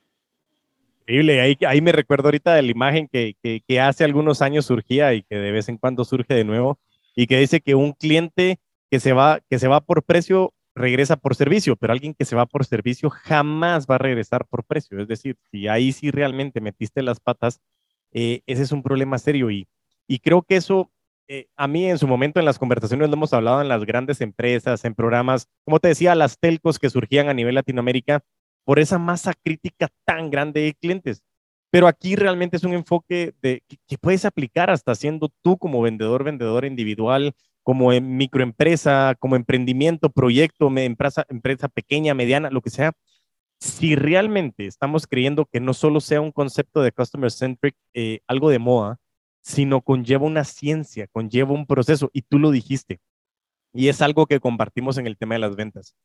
Increíble, 1.01 1.40
ahí, 1.40 1.59
ahí 1.66 1.81
me 1.81 1.92
recuerdo 1.92 2.29
ahorita 2.29 2.55
de 2.55 2.62
la 2.62 2.70
imagen 2.70 3.09
que, 3.09 3.35
que, 3.42 3.81
hace 3.81 4.05
algunos 4.05 4.40
años 4.40 4.66
surgía 4.66 5.12
y 5.12 5.23
que 5.23 5.37
de 5.37 5.53
vez 5.53 5.68
en 5.68 5.77
cuando 5.77 6.05
surge 6.05 6.33
de 6.33 6.44
nuevo 6.44 6.79
y 7.14 7.27
que 7.27 7.38
dice 7.38 7.61
que 7.61 7.75
un 7.75 7.92
cliente 7.92 8.59
que 8.90 9.01
se 9.01 9.12
va, 9.12 9.40
que 9.51 9.59
se 9.59 9.68
va 9.68 9.83
por 9.83 10.03
precio 10.03 10.55
regresa 10.75 11.16
por 11.16 11.35
servicio, 11.35 11.77
pero 11.77 11.92
alguien 11.92 12.14
que 12.14 12.25
se 12.25 12.35
va 12.35 12.47
por 12.47 12.64
servicio 12.64 13.11
jamás 13.11 13.87
va 13.87 13.97
a 13.97 13.99
regresar 13.99 14.47
por 14.47 14.64
precio. 14.64 14.99
Es 14.99 15.07
decir, 15.07 15.37
si 15.51 15.68
ahí 15.68 15.92
sí 15.92 16.11
realmente 16.11 16.61
metiste 16.61 17.03
las 17.03 17.20
patas, 17.20 17.61
eh, 18.14 18.40
ese 18.46 18.62
es 18.62 18.72
un 18.72 18.83
problema 18.83 19.18
serio 19.18 19.50
y, 19.50 19.68
y 20.09 20.20
creo 20.20 20.42
que 20.42 20.57
eso 20.57 20.90
eh, 21.27 21.46
a 21.57 21.66
mí 21.66 21.87
en 21.87 21.98
su 21.98 22.07
momento 22.07 22.38
en 22.38 22.44
las 22.44 22.59
conversaciones 22.59 23.09
lo 23.09 23.14
hemos 23.14 23.33
hablado 23.33 23.62
en 23.62 23.68
las 23.68 23.85
grandes 23.85 24.20
empresas, 24.20 24.85
en 24.85 24.94
programas, 24.94 25.48
como 25.64 25.81
te 25.81 25.88
decía, 25.88 26.14
las 26.14 26.38
telcos 26.38 26.79
que 26.79 26.90
surgían 26.90 27.29
a 27.29 27.35
nivel 27.35 27.55
Latinoamérica, 27.55 28.22
por 28.64 28.79
esa 28.79 28.98
masa 28.98 29.33
crítica 29.42 29.88
tan 30.05 30.31
grande 30.31 30.61
de 30.62 30.74
clientes. 30.74 31.22
Pero 31.70 31.88
aquí 31.88 32.14
realmente 32.16 32.57
es 32.57 32.64
un 32.64 32.74
enfoque 32.74 33.35
de, 33.42 33.62
que, 33.88 33.98
puedes 33.98 34.24
aplicar 34.24 34.70
hasta 34.70 34.94
siendo 34.94 35.31
tú 35.42 35.59
como 35.59 35.83
vendedor, 35.83 36.24
vendedor 36.24 36.64
individual, 36.64 37.35
como 37.62 37.92
en 37.92 38.16
microempresa, 38.16 39.16
como 39.18 39.37
emprendimiento, 39.37 40.11
proyecto, 40.11 40.70
empresa, 40.77 41.27
empresa 41.29 41.68
pequeña, 41.68 42.14
mediana, 42.14 42.50
lo 42.50 42.61
que 42.61 42.70
sea. 42.70 42.92
Si 43.64 43.96
realmente 43.96 44.66
estamos 44.66 45.07
creyendo 45.07 45.46
que 45.46 45.59
no 45.59 45.72
solo 45.72 46.03
sea 46.03 46.20
un 46.20 46.33
concepto 46.33 46.83
de 46.83 46.92
customer 46.92 47.31
centric, 47.31 47.74
eh, 47.94 48.20
algo 48.27 48.50
de 48.50 48.59
moda, 48.59 48.98
sino 49.40 49.81
conlleva 49.81 50.27
una 50.27 50.44
ciencia, 50.44 51.07
conlleva 51.07 51.55
un 51.55 51.64
proceso, 51.64 52.11
y 52.12 52.20
tú 52.20 52.38
lo 52.38 52.50
dijiste, 52.50 53.00
y 53.72 53.88
es 53.88 54.03
algo 54.03 54.27
que 54.27 54.38
compartimos 54.38 54.98
en 54.98 55.07
el 55.07 55.16
tema 55.16 55.37
de 55.37 55.38
las 55.38 55.57
ventas. 55.57 55.96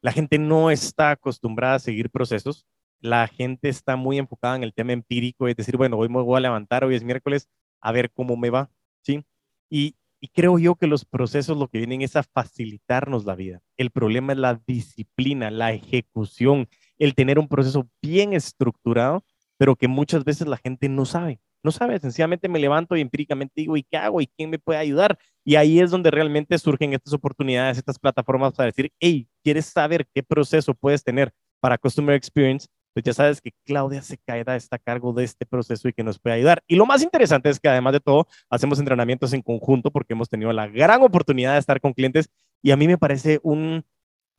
La 0.00 0.12
gente 0.12 0.38
no 0.38 0.70
está 0.70 1.10
acostumbrada 1.10 1.74
a 1.74 1.78
seguir 1.78 2.08
procesos. 2.08 2.64
La 3.00 3.28
gente 3.28 3.68
está 3.68 3.96
muy 3.96 4.16
enfocada 4.16 4.56
en 4.56 4.62
el 4.62 4.72
tema 4.72 4.94
empírico, 4.94 5.46
es 5.46 5.56
decir, 5.56 5.76
bueno, 5.76 5.98
hoy 5.98 6.08
me 6.08 6.22
voy 6.22 6.38
a 6.38 6.40
levantar, 6.40 6.84
hoy 6.84 6.94
es 6.94 7.04
miércoles, 7.04 7.50
a 7.82 7.92
ver 7.92 8.10
cómo 8.12 8.34
me 8.38 8.48
va, 8.48 8.70
¿sí? 9.02 9.26
Y, 9.68 9.94
y 10.20 10.28
creo 10.28 10.58
yo 10.58 10.74
que 10.76 10.86
los 10.86 11.04
procesos 11.04 11.58
lo 11.58 11.68
que 11.68 11.76
vienen 11.76 12.00
es 12.00 12.16
a 12.16 12.22
facilitarnos 12.22 13.26
la 13.26 13.34
vida. 13.34 13.60
El 13.76 13.90
problema 13.90 14.32
es 14.32 14.38
la 14.38 14.58
disciplina, 14.66 15.50
la 15.50 15.74
ejecución, 15.74 16.66
el 16.98 17.14
tener 17.14 17.38
un 17.38 17.48
proceso 17.48 17.88
bien 18.02 18.32
estructurado, 18.32 19.24
pero 19.56 19.76
que 19.76 19.88
muchas 19.88 20.24
veces 20.24 20.46
la 20.46 20.56
gente 20.56 20.88
no 20.88 21.04
sabe. 21.04 21.40
No 21.62 21.70
sabe, 21.70 21.98
sencillamente 21.98 22.46
me 22.46 22.58
levanto 22.58 22.94
y 22.94 23.00
empíricamente 23.00 23.54
digo, 23.56 23.76
¿y 23.78 23.84
qué 23.84 23.96
hago? 23.96 24.20
¿Y 24.20 24.26
quién 24.26 24.50
me 24.50 24.58
puede 24.58 24.78
ayudar? 24.78 25.18
Y 25.44 25.56
ahí 25.56 25.80
es 25.80 25.90
donde 25.90 26.10
realmente 26.10 26.58
surgen 26.58 26.92
estas 26.92 27.14
oportunidades, 27.14 27.78
estas 27.78 27.98
plataformas 27.98 28.52
para 28.52 28.66
decir, 28.66 28.92
hey, 29.00 29.26
¿quieres 29.42 29.64
saber 29.64 30.06
qué 30.12 30.22
proceso 30.22 30.74
puedes 30.74 31.02
tener 31.02 31.32
para 31.60 31.78
Customer 31.78 32.14
Experience? 32.14 32.68
Pues 32.92 33.02
ya 33.04 33.14
sabes 33.14 33.40
que 33.40 33.52
Claudia 33.64 34.02
Secaeda 34.02 34.56
está 34.56 34.76
a 34.76 34.78
cargo 34.78 35.14
de 35.14 35.24
este 35.24 35.46
proceso 35.46 35.88
y 35.88 35.94
que 35.94 36.04
nos 36.04 36.18
puede 36.18 36.36
ayudar. 36.36 36.62
Y 36.66 36.76
lo 36.76 36.84
más 36.84 37.02
interesante 37.02 37.48
es 37.48 37.58
que 37.58 37.68
además 37.68 37.94
de 37.94 38.00
todo, 38.00 38.28
hacemos 38.50 38.78
entrenamientos 38.78 39.32
en 39.32 39.40
conjunto 39.40 39.90
porque 39.90 40.12
hemos 40.12 40.28
tenido 40.28 40.52
la 40.52 40.68
gran 40.68 41.00
oportunidad 41.00 41.54
de 41.54 41.60
estar 41.60 41.80
con 41.80 41.94
clientes 41.94 42.28
y 42.62 42.72
a 42.72 42.76
mí 42.76 42.86
me 42.86 42.98
parece 42.98 43.40
un, 43.42 43.84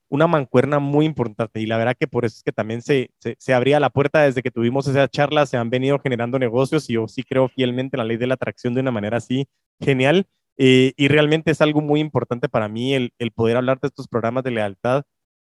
una 0.09 0.27
mancuerna 0.27 0.79
muy 0.79 1.05
importante 1.05 1.59
y 1.59 1.65
la 1.65 1.77
verdad 1.77 1.95
que 1.99 2.07
por 2.07 2.25
eso 2.25 2.37
es 2.37 2.43
que 2.43 2.51
también 2.51 2.81
se, 2.81 3.09
se, 3.19 3.53
abría 3.53 3.79
la 3.79 3.89
puerta 3.89 4.21
desde 4.21 4.43
que 4.43 4.51
tuvimos 4.51 4.87
esa 4.87 5.07
charla, 5.07 5.45
se 5.45 5.57
han 5.57 5.69
venido 5.69 5.99
generando 5.99 6.37
negocios 6.39 6.89
y 6.89 6.93
yo 6.93 7.07
sí 7.07 7.23
creo 7.23 7.47
fielmente 7.47 7.95
en 7.95 7.99
la 7.99 8.05
ley 8.05 8.17
de 8.17 8.27
la 8.27 8.35
atracción 8.35 8.73
de 8.73 8.81
una 8.81 8.91
manera 8.91 9.17
así 9.17 9.47
genial 9.79 10.27
eh, 10.57 10.93
y 10.95 11.07
realmente 11.07 11.51
es 11.51 11.61
algo 11.61 11.81
muy 11.81 11.99
importante 11.99 12.47
para 12.47 12.67
mí 12.67 12.93
el, 12.93 13.13
el, 13.19 13.31
poder 13.31 13.57
hablar 13.57 13.79
de 13.79 13.87
estos 13.87 14.07
programas 14.07 14.43
de 14.43 14.51
lealtad 14.51 15.03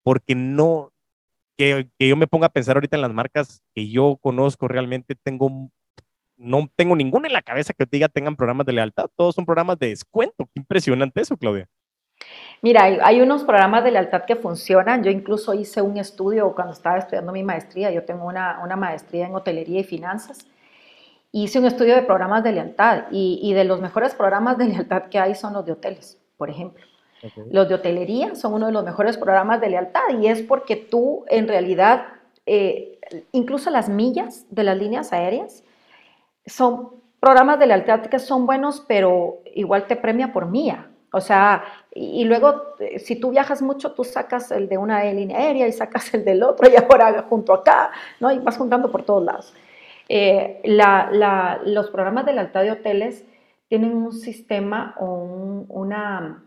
porque 0.04 0.36
no, 0.36 0.92
que, 1.58 1.90
que 1.98 2.08
yo 2.08 2.16
me 2.16 2.28
ponga 2.28 2.48
a 2.48 2.54
pensar 2.54 2.78
ahorita 2.78 2.96
en 2.96 3.02
las 3.02 3.14
marcas 3.14 3.64
que 3.74 3.90
yo 3.90 4.18
conozco, 4.22 4.68
realmente 4.68 5.16
tengo 5.16 5.72
no 6.38 6.70
tengo 6.76 6.96
ninguna 6.96 7.28
en 7.28 7.34
la 7.34 7.42
cabeza 7.42 7.74
que 7.74 7.86
diga 7.90 8.10
tengan 8.10 8.36
programas 8.36 8.66
de 8.66 8.74
lealtad, 8.74 9.10
todos 9.16 9.36
son 9.36 9.46
programas 9.46 9.80
de 9.80 9.90
descuento. 9.90 10.46
Qué 10.54 10.60
impresionante 10.60 11.22
eso, 11.22 11.38
Claudia. 11.38 11.68
Mira, 12.64 12.84
hay, 12.84 13.20
unos 13.20 13.44
programas 13.44 13.84
de 13.84 13.92
lealtad 13.92 14.24
que 14.24 14.38
funcionan. 14.38 15.04
Yo 15.04 15.12
incluso 15.12 15.54
hice 15.54 15.82
un 15.82 15.98
estudio 15.98 16.56
cuando 16.56 16.72
estaba 16.72 16.98
estudiando 16.98 17.34
mi 17.34 17.44
maestría. 17.44 17.92
Yo 17.92 18.06
tengo 18.06 18.26
una, 18.26 18.76
maestría 18.78 19.28
en 19.28 19.36
hotelería 19.36 19.82
y 19.82 19.84
finanzas. 19.84 20.48
Hice 21.34 21.60
un 21.60 21.66
estudio 21.66 21.94
de 21.94 22.04
programas 22.04 22.42
de 22.42 22.54
lealtad 22.54 23.06
y, 23.12 23.52
de 23.54 23.66
los 23.66 23.82
mejores 23.82 24.16
programas 24.16 24.58
de 24.58 24.66
lealtad 24.70 25.04
que 25.10 25.20
hay 25.20 25.36
son 25.36 25.52
los 25.52 25.66
de 25.66 25.74
hoteles, 25.74 26.18
por 26.38 26.50
ejemplo. 26.50 26.86
Los 27.52 27.68
de 27.68 27.76
hotelería 27.76 28.36
son 28.36 28.54
uno 28.54 28.68
de 28.68 28.72
los 28.72 28.86
mejores 28.86 29.18
programas 29.18 29.60
de 29.60 29.70
lealtad 29.70 30.02
y 30.22 30.28
es 30.28 30.42
porque 30.42 30.78
tú 30.78 31.26
en 31.28 31.50
realidad, 31.50 32.06
eh, 32.46 33.00
incluso 33.34 33.72
las 33.72 33.90
millas 33.90 34.46
de 34.50 34.64
las 34.64 34.78
líneas 34.78 35.12
aéreas, 35.12 35.66
son 36.46 36.92
programas 37.20 37.60
de 37.60 37.68
lealtad 37.68 38.06
que 38.06 38.20
son 38.20 38.46
buenos, 38.46 38.86
pero 38.88 39.40
igual 39.54 39.86
te 39.88 39.98
premia 39.98 40.32
por 40.32 40.48
mía. 40.48 40.90
O 41.14 41.22
sea, 41.22 41.64
y, 41.96 42.24
luego 42.26 42.76
eh, 42.80 43.00
si 43.00 43.16
tú 43.16 43.32
viajas 43.32 43.62
mucho, 43.62 43.92
tú 43.92 44.04
sacas 44.04 44.52
el 44.52 44.68
de 44.68 44.78
una 44.78 45.04
línea 45.04 45.38
aérea 45.38 45.68
y 45.68 45.72
sacas 45.72 46.14
el 46.14 46.26
del 46.26 46.44
otro 46.44 46.70
y 46.72 46.76
ahora 46.76 47.26
junto 47.30 47.54
acá, 47.54 47.92
¿no? 48.20 48.32
Y 48.32 48.40
vas 48.40 48.58
juntando 48.58 48.92
por 48.92 49.04
todos 49.04 49.24
lados. 49.24 49.54
Eh, 50.10 50.62
los 51.66 51.90
programas 51.90 52.26
de 52.26 52.34
lealtad 52.34 52.64
de 52.64 52.72
hoteles 52.72 53.24
tienen 53.68 53.96
un 53.96 54.12
sistema 54.12 54.96
o 55.00 55.06
una, 55.70 56.44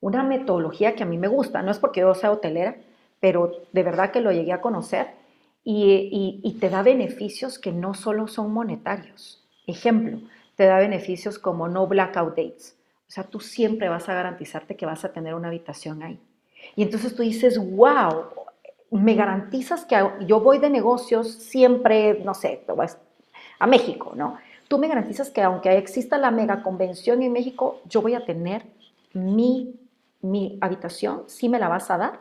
una 0.00 0.22
metodología 0.22 0.94
que 0.94 1.02
a 1.02 1.06
mí 1.06 1.18
me 1.18 1.28
gusta, 1.28 1.62
no 1.62 1.70
es 1.70 1.78
porque 1.78 2.00
yo 2.00 2.14
sea 2.14 2.32
hotelera, 2.32 2.76
pero 3.20 3.52
de 3.72 3.82
verdad 3.82 4.10
que 4.10 4.20
lo 4.20 4.32
llegué 4.32 4.52
a 4.52 4.60
conocer 4.60 5.08
y, 5.62 6.40
y, 6.42 6.52
te 6.54 6.70
da 6.70 6.82
beneficios 6.82 7.58
que 7.58 7.70
no 7.70 7.94
solo 7.94 8.28
son 8.28 8.52
monetarios. 8.52 9.46
Ejemplo, 9.66 10.20
te 10.56 10.64
da 10.64 10.78
beneficios 10.78 11.38
como 11.38 11.68
no 11.68 11.86
blackout 11.86 12.30
dates. 12.30 12.79
O 13.10 13.12
sea, 13.12 13.24
tú 13.24 13.40
siempre 13.40 13.88
vas 13.88 14.08
a 14.08 14.14
garantizarte 14.14 14.76
que 14.76 14.86
vas 14.86 15.04
a 15.04 15.12
tener 15.12 15.34
una 15.34 15.48
habitación 15.48 16.00
ahí. 16.04 16.20
Y 16.76 16.84
entonces 16.84 17.16
tú 17.16 17.24
dices, 17.24 17.58
wow, 17.58 18.26
me 18.92 19.16
garantizas 19.16 19.84
que 19.84 20.00
yo 20.28 20.38
voy 20.38 20.60
de 20.60 20.70
negocios 20.70 21.32
siempre, 21.32 22.22
no 22.24 22.34
sé, 22.34 22.64
a 23.58 23.66
México, 23.66 24.12
¿no? 24.14 24.38
Tú 24.68 24.78
me 24.78 24.86
garantizas 24.86 25.28
que 25.28 25.42
aunque 25.42 25.76
exista 25.76 26.18
la 26.18 26.30
mega 26.30 26.62
convención 26.62 27.20
en 27.20 27.32
México, 27.32 27.80
yo 27.88 28.00
voy 28.00 28.14
a 28.14 28.24
tener 28.24 28.62
mi, 29.12 29.74
mi 30.22 30.56
habitación, 30.60 31.24
¿sí 31.26 31.48
me 31.48 31.58
la 31.58 31.66
vas 31.66 31.90
a 31.90 31.98
dar? 31.98 32.20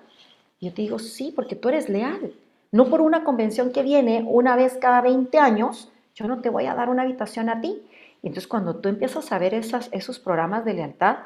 Yo 0.59 0.73
te 0.73 0.81
digo, 0.81 0.97
sí, 0.97 1.31
porque 1.35 1.55
tú 1.55 1.69
eres 1.69 1.87
leal. 1.87 2.33
No 2.71 2.89
por 2.89 3.01
una 3.01 3.23
convención 3.23 3.71
que 3.71 3.83
viene 3.83 4.25
una 4.27 4.55
vez 4.55 4.79
cada 4.81 5.01
20 5.01 5.37
años, 5.37 5.91
yo 6.15 6.27
no 6.27 6.41
te 6.41 6.49
voy 6.49 6.65
a 6.65 6.73
dar 6.73 6.89
una 6.89 7.03
habitación 7.03 7.47
a 7.49 7.61
ti. 7.61 7.79
Y 8.21 8.27
entonces 8.27 8.47
cuando 8.47 8.75
tú 8.75 8.89
empiezas 8.89 9.31
a 9.31 9.37
ver 9.37 9.53
esos 9.53 10.19
programas 10.19 10.65
de 10.65 10.73
lealtad 10.73 11.17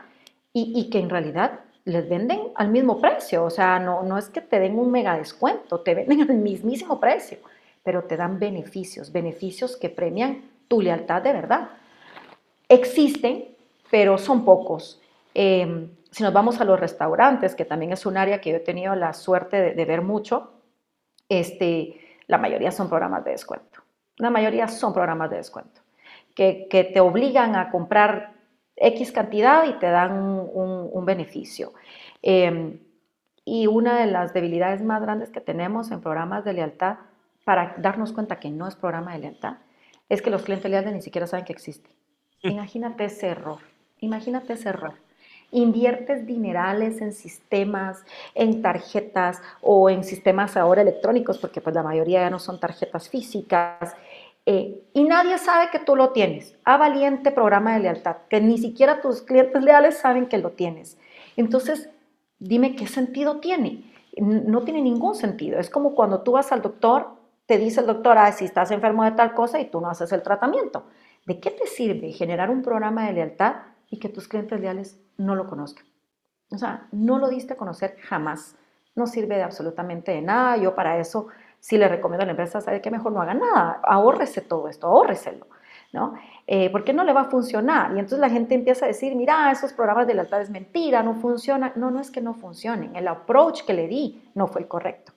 y, 0.54 0.90
que 0.90 1.00
en 1.00 1.10
realidad 1.10 1.62
les 1.86 2.08
venden 2.08 2.40
al 2.56 2.70
mismo 2.70 3.02
precio, 3.02 3.44
o 3.44 3.50
sea, 3.50 3.80
no, 3.80 4.04
no 4.04 4.18
es 4.18 4.30
que 4.30 4.42
te 4.42 4.60
den 4.60 4.78
un 4.78 4.92
mega 4.92 5.18
descuento, 5.18 5.82
te 5.82 5.96
venden 5.96 6.22
al 6.22 6.36
mismísimo 6.36 7.00
precio, 7.00 7.40
pero 7.84 8.04
te 8.04 8.16
dan 8.16 8.40
beneficios, 8.40 9.12
beneficios 9.12 9.76
que 9.76 9.90
premian 9.90 10.44
tu 10.68 10.82
lealtad 10.82 11.22
de 11.22 11.34
verdad. 11.34 11.70
Existen, 12.70 13.46
pero 13.92 14.18
son 14.18 14.46
pocos. 14.46 15.02
Em, 15.34 15.90
si 16.12 16.24
nos 16.24 16.34
vamos 16.34 16.62
a 16.62 16.66
los 16.66 16.80
restaurantes, 16.80 17.56
que 17.56 17.66
también 17.66 17.92
es 17.92 18.06
un 18.06 18.18
área 18.18 18.40
que 18.40 18.52
yo 18.52 18.58
he 18.58 18.60
tenido 18.60 18.96
la 18.96 19.14
suerte 19.14 19.74
de, 19.74 19.86
ver 19.86 20.02
mucho, 20.02 20.52
este, 21.28 22.00
la 22.28 22.38
mayoría 22.38 22.72
son 22.72 22.88
programas 22.88 23.24
de 23.26 23.32
descuento. 23.32 23.82
La 24.18 24.30
mayoría 24.30 24.68
son 24.68 24.94
programas 24.94 25.30
de 25.32 25.38
descuento, 25.38 25.82
que, 26.36 26.68
que 26.70 26.84
te 26.84 27.00
obligan 27.00 27.56
a 27.56 27.70
comprar 27.72 28.34
X 28.76 29.12
cantidad 29.12 29.66
y 29.66 29.74
te 29.74 29.90
dan 29.90 30.14
un, 30.14 31.06
beneficio. 31.06 31.74
Em, 32.22 32.80
y 33.46 33.68
una 33.68 34.00
de 34.00 34.08
las 34.08 34.34
debilidades 34.34 34.82
más 34.82 35.02
grandes 35.02 35.30
que 35.30 35.42
tenemos 35.42 35.92
en 35.92 36.02
programas 36.02 36.46
de 36.46 36.54
lealtad, 36.54 36.98
para 37.44 37.76
darnos 37.78 38.14
cuenta 38.14 38.40
que 38.40 38.50
no 38.50 38.68
es 38.68 38.76
programa 38.76 39.14
de 39.14 39.20
lealtad, 39.20 39.58
es 40.08 40.22
que 40.22 40.30
los 40.30 40.44
clientes 40.44 40.72
leales 40.72 40.94
ni 40.94 41.02
siquiera 41.02 41.28
saben 41.28 41.46
que 41.46 41.52
existe. 41.54 41.90
Imagínate 42.42 43.06
ese 43.06 43.28
error, 43.28 43.60
imagínate 44.00 44.54
ese 44.54 44.70
error. 44.70 44.94
Inviertes 45.52 46.26
dinerales 46.26 47.00
en 47.02 47.14
sistemas, 47.14 48.04
en 48.34 48.62
tarjetas 48.62 49.42
o 49.62 49.90
en 49.90 50.04
sistemas 50.04 50.58
ahora 50.58 50.82
electrónicos, 50.82 51.38
porque 51.38 51.62
pues 51.62 51.76
la 51.76 51.84
mayoría 51.84 52.22
ya 52.22 52.30
no 52.30 52.40
son 52.40 52.60
tarjetas 52.60 53.08
físicas, 53.08 53.96
eh, 54.46 54.84
y 54.94 55.04
nadie 55.04 55.38
sabe 55.38 55.70
que 55.72 55.80
tú 55.80 55.96
lo 55.96 56.10
tienes. 56.10 56.56
A 56.66 56.78
valiente 56.78 57.32
programa 57.32 57.74
de 57.74 57.80
lealtad, 57.80 58.18
que 58.30 58.42
ni 58.42 58.58
siquiera 58.58 59.02
tus 59.02 59.22
clientes 59.22 59.64
leales 59.64 59.98
saben 59.98 60.28
que 60.28 60.38
lo 60.38 60.52
tienes. 60.52 60.98
Entonces, 61.38 61.90
dime 62.40 62.76
qué 62.76 62.88
sentido 62.88 63.40
tiene. 63.40 63.92
No 64.18 64.62
tiene 64.64 64.82
ningún 64.82 65.16
sentido. 65.16 65.60
Es 65.60 65.70
como 65.70 65.96
cuando 65.96 66.22
tú 66.22 66.34
vas 66.34 66.52
al 66.52 66.62
doctor, 66.62 67.08
te 67.46 67.58
dice 67.58 67.82
el 67.82 67.88
doctor, 67.88 68.18
ah, 68.18 68.32
si 68.32 68.46
estás 68.46 68.72
enfermo 68.72 69.04
de 69.04 69.12
tal 69.12 69.34
cosa 69.34 69.60
y 69.60 69.66
tú 69.66 69.82
no 69.82 69.90
haces 69.90 70.12
el 70.12 70.22
tratamiento. 70.22 70.86
¿De 71.26 71.40
qué 71.40 71.52
te 71.52 71.66
sirve 71.68 72.12
generar 72.12 72.50
un 72.50 72.62
programa 72.62 73.08
de 73.08 73.14
lealtad 73.14 73.56
y 73.90 74.00
que 74.00 74.10
tus 74.10 74.28
clientes 74.28 74.60
leales 74.60 75.00
no 75.18 75.36
lo 75.36 75.48
conozcan? 75.48 75.86
O 76.52 76.58
sea, 76.58 76.88
no 76.92 77.18
lo 77.18 77.30
diste 77.30 77.54
a 77.54 77.58
conocer 77.58 77.98
jamás. 78.02 78.56
No 78.96 79.08
sirve 79.08 79.38
de 79.38 79.44
absolutamente 79.44 80.12
de 80.12 80.22
nada. 80.22 80.58
Yo 80.58 80.76
para 80.76 81.00
eso 81.00 81.30
si 81.64 81.78
le 81.78 81.88
recomiendo 81.88 82.24
a 82.24 82.26
la 82.26 82.32
empresa, 82.32 82.60
sabe 82.60 82.82
que 82.82 82.92
mejor 82.92 83.14
no 83.14 83.22
haga 83.22 83.34
nada, 83.34 83.80
ahórrese 83.84 84.42
todo 84.42 84.68
esto, 84.68 84.86
ahórreselo, 84.86 85.48
¿no? 85.94 86.14
Eh, 86.46 86.70
porque 86.70 86.92
no 86.92 87.06
le 87.06 87.14
va 87.14 87.22
a 87.22 87.30
funcionar. 87.30 87.92
Y 87.92 88.00
entonces 88.00 88.20
la 88.20 88.30
gente 88.30 88.54
empieza 88.54 88.84
a 88.84 88.90
decir, 88.90 89.16
mira, 89.16 89.50
esos 89.50 89.72
programas 89.72 90.06
de 90.06 90.14
lealtad 90.14 90.42
es 90.42 90.50
mentira, 90.50 91.02
no 91.04 91.16
funciona. 91.16 91.72
No, 91.78 91.90
no 91.90 92.02
es 92.02 92.12
que 92.12 92.20
no 92.20 92.34
funcionen, 92.34 92.94
el 92.98 93.08
approach 93.08 93.64
que 93.64 93.74
le 93.74 93.88
di 93.88 94.30
no 94.36 94.48
fue 94.48 94.60
el 94.60 94.68
correcto. 94.68 95.14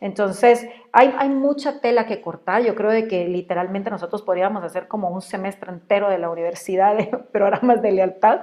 Entonces, 0.00 0.68
hay, 0.92 1.12
hay, 1.18 1.30
mucha 1.30 1.80
tela 1.80 2.06
que 2.06 2.20
cortar. 2.20 2.62
Yo 2.62 2.76
creo 2.76 2.92
de 2.92 3.08
que 3.08 3.26
literalmente 3.26 3.90
nosotros 3.90 4.22
podríamos 4.22 4.62
hacer 4.62 4.86
como 4.86 5.10
un 5.10 5.20
semestre 5.20 5.72
entero 5.72 6.08
de 6.08 6.18
la 6.18 6.30
universidad 6.30 6.96
de 6.96 7.06
programas 7.32 7.82
de 7.82 7.90
lealtad, 7.90 8.42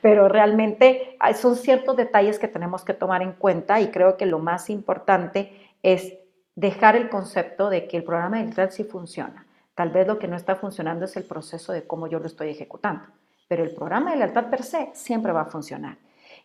pero 0.00 0.28
realmente 0.28 1.18
son 1.34 1.56
ciertos 1.56 1.98
detalles 1.98 2.38
que 2.38 2.48
tenemos 2.48 2.82
que 2.82 2.94
tomar 2.94 3.20
en 3.20 3.32
cuenta 3.32 3.78
y 3.82 3.88
creo 3.88 4.16
que 4.16 4.24
lo 4.24 4.38
más 4.38 4.70
importante 4.70 5.52
es 5.82 6.23
dejar 6.54 6.96
el 6.96 7.08
concepto 7.08 7.68
de 7.68 7.88
que 7.88 7.96
el 7.96 8.04
programa 8.04 8.38
de 8.38 8.44
lealtad 8.44 8.70
sí 8.70 8.84
funciona. 8.84 9.46
Tal 9.74 9.90
vez 9.90 10.06
lo 10.06 10.18
que 10.18 10.28
no 10.28 10.36
está 10.36 10.56
funcionando 10.56 11.04
es 11.04 11.16
el 11.16 11.24
proceso 11.24 11.72
de 11.72 11.86
cómo 11.86 12.06
yo 12.06 12.18
lo 12.18 12.26
estoy 12.26 12.50
ejecutando, 12.50 13.06
pero 13.48 13.64
el 13.64 13.74
programa 13.74 14.12
de 14.12 14.18
lealtad 14.18 14.50
per 14.50 14.62
se 14.62 14.90
siempre 14.94 15.32
va 15.32 15.42
a 15.42 15.46
funcionar. 15.46 15.98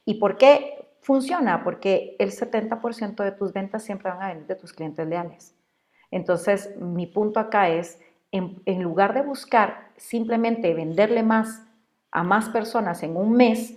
¿Y 0.06 0.16
por 0.16 0.38
qué 0.38 0.88
funciona? 1.02 1.64
Porque 1.64 2.16
el 2.20 2.32
70% 2.32 3.24
de 3.24 3.32
tus 3.32 3.54
ventas 3.54 3.84
siempre 3.84 4.10
van 4.10 4.22
a 4.22 4.28
venir 4.30 4.48
de 4.48 4.56
tus 4.56 4.74
clientes 4.74 5.08
leales. 5.08 5.56
Entonces, 6.12 6.76
mi 6.78 7.06
punto 7.06 7.40
acá 7.40 7.70
es, 7.70 8.00
en 8.32 8.82
lugar 8.82 9.14
de 9.14 9.22
buscar 9.22 9.90
simplemente 9.96 10.74
venderle 10.74 11.24
más 11.24 11.64
a 12.12 12.24
más 12.24 12.50
personas 12.50 13.04
en 13.04 13.16
un 13.16 13.34
mes, 13.34 13.76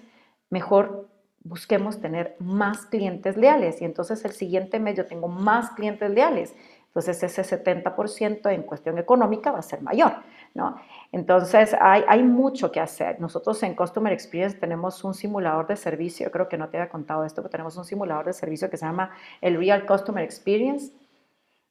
mejor 0.48 1.08
busquemos 1.44 2.00
tener 2.00 2.36
más 2.38 2.86
clientes 2.86 3.36
leales 3.36 3.80
y 3.82 3.84
entonces 3.84 4.24
el 4.24 4.32
siguiente 4.32 4.78
mes 4.78 4.96
yo 4.96 5.06
tengo 5.06 5.28
más 5.28 5.70
clientes 5.70 6.10
leales. 6.10 6.54
Entonces 6.86 7.22
ese 7.22 7.42
70% 7.42 8.52
en 8.52 8.62
cuestión 8.64 8.98
económica 8.98 9.50
va 9.50 9.60
a 9.60 9.62
ser 9.62 9.80
mayor, 9.80 10.12
¿no? 10.52 10.76
Entonces 11.10 11.74
hay, 11.80 12.04
hay, 12.06 12.22
mucho 12.22 12.70
que 12.70 12.80
hacer. 12.80 13.18
Nosotros 13.18 13.62
en 13.62 13.74
Customer 13.74 14.12
Experience 14.12 14.58
tenemos 14.58 15.02
un 15.02 15.14
simulador 15.14 15.66
de 15.66 15.76
servicio, 15.76 16.30
creo 16.30 16.48
que 16.48 16.58
no 16.58 16.68
te 16.68 16.76
había 16.76 16.90
contado 16.90 17.24
esto, 17.24 17.40
pero 17.40 17.50
tenemos 17.50 17.78
un 17.78 17.86
simulador 17.86 18.26
de 18.26 18.34
servicio 18.34 18.68
que 18.68 18.76
se 18.76 18.84
llama 18.84 19.10
el 19.40 19.56
Real 19.56 19.86
Customer 19.86 20.22
Experience 20.22 20.92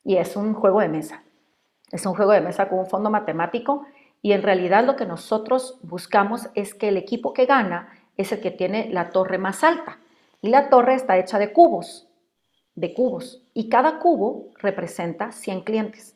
y 0.03 0.17
es 0.17 0.35
un 0.35 0.55
juego 0.55 0.79
de 0.79 0.89
mesa. 0.89 1.23
Es 1.91 2.05
un 2.07 2.15
juego 2.15 2.31
de 2.31 2.41
mesa 2.41 2.67
con 2.67 2.79
un 2.79 2.87
fondo 2.87 3.11
matemático 3.11 3.85
y 4.23 4.31
en 4.31 4.41
realidad 4.41 4.83
lo 4.83 4.95
que 4.95 5.05
nosotros 5.05 5.79
buscamos 5.83 6.49
es 6.55 6.73
que 6.73 6.89
el 6.89 6.97
equipo 6.97 7.33
que 7.33 7.45
gana 7.45 7.89
es 8.17 8.31
el 8.31 8.41
que 8.41 8.51
tiene 8.51 8.89
la 8.91 9.09
torre 9.09 9.37
más 9.37 9.63
alta. 9.63 9.99
Y 10.41 10.49
la 10.49 10.69
torre 10.69 10.95
está 10.95 11.17
hecha 11.17 11.39
de 11.39 11.53
cubos, 11.53 12.07
de 12.75 12.93
cubos. 12.93 13.43
Y 13.53 13.69
cada 13.69 13.99
cubo 13.99 14.49
representa 14.59 15.31
100 15.31 15.61
clientes. 15.61 16.15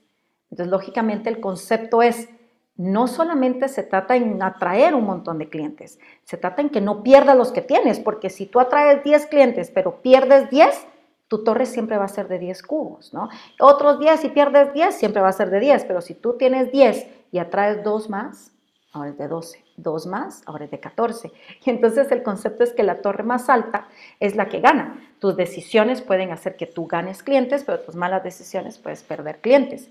Entonces, 0.49 0.71
lógicamente, 0.71 1.29
el 1.29 1.39
concepto 1.39 2.01
es, 2.01 2.29
no 2.77 3.07
solamente 3.07 3.67
se 3.67 3.83
trata 3.83 4.15
en 4.15 4.41
atraer 4.41 4.95
un 4.95 5.05
montón 5.05 5.37
de 5.37 5.49
clientes, 5.49 5.99
se 6.23 6.37
trata 6.37 6.61
en 6.61 6.69
que 6.69 6.81
no 6.81 7.03
pierdas 7.03 7.37
los 7.37 7.51
que 7.51 7.61
tienes, 7.61 7.99
porque 7.99 8.29
si 8.29 8.45
tú 8.45 8.59
atraes 8.59 9.03
10 9.03 9.27
clientes, 9.27 9.71
pero 9.73 10.01
pierdes 10.01 10.49
10, 10.49 10.87
tu 11.27 11.43
torre 11.43 11.65
siempre 11.65 11.97
va 11.97 12.05
a 12.05 12.09
ser 12.09 12.27
de 12.27 12.37
10 12.37 12.61
cubos, 12.63 13.13
¿no? 13.13 13.29
Otros 13.59 13.99
10, 13.99 14.25
y 14.25 14.29
pierdes 14.29 14.73
10, 14.73 14.93
siempre 14.93 15.21
va 15.21 15.29
a 15.29 15.33
ser 15.33 15.49
de 15.49 15.59
10, 15.59 15.85
pero 15.85 16.01
si 16.01 16.13
tú 16.13 16.37
tienes 16.37 16.71
10 16.71 17.07
y 17.31 17.39
atraes 17.39 17.83
dos 17.83 18.09
más, 18.09 18.51
ahora 18.91 19.09
es 19.09 19.17
de 19.17 19.27
12, 19.27 19.64
dos 19.77 20.05
más, 20.05 20.43
ahora 20.45 20.65
es 20.65 20.71
de 20.71 20.79
14. 20.79 21.31
Y 21.65 21.69
entonces 21.69 22.11
el 22.11 22.23
concepto 22.23 22.63
es 22.63 22.73
que 22.73 22.83
la 22.83 23.01
torre 23.01 23.23
más 23.23 23.49
alta 23.49 23.87
es 24.19 24.35
la 24.35 24.47
que 24.47 24.59
gana. 24.59 24.99
Tus 25.19 25.35
decisiones 25.35 26.01
pueden 26.01 26.31
hacer 26.31 26.55
que 26.55 26.65
tú 26.65 26.87
ganes 26.87 27.23
clientes, 27.23 27.63
pero 27.63 27.79
tus 27.79 27.95
malas 27.95 28.23
decisiones 28.23 28.77
puedes 28.77 29.03
perder 29.03 29.39
clientes. 29.41 29.89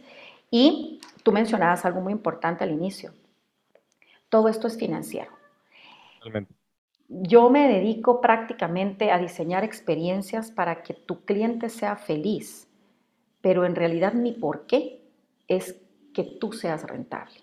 Y 0.51 1.01
tú 1.23 1.33
mencionabas 1.33 1.85
algo 1.85 2.01
muy 2.01 2.13
importante 2.13 2.65
al 2.65 2.71
inicio. 2.71 3.13
Todo 4.29 4.49
esto 4.49 4.67
es 4.67 4.79
financiero. 4.79 5.31
Yo 7.09 7.51
me 7.51 7.69
dedico 7.69 8.21
prácticamente 8.21 9.11
a 9.11 9.19
diseñar 9.19 9.63
experiencias 9.63 10.51
para 10.51 10.83
que 10.83 10.95
tu 10.95 11.25
cliente 11.25 11.69
sea 11.69 11.97
feliz, 11.97 12.67
pero 13.41 13.67
en 13.67 13.75
realidad 13.75 14.15
mi 14.15 14.33
porqué 14.33 15.03
es 15.47 15.77
que 16.15 16.25
tú 16.25 16.53
seas 16.53 16.85
rentable. 16.85 17.35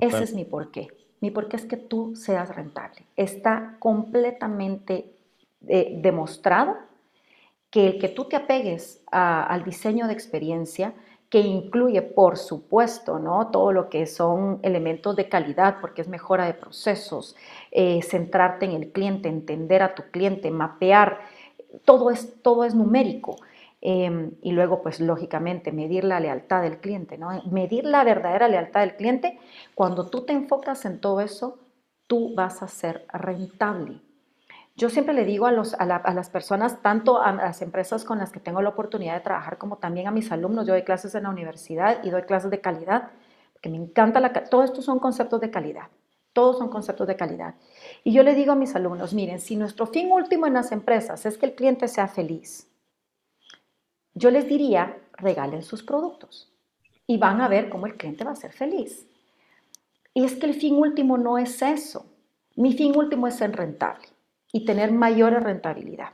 Ese 0.00 0.22
es 0.22 0.34
mi 0.34 0.44
porqué. 0.44 0.88
Mi 1.20 1.30
porqué 1.30 1.56
es 1.56 1.66
que 1.66 1.76
tú 1.76 2.16
seas 2.16 2.54
rentable. 2.54 3.04
Está 3.16 3.76
completamente 3.78 5.12
eh, 5.68 5.98
demostrado 6.00 6.76
que 7.70 7.86
el 7.86 7.98
que 7.98 8.08
tú 8.08 8.24
te 8.24 8.36
apegues 8.36 9.02
al 9.10 9.62
diseño 9.64 10.06
de 10.06 10.12
experiencia, 10.12 10.92
que 11.28 11.38
incluye, 11.38 12.02
por 12.02 12.36
supuesto, 12.36 13.20
¿no? 13.20 13.48
todo 13.52 13.72
lo 13.72 13.88
que 13.88 14.06
son 14.06 14.58
elementos 14.62 15.14
de 15.14 15.28
calidad, 15.28 15.76
porque 15.80 16.02
es 16.02 16.08
mejora 16.08 16.46
de 16.46 16.54
procesos, 16.54 17.36
eh, 17.70 18.02
centrarte 18.02 18.66
en 18.66 18.72
el 18.72 18.90
cliente, 18.90 19.28
entender 19.28 19.82
a 19.82 19.94
tu 19.94 20.02
cliente, 20.10 20.50
mapear, 20.50 21.20
todo 21.84 22.10
es, 22.10 22.42
todo 22.42 22.64
es 22.64 22.74
numérico. 22.74 23.36
Em, 23.82 24.32
y 24.42 24.52
luego, 24.52 24.82
pues 24.82 25.00
lógicamente, 25.00 25.72
medir 25.72 26.04
la 26.04 26.20
lealtad 26.20 26.62
del 26.62 26.78
cliente, 26.80 27.16
¿no? 27.16 27.30
Medir 27.50 27.84
la 27.84 28.04
verdadera 28.04 28.46
lealtad 28.48 28.80
del 28.80 28.96
cliente. 28.96 29.38
Cuando 29.74 30.08
tú 30.08 30.24
te 30.26 30.32
enfocas 30.32 30.84
en 30.84 31.00
todo 31.00 31.20
eso, 31.20 31.58
tú 32.06 32.34
vas 32.34 32.62
a 32.62 32.68
ser 32.68 33.06
rentable. 33.12 34.02
Yo 34.76 34.88
siempre 34.88 35.14
le 35.14 35.24
digo 35.24 35.46
a, 35.46 35.52
los, 35.52 35.74
a, 35.74 35.86
las 35.86 36.30
personas, 36.30 36.80
tanto 36.80 37.20
a 37.20 37.32
las 37.32 37.60
empresas 37.60 38.04
con 38.04 38.18
las 38.18 38.32
que 38.32 38.40
tengo 38.40 38.62
la 38.62 38.70
oportunidad 38.70 39.14
de 39.14 39.20
trabajar, 39.20 39.58
como 39.58 39.76
también 39.76 40.06
a 40.06 40.10
mis 40.10 40.32
alumnos, 40.32 40.66
yo 40.66 40.72
doy 40.72 40.84
clases 40.84 41.14
en 41.14 41.24
la 41.24 41.30
universidad 41.30 42.02
y 42.02 42.10
doy 42.10 42.22
clases 42.22 42.50
de 42.50 42.60
calidad, 42.60 43.10
que 43.60 43.68
me 43.68 43.76
encanta 43.76 44.20
la... 44.20 44.32
Todo 44.32 44.62
esto 44.62 44.80
son 44.80 44.98
conceptos 44.98 45.40
de 45.40 45.50
calidad, 45.50 45.88
todos 46.32 46.58
son 46.58 46.68
conceptos 46.70 47.06
de 47.06 47.16
calidad. 47.16 47.56
Y 48.04 48.12
yo 48.12 48.22
le 48.22 48.34
digo 48.34 48.52
a 48.52 48.56
mis 48.56 48.74
alumnos, 48.74 49.12
miren, 49.12 49.38
si 49.38 49.56
nuestro 49.56 49.86
fin 49.86 50.10
último 50.12 50.46
en 50.46 50.54
las 50.54 50.72
empresas 50.72 51.26
es 51.26 51.36
que 51.36 51.46
el 51.46 51.54
cliente 51.54 51.86
sea 51.86 52.08
feliz, 52.08 52.69
yo 54.14 54.30
les 54.30 54.48
diría, 54.48 54.98
regalen 55.12 55.62
sus 55.62 55.82
productos 55.82 56.52
y 57.06 57.18
van 57.18 57.40
a 57.40 57.48
ver 57.48 57.68
cómo 57.68 57.86
el 57.86 57.96
cliente 57.96 58.24
va 58.24 58.32
a 58.32 58.36
ser 58.36 58.52
feliz. 58.52 59.06
Y 60.14 60.24
es 60.24 60.36
que 60.36 60.46
el 60.46 60.54
fin 60.54 60.74
último 60.74 61.18
no 61.18 61.38
es 61.38 61.62
eso. 61.62 62.06
Mi 62.56 62.72
fin 62.72 62.96
último 62.96 63.26
es 63.26 63.36
ser 63.36 63.52
rentable 63.52 64.08
y 64.52 64.64
tener 64.64 64.92
mayor 64.92 65.32
rentabilidad. 65.42 66.10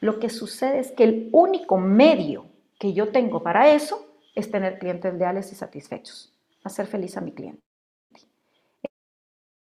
Lo 0.00 0.18
que 0.20 0.28
sucede 0.28 0.78
es 0.78 0.92
que 0.92 1.04
el 1.04 1.28
único 1.32 1.78
medio 1.78 2.46
que 2.78 2.92
yo 2.92 3.08
tengo 3.08 3.42
para 3.42 3.72
eso 3.74 4.06
es 4.34 4.50
tener 4.50 4.78
clientes 4.78 5.14
leales 5.14 5.50
y 5.52 5.56
satisfechos, 5.56 6.32
hacer 6.62 6.86
feliz 6.86 7.16
a 7.16 7.20
mi 7.20 7.32
cliente. 7.32 7.62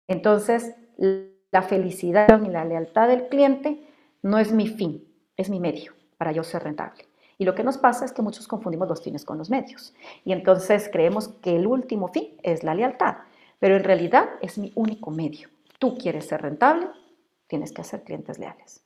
Entonces, 0.07 0.75
la 0.97 1.61
felicidad 1.61 2.41
y 2.43 2.49
la 2.49 2.65
lealtad 2.65 3.07
del 3.07 3.27
cliente 3.27 3.88
no 4.21 4.39
es 4.39 4.51
mi 4.51 4.67
fin, 4.67 5.07
es 5.38 5.49
mi 5.49 5.59
medio 5.59 5.93
para 6.17 6.31
yo 6.31 6.43
ser 6.43 6.63
rentable. 6.63 7.05
Y 7.38 7.45
lo 7.45 7.55
que 7.55 7.63
nos 7.63 7.77
pasa 7.77 8.05
es 8.05 8.11
que 8.11 8.21
muchos 8.21 8.47
confundimos 8.47 8.88
los 8.88 9.01
fines 9.01 9.25
con 9.25 9.38
los 9.38 9.49
medios. 9.49 9.93
Y 10.25 10.34
entonces 10.34 10.89
creemos 10.91 11.29
que 11.41 11.55
el 11.55 11.67
último 11.67 12.07
fin 12.09 12.29
es 12.43 12.63
la 12.63 12.75
lealtad, 12.75 13.17
pero 13.59 13.75
en 13.75 13.84
realidad 13.84 14.29
es 14.41 14.57
mi 14.57 14.71
único 14.75 15.11
medio. 15.11 15.49
Tú 15.79 15.97
quieres 15.97 16.27
ser 16.27 16.41
rentable, 16.41 16.88
tienes 17.47 17.71
que 17.71 17.81
hacer 17.81 18.03
clientes 18.03 18.39
leales. 18.39 18.84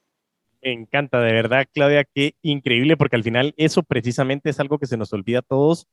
Me 0.61 0.73
encanta, 0.73 1.19
de 1.19 1.33
verdad, 1.33 1.67
Claudia, 1.71 2.03
qué 2.03 2.35
increíble, 2.41 2.97
porque 2.97 3.15
al 3.15 3.23
final 3.23 3.53
eso 3.57 3.83
precisamente 3.83 4.49
es 4.49 4.59
algo 4.59 4.79
que 4.79 4.87
se 4.87 4.97
nos 4.97 5.13
olvida 5.13 5.39
a 5.39 5.43
todos 5.43 5.87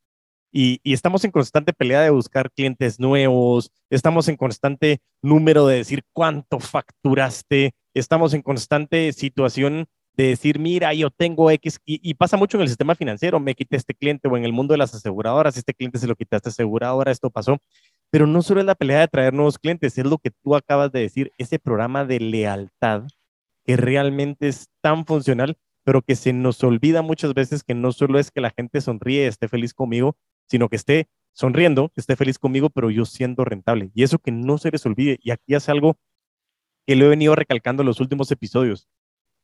y, 0.56 0.80
estamos 0.84 1.24
en 1.24 1.32
constante 1.32 1.72
pelea 1.72 2.02
de 2.02 2.10
buscar 2.10 2.52
clientes 2.52 3.00
nuevos, 3.00 3.72
estamos 3.90 4.28
en 4.28 4.36
constante 4.36 5.00
número 5.20 5.66
de 5.66 5.78
decir 5.78 6.04
cuánto 6.12 6.60
facturaste, 6.60 7.74
estamos 7.92 8.34
en 8.34 8.42
constante 8.42 9.12
situación 9.12 9.86
de 10.16 10.28
decir, 10.28 10.58
mira, 10.58 10.94
yo 10.94 11.10
tengo 11.10 11.50
X, 11.50 11.80
y, 11.84 12.14
pasa 12.14 12.36
mucho 12.36 12.56
en 12.56 12.62
el 12.62 12.68
sistema 12.68 12.94
financiero, 12.94 13.40
me 13.40 13.54
quité 13.54 13.76
este 13.76 13.94
cliente 13.94 14.28
o 14.28 14.36
en 14.36 14.44
el 14.44 14.52
mundo 14.52 14.72
de 14.72 14.78
las 14.78 14.94
aseguradoras, 14.94 15.56
este 15.56 15.74
cliente 15.74 15.98
se 15.98 16.06
lo 16.06 16.14
quitaste 16.14 16.50
aseguradora, 16.50 17.10
esto 17.10 17.30
pasó, 17.30 17.58
pero 18.10 18.26
no 18.26 18.42
solo 18.42 18.60
es 18.60 18.66
la 18.66 18.76
pelea 18.76 19.00
de 19.00 19.08
traer 19.08 19.34
nuevos 19.34 19.58
clientes, 19.58 19.98
es 19.98 20.06
lo 20.06 20.18
que 20.18 20.30
tú 20.30 20.54
acabas 20.54 20.92
de 20.92 21.00
decir, 21.00 21.32
ese 21.36 21.58
programa 21.58 22.04
de 22.04 22.20
lealtad 22.20 23.04
que 23.64 23.76
realmente 23.76 24.48
es 24.48 24.68
tan 24.80 25.04
funcional, 25.04 25.56
pero 25.84 26.02
que 26.02 26.16
se 26.16 26.32
nos 26.32 26.62
olvida 26.62 27.02
muchas 27.02 27.34
veces 27.34 27.64
que 27.64 27.74
no 27.74 27.92
solo 27.92 28.18
es 28.18 28.30
que 28.30 28.40
la 28.40 28.50
gente 28.50 28.80
sonríe, 28.80 29.26
esté 29.26 29.48
feliz 29.48 29.74
conmigo, 29.74 30.16
sino 30.46 30.68
que 30.68 30.76
esté 30.76 31.08
sonriendo, 31.32 31.92
esté 31.96 32.16
feliz 32.16 32.38
conmigo, 32.38 32.70
pero 32.70 32.90
yo 32.90 33.04
siendo 33.04 33.44
rentable. 33.44 33.90
Y 33.94 34.02
eso 34.02 34.18
que 34.18 34.30
no 34.30 34.58
se 34.58 34.70
les 34.70 34.84
olvide. 34.86 35.18
Y 35.22 35.30
aquí 35.30 35.54
hace 35.54 35.70
algo 35.70 35.96
que 36.86 36.96
lo 36.96 37.06
he 37.06 37.08
venido 37.08 37.34
recalcando 37.34 37.82
en 37.82 37.88
los 37.88 38.00
últimos 38.00 38.30
episodios. 38.30 38.88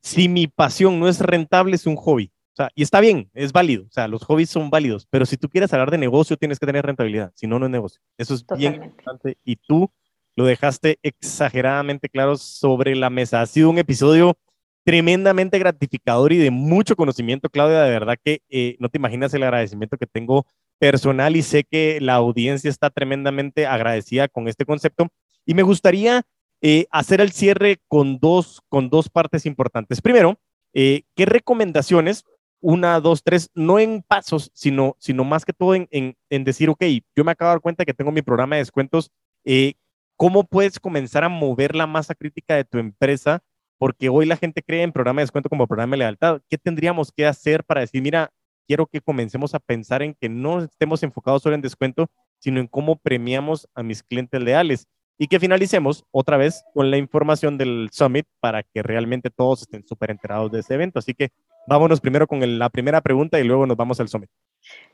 Si 0.02 0.28
mi 0.28 0.46
pasión 0.46 0.98
no 0.98 1.08
es 1.08 1.20
rentable, 1.20 1.76
es 1.76 1.86
un 1.86 1.96
hobby. 1.96 2.32
O 2.52 2.56
sea, 2.56 2.70
y 2.74 2.82
está 2.82 3.00
bien, 3.00 3.30
es 3.34 3.52
válido. 3.52 3.84
O 3.84 3.90
sea, 3.90 4.08
los 4.08 4.24
hobbies 4.24 4.50
son 4.50 4.70
válidos, 4.70 5.06
pero 5.08 5.24
si 5.26 5.36
tú 5.36 5.48
quieres 5.48 5.72
hablar 5.72 5.90
de 5.90 5.98
negocio, 5.98 6.36
tienes 6.36 6.58
que 6.58 6.66
tener 6.66 6.84
rentabilidad. 6.84 7.32
Si 7.34 7.46
no, 7.46 7.58
no 7.58 7.66
es 7.66 7.72
negocio. 7.72 8.00
Eso 8.18 8.34
es 8.34 8.44
bien 8.56 8.74
importante. 8.74 9.38
Y 9.44 9.56
tú 9.56 9.90
lo 10.36 10.44
dejaste 10.44 10.98
exageradamente 11.02 12.08
claro 12.08 12.36
sobre 12.36 12.96
la 12.96 13.10
mesa. 13.10 13.40
Ha 13.40 13.46
sido 13.46 13.70
un 13.70 13.78
episodio 13.78 14.36
tremendamente 14.84 15.58
gratificador 15.58 16.32
y 16.32 16.38
de 16.38 16.50
mucho 16.50 16.96
conocimiento, 16.96 17.48
Claudia. 17.48 17.82
De 17.82 17.90
verdad 17.90 18.16
que 18.22 18.42
eh, 18.48 18.76
no 18.80 18.88
te 18.88 18.98
imaginas 18.98 19.32
el 19.34 19.42
agradecimiento 19.42 19.96
que 19.96 20.06
tengo 20.06 20.46
personal 20.78 21.36
y 21.36 21.42
sé 21.42 21.64
que 21.64 22.00
la 22.00 22.14
audiencia 22.14 22.70
está 22.70 22.90
tremendamente 22.90 23.66
agradecida 23.66 24.28
con 24.28 24.48
este 24.48 24.64
concepto. 24.64 25.08
Y 25.44 25.54
me 25.54 25.62
gustaría 25.62 26.22
eh, 26.62 26.86
hacer 26.90 27.20
el 27.20 27.32
cierre 27.32 27.78
con 27.88 28.18
dos, 28.18 28.60
con 28.68 28.90
dos 28.90 29.08
partes 29.08 29.46
importantes. 29.46 30.00
Primero, 30.00 30.38
eh, 30.74 31.02
¿qué 31.14 31.26
recomendaciones 31.26 32.24
una, 32.60 33.00
dos, 33.00 33.22
tres, 33.22 33.50
no 33.54 33.78
en 33.78 34.02
pasos, 34.02 34.50
sino, 34.54 34.96
sino 34.98 35.24
más 35.24 35.44
que 35.44 35.52
todo 35.52 35.74
en, 35.74 35.88
en, 35.90 36.44
decir, 36.44 36.68
ok, 36.68 36.84
yo 37.16 37.24
me 37.24 37.32
acabo 37.32 37.48
de 37.48 37.54
dar 37.54 37.60
cuenta 37.60 37.84
que 37.84 37.94
tengo 37.94 38.12
mi 38.12 38.22
programa 38.22 38.56
de 38.56 38.60
descuentos, 38.60 39.10
eh, 39.44 39.74
¿cómo 40.16 40.44
puedes 40.44 40.78
comenzar 40.78 41.24
a 41.24 41.28
mover 41.28 41.74
la 41.74 41.86
masa 41.86 42.14
crítica 42.14 42.54
de 42.54 42.64
tu 42.64 42.78
empresa? 42.78 43.42
Porque 43.78 44.10
hoy 44.10 44.26
la 44.26 44.36
gente 44.36 44.62
cree 44.62 44.82
en 44.82 44.92
programa 44.92 45.20
de 45.20 45.24
descuento 45.24 45.48
como 45.48 45.66
programa 45.66 45.92
de 45.92 45.98
lealtad. 46.00 46.42
¿Qué 46.50 46.58
tendríamos 46.58 47.10
que 47.12 47.26
hacer 47.26 47.64
para 47.64 47.80
decir, 47.80 48.02
mira, 48.02 48.30
quiero 48.66 48.86
que 48.86 49.00
comencemos 49.00 49.54
a 49.54 49.58
pensar 49.58 50.02
en 50.02 50.14
que 50.14 50.28
no 50.28 50.62
estemos 50.62 51.02
enfocados 51.02 51.42
solo 51.42 51.54
en 51.54 51.62
descuento, 51.62 52.08
sino 52.38 52.60
en 52.60 52.66
cómo 52.66 52.96
premiamos 52.96 53.66
a 53.74 53.82
mis 53.82 54.02
clientes 54.02 54.40
leales? 54.40 54.86
Y 55.22 55.28
que 55.28 55.38
finalicemos 55.38 56.06
otra 56.12 56.38
vez 56.38 56.64
con 56.72 56.90
la 56.90 56.96
información 56.96 57.58
del 57.58 57.90
Summit 57.92 58.26
para 58.40 58.62
que 58.62 58.82
realmente 58.82 59.28
todos 59.28 59.60
estén 59.60 59.86
súper 59.86 60.10
enterados 60.10 60.50
de 60.50 60.60
ese 60.60 60.72
evento. 60.72 60.98
Así 60.98 61.12
que 61.12 61.28
vámonos 61.66 62.00
primero 62.00 62.26
con 62.26 62.58
la 62.58 62.70
primera 62.70 63.02
pregunta 63.02 63.38
y 63.38 63.44
luego 63.44 63.66
nos 63.66 63.76
vamos 63.76 64.00
al 64.00 64.08
Summit. 64.08 64.30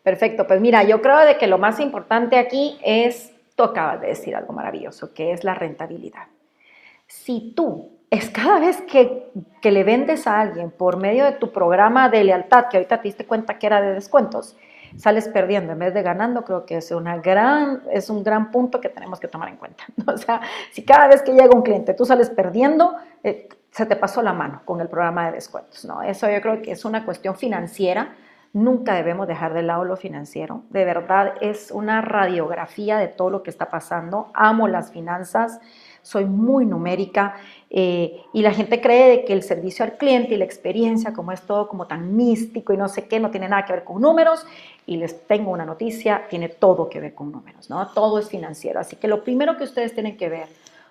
Perfecto, 0.02 0.44
pues 0.44 0.60
mira, 0.60 0.82
yo 0.82 1.00
creo 1.00 1.20
de 1.20 1.38
que 1.38 1.46
lo 1.46 1.58
más 1.58 1.78
importante 1.78 2.38
aquí 2.38 2.76
es, 2.84 3.32
tú 3.54 3.62
acabas 3.62 4.00
de 4.00 4.08
decir 4.08 4.34
algo 4.34 4.52
maravilloso, 4.52 5.14
que 5.14 5.30
es 5.30 5.44
la 5.44 5.54
rentabilidad. 5.54 6.26
Si 7.06 7.52
tú 7.54 7.92
es 8.10 8.28
cada 8.28 8.58
vez 8.58 8.80
que, 8.82 9.28
que 9.62 9.70
le 9.70 9.84
vendes 9.84 10.26
a 10.26 10.40
alguien 10.40 10.72
por 10.72 10.96
medio 10.96 11.24
de 11.24 11.32
tu 11.32 11.52
programa 11.52 12.08
de 12.08 12.24
lealtad, 12.24 12.66
que 12.68 12.78
ahorita 12.78 13.00
te 13.00 13.06
diste 13.06 13.26
cuenta 13.26 13.60
que 13.60 13.66
era 13.68 13.80
de 13.80 13.94
descuentos, 13.94 14.56
sales 14.96 15.28
perdiendo 15.28 15.72
en 15.72 15.78
vez 15.78 15.94
de 15.94 16.02
ganando, 16.02 16.44
creo 16.44 16.66
que 16.66 16.76
es, 16.76 16.90
una 16.90 17.18
gran, 17.18 17.82
es 17.90 18.10
un 18.10 18.22
gran 18.22 18.50
punto 18.50 18.80
que 18.80 18.88
tenemos 18.88 19.20
que 19.20 19.28
tomar 19.28 19.48
en 19.48 19.56
cuenta. 19.56 19.84
O 20.06 20.16
sea, 20.16 20.40
si 20.72 20.84
cada 20.84 21.08
vez 21.08 21.22
que 21.22 21.32
llega 21.32 21.54
un 21.54 21.62
cliente 21.62 21.92
tú 21.94 22.04
sales 22.04 22.30
perdiendo, 22.30 22.94
eh, 23.22 23.48
se 23.70 23.84
te 23.84 23.96
pasó 23.96 24.22
la 24.22 24.32
mano 24.32 24.62
con 24.64 24.80
el 24.80 24.88
programa 24.88 25.26
de 25.26 25.32
descuentos. 25.32 25.84
¿no? 25.84 26.02
Eso 26.02 26.30
yo 26.30 26.40
creo 26.40 26.62
que 26.62 26.72
es 26.72 26.84
una 26.84 27.04
cuestión 27.04 27.36
financiera. 27.36 28.14
Nunca 28.52 28.94
debemos 28.94 29.28
dejar 29.28 29.52
de 29.52 29.62
lado 29.62 29.84
lo 29.84 29.96
financiero. 29.96 30.62
De 30.70 30.86
verdad 30.86 31.34
es 31.42 31.70
una 31.70 32.00
radiografía 32.00 32.96
de 32.96 33.08
todo 33.08 33.28
lo 33.28 33.42
que 33.42 33.50
está 33.50 33.68
pasando. 33.68 34.30
Amo 34.32 34.66
las 34.66 34.92
finanzas 34.92 35.60
soy 36.06 36.24
muy 36.24 36.66
numérica 36.66 37.34
eh, 37.68 38.22
y 38.32 38.42
la 38.42 38.52
gente 38.52 38.80
cree 38.80 39.24
que 39.24 39.32
el 39.32 39.42
servicio 39.42 39.84
al 39.84 39.96
cliente 39.96 40.34
y 40.34 40.36
la 40.36 40.44
experiencia, 40.44 41.12
como 41.12 41.32
es 41.32 41.42
todo 41.42 41.66
como 41.66 41.88
tan 41.88 42.14
místico 42.14 42.72
y 42.72 42.76
no 42.76 42.88
sé 42.88 43.08
qué, 43.08 43.18
no 43.18 43.32
tiene 43.32 43.48
nada 43.48 43.64
que 43.64 43.72
ver 43.72 43.82
con 43.82 44.00
números. 44.00 44.46
Y 44.86 44.98
les 44.98 45.26
tengo 45.26 45.50
una 45.50 45.64
noticia, 45.64 46.28
tiene 46.30 46.48
todo 46.48 46.88
que 46.88 47.00
ver 47.00 47.12
con 47.12 47.32
números, 47.32 47.68
¿no? 47.68 47.84
Todo 47.88 48.20
es 48.20 48.28
financiero. 48.28 48.78
Así 48.78 48.94
que 48.94 49.08
lo 49.08 49.24
primero 49.24 49.56
que 49.56 49.64
ustedes 49.64 49.94
tienen 49.94 50.16
que 50.16 50.28
ver 50.28 50.46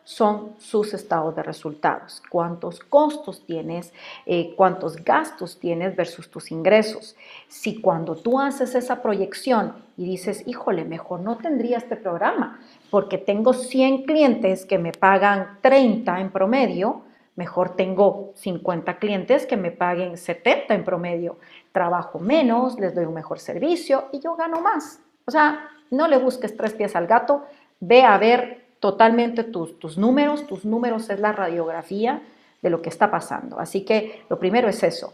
son 0.06 0.53
sus 0.60 0.93
estados 0.93 1.36
de 1.36 1.43
resultados. 1.43 2.22
Cuántos 2.30 2.80
costos 2.80 3.43
tienes, 3.45 3.91
eh, 4.26 4.53
cuántos 4.56 4.95
gastos 5.03 5.60
tienes 5.60 5.95
versus 5.95 6.30
tus 6.30 6.51
ingresos. 6.51 7.16
Si 7.49 7.82
cuando 7.82 8.16
tú 8.16 8.39
haces 8.39 8.76
esa 8.76 9.01
proyección 9.01 9.74
y 9.97 10.06
dices, 10.06 10.43
híjole, 10.45 10.86
mejor 10.86 11.22
no 11.22 11.38
tendría 11.38 11.78
este 11.78 11.97
programa 11.97 12.62
porque 12.91 13.18
tengo 13.18 13.53
100 13.53 14.03
clientes 14.03 14.66
que 14.66 14.78
me 14.78 14.91
pagan 14.91 15.58
30 15.62 16.22
en 16.22 16.30
promedio, 16.30 17.01
mejor 17.36 17.76
tengo 17.76 18.32
50 18.36 18.99
clientes 18.99 19.47
que 19.47 19.58
me 19.58 19.72
paguen 19.72 20.18
70 20.18 20.74
en 20.76 20.84
promedio. 20.84 21.39
Trabajo 21.72 22.20
menos, 22.20 22.80
les 22.80 22.93
doy 22.93 23.06
un 23.06 23.16
mejor 23.16 23.39
servicio 23.39 24.06
y 24.14 24.20
yo 24.20 24.36
gano 24.36 24.62
más. 24.62 24.99
O 25.26 25.32
sea, 25.32 25.68
no 25.89 26.08
le 26.08 26.18
busques 26.18 26.56
tres 26.56 26.74
pies 26.74 26.95
al 26.95 27.08
gato, 27.08 27.45
ve 27.80 28.03
a 28.03 28.18
ver 28.20 28.64
totalmente 28.86 29.43
tus, 29.43 29.79
tus 29.79 29.97
números, 29.97 30.45
tus 30.45 30.63
números 30.63 31.09
es 31.09 31.19
la 31.19 31.31
radiografía 31.31 32.21
de 32.61 32.69
lo 32.69 32.83
que 32.83 32.89
está 32.89 33.09
pasando. 33.09 33.59
Así 33.59 33.83
que 33.83 34.21
lo 34.29 34.38
primero 34.38 34.69
es 34.69 34.83
eso. 34.83 35.11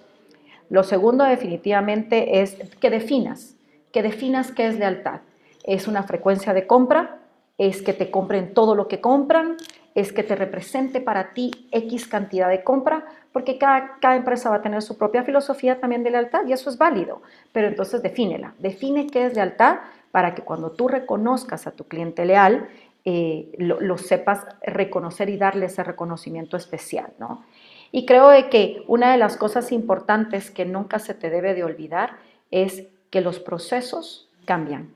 Lo 0.69 0.83
segundo 0.83 1.23
definitivamente 1.23 2.41
es 2.41 2.57
que 2.81 2.89
definas, 2.89 3.55
que 3.93 4.03
definas 4.03 4.51
qué 4.51 4.67
es 4.67 4.77
lealtad. 4.77 5.21
¿Es 5.63 5.87
una 5.87 6.03
frecuencia 6.03 6.53
de 6.53 6.67
compra? 6.67 7.19
¿Es 7.57 7.81
que 7.81 7.93
te 7.93 8.11
compren 8.11 8.53
todo 8.53 8.75
lo 8.75 8.89
que 8.89 8.99
compran? 8.99 9.55
¿Es 9.95 10.11
que 10.11 10.23
te 10.23 10.35
represente 10.35 10.99
para 10.99 11.31
ti 11.33 11.69
X 11.71 12.09
cantidad 12.09 12.49
de 12.49 12.65
compra? 12.65 13.05
Porque 13.31 13.57
cada, 13.57 13.99
cada 14.01 14.17
empresa 14.17 14.49
va 14.49 14.57
a 14.57 14.61
tener 14.61 14.81
su 14.81 14.97
propia 14.97 15.23
filosofía 15.23 15.79
también 15.79 16.03
de 16.03 16.11
lealtad 16.11 16.45
y 16.45 16.51
eso 16.51 16.69
es 16.69 16.77
válido. 16.77 17.21
Pero 17.53 17.69
entonces 17.69 18.03
defínela. 18.03 18.53
Define 18.59 19.07
qué 19.07 19.27
es 19.27 19.35
lealtad 19.35 19.77
para 20.11 20.35
que 20.35 20.41
cuando 20.41 20.71
tú 20.71 20.89
reconozcas 20.89 21.67
a 21.67 21.71
tu 21.71 21.85
cliente 21.85 22.25
leal, 22.25 22.67
eh, 23.05 23.51
lo, 23.57 23.97
sepas 23.97 24.45
reconocer 24.61 25.29
y 25.29 25.37
darle 25.37 25.65
ese 25.65 25.83
reconocimiento 25.83 26.57
especial, 26.57 27.13
¿no? 27.19 27.43
Y 27.91 28.05
creo 28.05 28.29
que 28.49 28.83
una 28.87 29.11
de 29.11 29.17
las 29.17 29.37
cosas 29.37 29.71
importantes 29.71 30.51
que 30.51 30.65
nunca 30.65 30.99
se 30.99 31.13
te 31.13 31.29
debe 31.29 31.53
de 31.53 31.63
olvidar 31.63 32.17
es 32.51 32.87
que 33.09 33.21
los 33.21 33.39
procesos 33.39 34.29
cambian. 34.45 34.93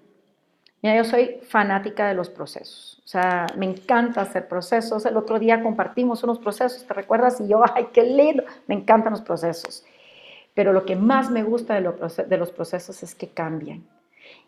Mira, 0.82 0.97
yo 0.97 1.03
soy 1.03 1.39
fanática 1.41 2.08
de 2.08 2.14
los 2.14 2.30
procesos. 2.30 3.01
O 3.03 3.08
sea, 3.08 3.47
me 3.58 3.66
encanta 3.66 4.22
hacer 4.22 4.47
procesos. 4.47 5.06
El 5.06 5.18
otro 5.18 5.39
día 5.39 5.62
compartimos 5.62 6.24
unos 6.24 6.39
procesos, 6.39 6.86
¿te 6.86 6.93
recuerdas? 6.93 7.41
Y 7.41 7.47
yo, 7.47 7.64
ay, 7.76 7.88
qué 7.91 8.03
lindo. 8.03 8.43
Me 8.68 8.76
encantan 8.76 9.14
los 9.14 9.22
procesos. 9.22 9.84
Pero 10.53 10.74
lo 10.74 10.86
que 10.86 10.95
más 10.95 11.30
me 11.30 11.43
gusta 11.43 11.74
de, 11.74 12.38
los 12.38 12.51
procesos 12.51 13.03
es 13.03 13.14
que 13.14 13.28
cambian. 13.28 13.84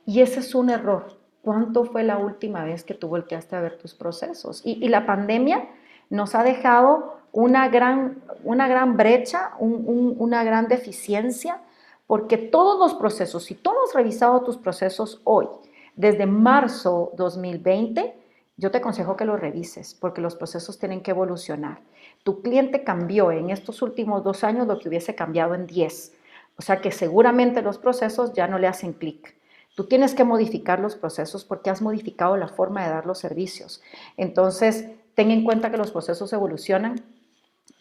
Y 0.05 0.21
ese 0.21 0.39
es 0.39 0.55
un 0.55 0.69
error. 0.69 1.17
¿Cuánto 1.47 1.85
fue 1.85 2.03
la 2.03 2.17
última 2.17 2.65
vez 2.65 2.83
que 2.83 2.93
tú 2.93 3.07
volteaste 3.07 3.55
a 3.55 3.61
ver 3.61 3.77
tus 3.77 3.93
procesos? 3.93 4.61
Y, 4.65 4.85
la 4.89 5.05
pandemia 5.05 5.69
nos 6.09 6.35
ha 6.35 6.43
dejado 6.43 7.19
una 7.31 7.69
gran, 7.69 8.21
una 8.43 8.67
gran 8.67 8.97
brecha, 8.97 9.53
una 9.59 10.43
gran 10.43 10.67
deficiencia, 10.67 11.61
porque 12.05 12.37
todos 12.37 12.77
los 12.77 12.95
procesos, 12.95 13.45
si 13.45 13.55
tú 13.55 13.69
has 13.69 13.93
revisado 13.95 14.41
tus 14.41 14.57
procesos 14.57 15.21
hoy, 15.23 15.47
desde 15.95 16.25
marzo 16.25 17.13
2020, 17.15 18.13
yo 18.57 18.69
te 18.69 18.79
aconsejo 18.79 19.15
que 19.15 19.23
los 19.23 19.39
revises, 19.39 19.93
porque 19.93 20.19
los 20.19 20.35
procesos 20.35 20.77
tienen 20.77 21.01
que 21.01 21.11
evolucionar 21.11 21.79
tu 22.27 22.41
cliente 22.41 22.83
cambió 22.83 23.31
en 23.31 23.51
estos 23.51 23.81
últimos 23.81 24.21
dos 24.21 24.43
años 24.43 24.67
lo 24.67 24.79
que 24.79 24.89
hubiese 24.89 25.15
cambiado 25.15 25.55
en 25.55 25.65
diez. 25.65 26.11
O 26.57 26.61
sea 26.61 26.81
que 26.81 26.91
seguramente 26.91 27.61
los 27.61 27.77
procesos 27.77 28.33
ya 28.33 28.47
no 28.47 28.59
le 28.59 28.67
hacen 28.67 28.91
clic. 28.91 29.36
Tú 29.77 29.83
tienes 29.83 30.15
que 30.15 30.23
modificar 30.23 30.79
los 30.79 30.95
procesos 30.95 31.45
porque 31.45 31.69
has 31.69 31.83
modificado 31.83 32.35
la 32.35 32.47
forma 32.47 32.83
de 32.83 32.89
dar 32.89 33.05
los 33.05 33.19
servicios. 33.19 33.79
Entonces, 34.17 34.87
ten 35.13 35.29
en 35.29 35.43
cuenta 35.43 35.69
que 35.69 35.77
los 35.77 35.91
procesos 35.91 36.33
evolucionan. 36.33 36.99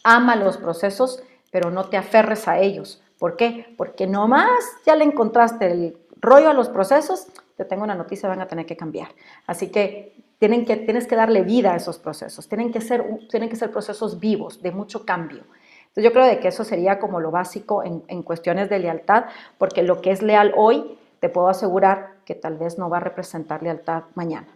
Ama 0.04 0.36
los 0.36 0.58
procesos, 0.58 1.22
pero 1.50 1.70
no 1.70 1.86
te 1.86 1.96
aferres 1.96 2.48
a 2.48 2.58
ellos. 2.58 3.02
¿Por 3.18 3.38
qué? 3.38 3.74
Porque 3.78 4.06
nomás 4.06 4.60
ya 4.84 4.94
le 4.94 5.04
encontraste 5.04 5.72
el 5.72 5.96
rollo 6.20 6.50
a 6.50 6.52
los 6.52 6.68
procesos, 6.68 7.28
te 7.56 7.64
tengo 7.64 7.84
una 7.84 7.94
noticia, 7.94 8.28
van 8.28 8.42
a 8.42 8.46
tener 8.46 8.66
que 8.66 8.76
cambiar. 8.76 9.08
Así 9.46 9.68
que 9.68 10.22
tienen 10.38 10.66
que, 10.66 10.76
tienes 10.76 11.06
que 11.06 11.16
darle 11.16 11.44
vida 11.44 11.72
a 11.72 11.76
esos 11.76 11.98
procesos, 11.98 12.46
tienen 12.46 12.72
que, 12.72 12.82
ser, 12.82 13.06
tienen 13.30 13.48
que 13.48 13.56
ser 13.56 13.70
procesos 13.70 14.20
vivos, 14.20 14.60
de 14.60 14.70
mucho 14.70 15.06
cambio. 15.06 15.44
Entonces 15.86 16.04
yo 16.04 16.12
creo 16.12 16.26
de 16.26 16.40
que 16.40 16.48
eso 16.48 16.62
sería 16.62 16.98
como 16.98 17.20
lo 17.20 17.30
básico 17.30 17.82
en, 17.82 18.02
en 18.08 18.22
cuestiones 18.22 18.68
de 18.68 18.80
lealtad, 18.80 19.24
porque 19.56 19.82
lo 19.82 20.02
que 20.02 20.10
es 20.10 20.20
leal 20.20 20.52
hoy, 20.58 20.98
te 21.20 21.28
puedo 21.28 21.48
asegurar 21.48 22.22
que 22.24 22.34
tal 22.34 22.58
vez 22.58 22.78
no 22.78 22.90
va 22.90 22.98
a 22.98 23.00
representar 23.00 23.62
lealtad 23.62 24.04
mañana. 24.14 24.48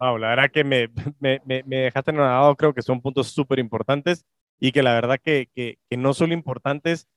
Wow, 0.00 0.16
la 0.16 0.28
verdad 0.28 0.50
que 0.52 0.62
me, 0.62 0.88
me, 1.18 1.40
me, 1.44 1.76
dejaste 1.76 2.12
lado, 2.12 2.54
creo 2.54 2.72
que 2.72 2.82
son 2.82 3.00
puntos 3.00 3.28
súper 3.28 3.58
importantes 3.58 4.24
y 4.60 4.70
que 4.70 4.82
la 4.82 4.94
verdad 4.94 5.18
que, 5.20 5.48
que, 5.52 5.78
que 5.90 5.96
no 5.96 6.14
solo 6.14 6.34
importantes, 6.34 7.08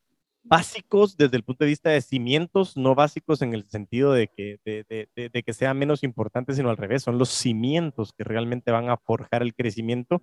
básicos 0.44 1.18
desde 1.18 1.38
el 1.38 1.44
punto 1.44 1.64
de 1.64 1.70
vista 1.70 1.90
de 1.90 2.02
cimientos, 2.02 2.76
no 2.78 2.96
básicos 2.96 3.42
en 3.42 3.54
el 3.54 3.66
sentido 3.70 4.14
de 4.14 4.28
que, 4.28 4.60
de, 4.66 5.44
que 5.44 5.54
sean 5.54 5.78
menos 5.78 6.04
importantes, 6.04 6.58
sino 6.58 6.70
al 6.70 6.78
revés, 6.78 7.04
son 7.04 7.18
los 7.18 7.30
cimientos 7.30 8.14
que 8.14 8.24
realmente 8.24 8.72
van 8.72 8.90
a 8.90 8.98
forjar 8.98 9.42
el 9.42 9.54
crecimiento 9.54 10.22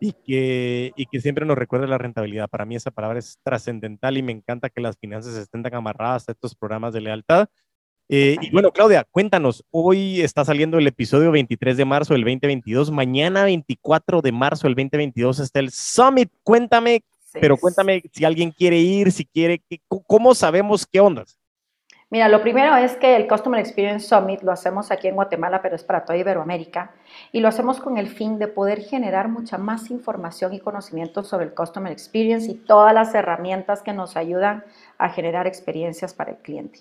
y 0.00 0.12
que, 0.12 0.92
y 0.96 1.06
que 1.06 1.20
siempre 1.20 1.44
nos 1.44 1.58
recuerda 1.58 1.86
la 1.86 1.98
rentabilidad. 1.98 2.48
Para 2.48 2.64
mí 2.64 2.76
esa 2.76 2.90
palabra 2.90 3.18
es 3.18 3.38
trascendental 3.42 4.16
y 4.16 4.22
me 4.22 4.32
encanta 4.32 4.70
que 4.70 4.80
las 4.80 4.96
finanzas 4.98 5.36
estén 5.36 5.62
tan 5.62 5.74
amarradas 5.74 6.28
a 6.28 6.32
estos 6.32 6.54
programas 6.54 6.92
de 6.92 7.02
lealtad. 7.02 7.48
Eh, 8.08 8.36
y 8.40 8.50
bueno, 8.50 8.72
Claudia, 8.72 9.06
cuéntanos, 9.08 9.64
hoy 9.70 10.20
está 10.20 10.44
saliendo 10.44 10.78
el 10.78 10.86
episodio 10.86 11.30
23 11.30 11.76
de 11.76 11.84
marzo 11.84 12.14
del 12.14 12.24
2022, 12.24 12.90
mañana 12.90 13.44
24 13.44 14.20
de 14.20 14.32
marzo 14.32 14.66
del 14.66 14.74
2022 14.74 15.38
está 15.38 15.60
el 15.60 15.70
Summit. 15.70 16.28
Cuéntame 16.42 17.04
pero 17.32 17.56
cuéntame 17.56 18.02
si 18.12 18.24
alguien 18.24 18.50
quiere 18.50 18.78
ir, 18.78 19.12
si 19.12 19.24
quiere, 19.24 19.62
¿cómo 20.06 20.34
sabemos 20.34 20.86
qué 20.86 21.00
ondas? 21.00 21.38
Mira, 22.12 22.28
lo 22.28 22.42
primero 22.42 22.74
es 22.74 22.96
que 22.96 23.14
el 23.14 23.28
Customer 23.28 23.60
Experience 23.60 24.08
Summit 24.08 24.42
lo 24.42 24.50
hacemos 24.50 24.90
aquí 24.90 25.06
en 25.06 25.14
Guatemala, 25.14 25.62
pero 25.62 25.76
es 25.76 25.84
para 25.84 26.04
toda 26.04 26.18
Iberoamérica, 26.18 26.90
y 27.30 27.38
lo 27.38 27.46
hacemos 27.46 27.78
con 27.78 27.98
el 27.98 28.08
fin 28.08 28.40
de 28.40 28.48
poder 28.48 28.80
generar 28.80 29.28
mucha 29.28 29.58
más 29.58 29.92
información 29.92 30.52
y 30.52 30.58
conocimiento 30.58 31.22
sobre 31.22 31.44
el 31.44 31.54
Customer 31.54 31.92
Experience 31.92 32.50
y 32.50 32.54
todas 32.54 32.92
las 32.92 33.14
herramientas 33.14 33.82
que 33.82 33.92
nos 33.92 34.16
ayudan 34.16 34.64
a 34.98 35.10
generar 35.10 35.46
experiencias 35.46 36.12
para 36.12 36.32
el 36.32 36.38
cliente. 36.38 36.80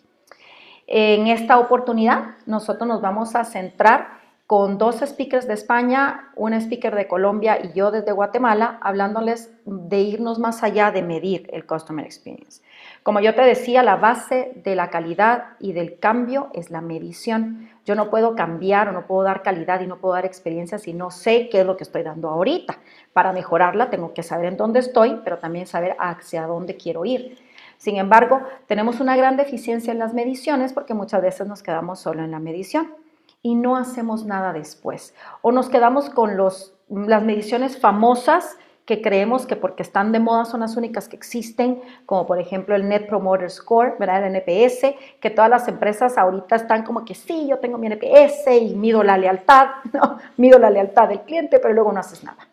En 0.87 1.27
esta 1.27 1.59
oportunidad, 1.59 2.37
nosotros 2.47 2.87
nos 2.87 2.99
vamos 2.99 3.35
a 3.35 3.43
centrar 3.43 4.17
con 4.47 4.79
dos 4.79 4.95
speakers 5.05 5.47
de 5.47 5.53
España, 5.53 6.31
un 6.35 6.53
speaker 6.53 6.95
de 6.95 7.07
Colombia 7.07 7.59
y 7.63 7.73
yo 7.73 7.91
desde 7.91 8.13
Guatemala, 8.13 8.79
hablándoles 8.81 9.51
de 9.63 9.99
irnos 9.99 10.39
más 10.39 10.63
allá 10.63 10.89
de 10.89 11.03
medir 11.03 11.47
el 11.53 11.67
Customer 11.67 12.03
Experience. 12.03 12.63
Como 13.09 13.21
yo 13.21 13.33
te 13.33 13.41
decía, 13.41 13.81
la 13.81 13.95
base 13.95 14.51
de 14.63 14.75
la 14.75 14.91
calidad 14.91 15.55
y 15.59 15.73
del 15.73 15.97
cambio 15.97 16.51
es 16.53 16.69
la 16.69 16.79
medición. 16.79 17.67
Yo 17.83 17.95
no 17.95 18.11
puedo 18.11 18.35
cambiar 18.35 18.87
o 18.87 18.91
no 18.91 19.07
puedo 19.07 19.23
dar 19.23 19.41
calidad 19.41 19.81
y 19.81 19.87
no 19.87 19.97
puedo 19.97 20.13
dar 20.13 20.27
experiencia 20.27 20.77
si 20.77 20.93
no 20.93 21.09
sé 21.09 21.49
qué 21.49 21.61
es 21.61 21.65
lo 21.65 21.75
que 21.75 21.85
estoy 21.85 22.03
dando 22.03 22.29
ahorita. 22.29 22.77
Para 23.11 23.33
mejorarla 23.33 23.89
tengo 23.89 24.13
que 24.13 24.21
saber 24.21 24.45
en 24.45 24.57
dónde 24.57 24.81
estoy, 24.81 25.21
pero 25.23 25.39
también 25.39 25.65
saber 25.65 25.95
hacia 25.97 26.45
dónde 26.45 26.77
quiero 26.77 27.03
ir. 27.03 27.39
Sin 27.77 27.97
embargo, 27.97 28.43
tenemos 28.67 28.99
una 28.99 29.17
gran 29.17 29.37
deficiencia 29.37 29.91
en 29.91 29.97
las 29.97 30.13
mediciones 30.13 30.71
porque 30.71 30.93
muchas 30.93 31.23
veces 31.23 31.47
nos 31.47 31.63
quedamos 31.63 31.99
solo 31.99 32.23
en 32.23 32.29
la 32.29 32.39
medición 32.39 32.93
y 33.41 33.55
no 33.55 33.75
hacemos 33.75 34.23
nada 34.23 34.53
después. 34.53 35.15
O 35.41 35.51
nos 35.51 35.69
quedamos 35.69 36.11
con 36.11 36.37
las 36.37 37.23
mediciones 37.23 37.79
famosas 37.79 38.55
que 38.89 39.03
creemos 39.03 39.45
que 39.45 39.55
porque 39.55 39.83
están 39.83 40.11
de 40.11 40.19
moda 40.19 40.45
son 40.45 40.61
las 40.61 40.75
únicas 40.75 41.07
que 41.07 41.15
existen, 41.15 41.79
como 42.07 42.25
por 42.25 42.39
ejemplo 42.39 42.75
el 42.75 42.89
Net 42.89 43.05
Promoter 43.05 43.51
Score, 43.51 43.93
¿verdad? 43.99 44.25
el 44.25 44.35
NPS, 44.35 44.95
que 45.19 45.29
todas 45.29 45.47
las 45.47 45.67
empresas 45.67 46.17
ahorita 46.17 46.55
están 46.55 46.81
como 46.81 47.05
que 47.05 47.13
sí, 47.13 47.45
yo 47.47 47.59
tengo 47.59 47.77
mi 47.77 47.85
NPS 47.85 48.47
y 48.59 48.73
mido 48.73 49.03
la 49.03 49.15
lealtad, 49.15 49.67
¿no? 49.93 50.17
mido 50.37 50.57
la 50.57 50.71
lealtad 50.71 51.07
del 51.07 51.21
cliente, 51.21 51.59
pero 51.59 51.75
luego 51.75 51.91
no 51.91 51.99
haces 51.99 52.23
nada. 52.23 52.47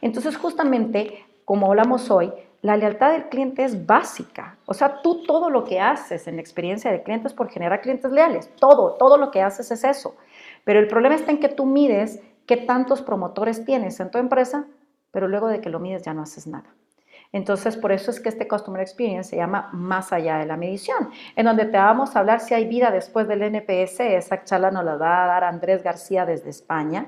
Entonces, 0.00 0.36
justamente, 0.36 1.24
como 1.44 1.68
hablamos 1.68 2.10
hoy, 2.10 2.32
la 2.62 2.76
lealtad 2.76 3.12
del 3.12 3.28
cliente 3.28 3.62
es 3.62 3.86
básica. 3.86 4.56
O 4.66 4.74
sea, 4.74 5.02
tú 5.02 5.22
todo 5.22 5.50
lo 5.50 5.62
que 5.62 5.78
haces 5.78 6.26
en 6.26 6.34
la 6.34 6.40
experiencia 6.40 6.90
de 6.90 7.04
clientes 7.04 7.32
por 7.32 7.48
generar 7.48 7.80
clientes 7.80 8.10
leales. 8.10 8.50
Todo, 8.56 8.94
todo 8.94 9.18
lo 9.18 9.30
que 9.30 9.40
haces 9.40 9.70
es 9.70 9.84
eso. 9.84 10.16
Pero 10.64 10.80
el 10.80 10.88
problema 10.88 11.14
está 11.14 11.30
en 11.30 11.38
que 11.38 11.48
tú 11.48 11.64
mides 11.64 12.20
qué 12.44 12.56
tantos 12.56 13.02
promotores 13.02 13.64
tienes 13.64 14.00
en 14.00 14.10
tu 14.10 14.18
empresa, 14.18 14.66
pero 15.16 15.28
luego 15.28 15.48
de 15.48 15.62
que 15.62 15.70
lo 15.70 15.80
mides 15.80 16.02
ya 16.02 16.12
no 16.12 16.20
haces 16.20 16.46
nada. 16.46 16.66
Entonces, 17.32 17.78
por 17.78 17.90
eso 17.90 18.10
es 18.10 18.20
que 18.20 18.28
este 18.28 18.46
Customer 18.46 18.82
Experience 18.82 19.30
se 19.30 19.36
llama 19.36 19.70
Más 19.72 20.12
allá 20.12 20.36
de 20.36 20.44
la 20.44 20.58
medición, 20.58 21.08
en 21.34 21.46
donde 21.46 21.64
te 21.64 21.78
vamos 21.78 22.14
a 22.14 22.18
hablar 22.18 22.40
si 22.40 22.52
hay 22.52 22.66
vida 22.66 22.90
después 22.90 23.26
del 23.26 23.42
NPS. 23.42 24.00
Esa 24.00 24.44
charla 24.44 24.70
nos 24.70 24.84
la 24.84 24.96
va 24.96 25.24
a 25.24 25.26
dar 25.26 25.44
Andrés 25.44 25.82
García 25.82 26.26
desde 26.26 26.50
España. 26.50 27.06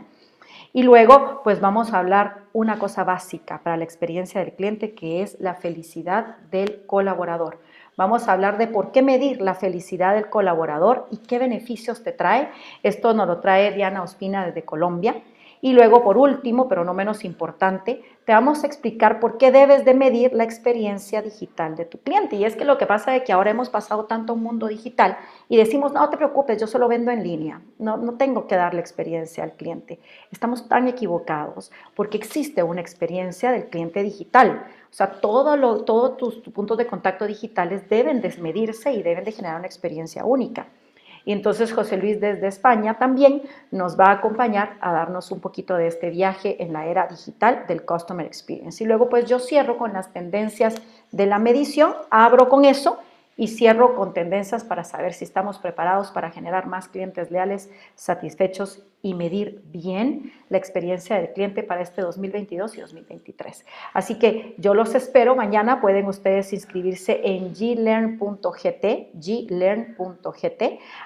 Y 0.73 0.85
luego, 0.85 1.43
pues 1.45 1.61
vamos 1.61 1.93
a 1.93 1.99
hablar 1.99 2.45
una 2.55 2.79
cosa 2.79 3.05
básica 3.05 3.61
para 3.63 3.77
la 3.77 3.85
experiencia 3.85 4.41
del 4.41 4.55
cliente, 4.55 4.95
que 4.95 5.21
es 5.21 5.39
la 5.39 5.53
felicidad 5.53 6.39
del 6.51 6.87
colaborador. 6.87 7.61
Vamos 7.99 8.27
a 8.27 8.33
hablar 8.33 8.57
de 8.57 8.69
por 8.69 8.91
qué 8.91 9.03
medir 9.03 9.43
la 9.43 9.55
felicidad 9.55 10.15
del 10.15 10.31
colaborador 10.31 11.09
y 11.11 11.19
qué 11.19 11.39
beneficios 11.39 12.03
te 12.03 12.13
trae. 12.13 12.49
Esto 12.83 13.13
nos 13.13 13.29
lo 13.29 13.41
trae 13.41 13.73
Diana 13.73 14.03
Ospina 14.03 14.47
desde 14.47 14.65
Colombia. 14.65 15.23
Y 15.61 15.73
luego, 15.73 16.03
por 16.03 16.17
último, 16.17 16.69
pero 16.69 16.85
no 16.85 16.95
menos 16.95 17.25
importante, 17.25 18.03
te 18.25 18.33
vamos 18.33 18.63
a 18.63 18.67
explicar 18.67 19.21
por 19.21 19.39
qué 19.39 19.51
debes 19.51 19.85
de 19.85 19.95
medir 19.95 20.33
la 20.35 20.45
experiencia 20.45 21.23
digital 21.23 21.77
de 21.77 21.85
tu 21.85 21.99
cliente. 21.99 22.37
Y 22.37 22.45
es 22.45 22.57
que 22.57 22.65
lo 22.65 22.79
que 22.79 22.87
pasa 22.87 23.17
es 23.17 23.23
que 23.25 23.33
ahora 23.33 23.51
hemos 23.51 23.71
pasado 23.71 24.05
tanto 24.05 24.35
un 24.35 24.43
mundo 24.43 24.69
digital 24.69 25.17
y 25.49 25.57
decimos, 25.57 25.93
no 25.93 26.09
te 26.11 26.17
preocupes, 26.17 26.61
yo 26.61 26.67
solo 26.67 26.89
vendo 26.89 27.11
en 27.11 27.23
línea, 27.23 27.63
no, 27.79 27.97
no 27.97 28.15
tengo 28.15 28.47
que 28.47 28.57
darle 28.57 28.81
experiencia 28.81 29.45
al 29.45 29.53
cliente. 29.53 29.99
Estamos 30.31 30.69
tan 30.69 30.89
equivocados 30.89 31.73
porque 31.95 32.19
existe 32.19 32.63
una 32.63 32.81
experiencia 32.81 33.51
del 33.51 33.69
cliente 33.69 34.03
digital. 34.03 34.67
O 34.91 34.95
sea, 34.95 35.21
todos 35.21 35.85
todo 35.85 36.13
tus, 36.13 36.43
tus 36.43 36.53
puntos 36.53 36.79
de 36.79 36.87
contacto 36.87 37.27
digitales 37.27 37.89
deben 37.89 38.21
desmedirse 38.21 38.93
y 38.93 39.03
deben 39.03 39.25
de 39.25 39.33
generar 39.33 39.59
una 39.59 39.67
experiencia 39.67 40.25
única. 40.25 40.69
Y 41.29 41.33
entonces 41.33 41.74
José 41.74 41.99
Luis 41.99 42.22
desde 42.22 42.47
España 42.47 42.97
también 42.97 43.43
nos 43.70 44.01
va 44.01 44.07
a 44.07 44.12
acompañar 44.12 44.79
a 44.81 44.95
darnos 44.95 45.31
un 45.31 45.41
poquito 45.41 45.76
de 45.76 45.87
este 45.87 46.09
viaje 46.09 46.62
en 46.62 46.72
la 46.72 46.87
era 46.87 47.07
digital 47.07 47.66
del 47.68 47.85
Customer 47.85 48.24
Experience. 48.24 48.83
Y 48.83 48.87
luego 48.87 49.11
pues 49.11 49.26
yo 49.26 49.39
cierro 49.39 49.76
con 49.76 49.93
las 49.93 50.11
tendencias 50.11 50.76
de 51.12 51.26
la 51.26 51.39
medición, 51.39 51.93
abro 52.09 52.49
con 52.49 52.64
eso 52.64 52.99
y 53.37 53.49
cierro 53.49 53.95
con 53.95 54.14
tendencias 54.14 54.64
para 54.64 54.85
saber 54.85 55.12
si 55.12 55.26
estamos 55.26 55.59
preparados 55.59 56.11
para 56.12 56.31
generar 56.31 56.66
más 56.66 56.89
clientes 56.89 57.31
leales, 57.31 57.68
satisfechos 57.95 58.83
y 59.03 59.15
medir 59.15 59.63
bien 59.67 60.33
la 60.49 60.59
experiencia 60.59 61.17
del 61.17 61.33
cliente 61.33 61.63
para 61.63 61.83
este 61.83 62.03
2022 62.03 62.77
y 62.77 62.81
2023. 62.81 63.65
Así 63.93 64.19
que 64.19 64.55
yo 64.59 64.75
los 64.75 64.95
espero. 64.95 65.37
Mañana 65.37 65.81
pueden 65.81 66.07
ustedes 66.07 66.53
inscribirse 66.53 67.21
en 67.25 67.53
glearn.gt, 67.55 68.87
glearn.gt. 69.15 70.63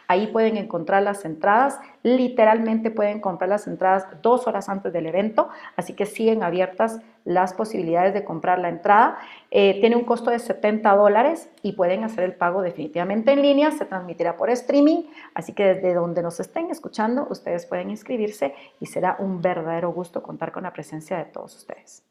Ahí 0.08 0.26
pueden 0.28 0.56
encontrar 0.56 1.02
las 1.02 1.24
entradas. 1.24 1.78
Literalmente 2.02 2.90
pueden 2.90 3.20
comprar 3.20 3.50
las 3.50 3.66
entradas 3.66 4.06
dos 4.22 4.46
horas 4.46 4.68
antes 4.68 4.92
del 4.92 5.06
evento, 5.06 5.48
así 5.76 5.92
que 5.92 6.06
siguen 6.06 6.42
abiertas 6.42 7.00
las 7.24 7.54
posibilidades 7.54 8.14
de 8.14 8.24
comprar 8.24 8.58
la 8.58 8.68
entrada. 8.68 9.18
Eh, 9.50 9.78
tiene 9.80 9.96
un 9.96 10.04
costo 10.04 10.30
de 10.30 10.38
70 10.38 10.94
dólares 10.96 11.50
y 11.62 11.72
pueden 11.72 12.04
hacer 12.04 12.24
el 12.24 12.34
pago 12.34 12.62
definitivamente 12.62 13.32
en 13.32 13.42
línea, 13.42 13.70
se 13.70 13.84
transmitirá 13.84 14.36
por 14.36 14.50
streaming, 14.50 15.04
así 15.34 15.52
que 15.52 15.74
desde 15.74 15.94
donde 15.94 16.22
nos 16.22 16.40
estén 16.40 16.70
escuchando, 16.70 17.26
ustedes 17.30 17.66
pueden 17.66 17.81
inscribirse 17.90 18.54
y 18.80 18.86
será 18.86 19.16
un 19.18 19.40
verdadero 19.40 19.92
gusto 19.92 20.22
contar 20.22 20.52
con 20.52 20.64
la 20.64 20.72
presencia 20.72 21.18
de 21.18 21.24
todos 21.26 21.56
ustedes. 21.56 22.04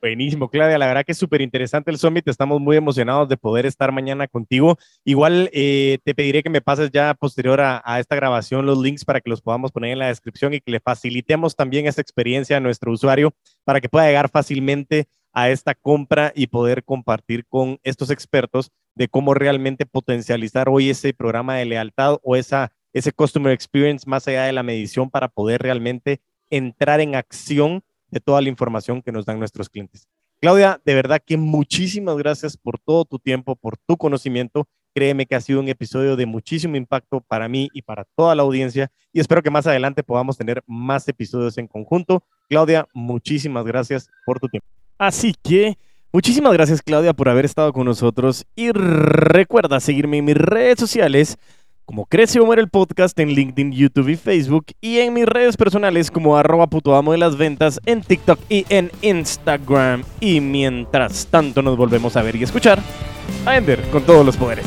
Buenísimo, 0.00 0.48
Claudia. 0.48 0.78
La 0.78 0.86
verdad 0.86 1.04
que 1.04 1.10
es 1.10 1.18
súper 1.18 1.40
interesante 1.40 1.90
el 1.90 1.98
Summit. 1.98 2.28
Estamos 2.28 2.60
muy 2.60 2.76
emocionados 2.76 3.28
de 3.28 3.36
poder 3.36 3.66
estar 3.66 3.90
mañana 3.90 4.28
contigo. 4.28 4.78
Igual 5.04 5.50
eh, 5.52 5.98
te 6.04 6.14
pediré 6.14 6.44
que 6.44 6.50
me 6.50 6.60
pases 6.60 6.92
ya 6.92 7.14
posterior 7.14 7.60
a, 7.60 7.98
esta 7.98 8.14
grabación 8.14 8.64
los 8.64 8.78
links 8.78 9.04
para 9.04 9.20
que 9.20 9.28
los 9.28 9.42
podamos 9.42 9.72
poner 9.72 9.90
en 9.90 9.98
la 9.98 10.06
descripción 10.06 10.54
y 10.54 10.60
que 10.60 10.70
le 10.70 10.78
facilitemos 10.78 11.56
también 11.56 11.86
esta 11.86 12.00
experiencia 12.00 12.56
a 12.56 12.60
nuestro 12.60 12.92
usuario 12.92 13.34
para 13.64 13.80
que 13.80 13.88
pueda 13.88 14.06
llegar 14.06 14.28
fácilmente 14.28 15.08
a 15.32 15.50
esta 15.50 15.74
compra 15.74 16.32
y 16.34 16.46
poder 16.46 16.84
compartir 16.84 17.44
con 17.46 17.80
estos 17.82 18.10
expertos 18.10 18.70
de 18.94 19.08
cómo 19.08 19.34
realmente 19.34 19.84
potencializar 19.84 20.68
hoy 20.68 20.90
ese 20.90 21.12
programa 21.12 21.56
de 21.56 21.64
lealtad 21.64 22.18
o 22.22 22.36
esa, 22.36 22.72
ese 22.92 23.12
customer 23.12 23.52
experience 23.52 24.08
más 24.08 24.26
allá 24.28 24.44
de 24.44 24.52
la 24.52 24.62
medición 24.62 25.10
para 25.10 25.28
poder 25.28 25.62
realmente 25.62 26.20
entrar 26.50 27.00
en 27.00 27.14
acción 27.14 27.82
de 28.10 28.20
toda 28.20 28.40
la 28.40 28.48
información 28.48 29.02
que 29.02 29.12
nos 29.12 29.26
dan 29.26 29.38
nuestros 29.38 29.68
clientes. 29.68 30.08
Claudia, 30.40 30.80
de 30.84 30.94
verdad 30.94 31.20
que 31.24 31.36
muchísimas 31.36 32.16
gracias 32.16 32.56
por 32.56 32.78
todo 32.78 33.04
tu 33.04 33.18
tiempo, 33.18 33.56
por 33.56 33.76
tu 33.76 33.96
conocimiento. 33.96 34.68
Créeme 34.94 35.26
que 35.26 35.34
ha 35.34 35.40
sido 35.40 35.60
un 35.60 35.68
episodio 35.68 36.16
de 36.16 36.26
muchísimo 36.26 36.76
impacto 36.76 37.20
para 37.20 37.48
mí 37.48 37.68
y 37.72 37.82
para 37.82 38.04
toda 38.16 38.34
la 38.34 38.42
audiencia 38.42 38.90
y 39.12 39.20
espero 39.20 39.42
que 39.42 39.50
más 39.50 39.66
adelante 39.66 40.02
podamos 40.02 40.36
tener 40.36 40.62
más 40.66 41.08
episodios 41.08 41.58
en 41.58 41.66
conjunto. 41.66 42.22
Claudia, 42.48 42.86
muchísimas 42.92 43.64
gracias 43.64 44.08
por 44.24 44.38
tu 44.38 44.48
tiempo. 44.48 44.66
Así 44.96 45.34
que 45.42 45.76
muchísimas 46.12 46.52
gracias 46.52 46.82
Claudia 46.82 47.12
por 47.12 47.28
haber 47.28 47.44
estado 47.44 47.72
con 47.72 47.84
nosotros 47.84 48.46
y 48.54 48.70
recuerda 48.70 49.80
seguirme 49.80 50.18
en 50.18 50.24
mis 50.24 50.36
redes 50.36 50.78
sociales 50.78 51.36
como 51.88 52.04
Crece 52.04 52.38
o 52.38 52.44
Muere 52.44 52.60
el 52.60 52.68
Podcast 52.68 53.18
en 53.18 53.30
LinkedIn, 53.30 53.72
YouTube 53.72 54.10
y 54.10 54.16
Facebook 54.16 54.66
y 54.82 54.98
en 54.98 55.14
mis 55.14 55.24
redes 55.24 55.56
personales 55.56 56.10
como 56.10 56.36
arroba 56.36 56.66
puto 56.66 56.94
amo 56.94 57.12
de 57.12 57.18
las 57.18 57.38
ventas 57.38 57.80
en 57.86 58.02
TikTok 58.02 58.38
y 58.50 58.66
en 58.68 58.90
Instagram. 59.00 60.04
Y 60.20 60.42
mientras 60.42 61.26
tanto 61.28 61.62
nos 61.62 61.78
volvemos 61.78 62.14
a 62.18 62.22
ver 62.22 62.36
y 62.36 62.42
escuchar 62.42 62.78
a 63.46 63.56
Ender 63.56 63.80
con 63.88 64.02
todos 64.02 64.26
los 64.26 64.36
poderes. 64.36 64.66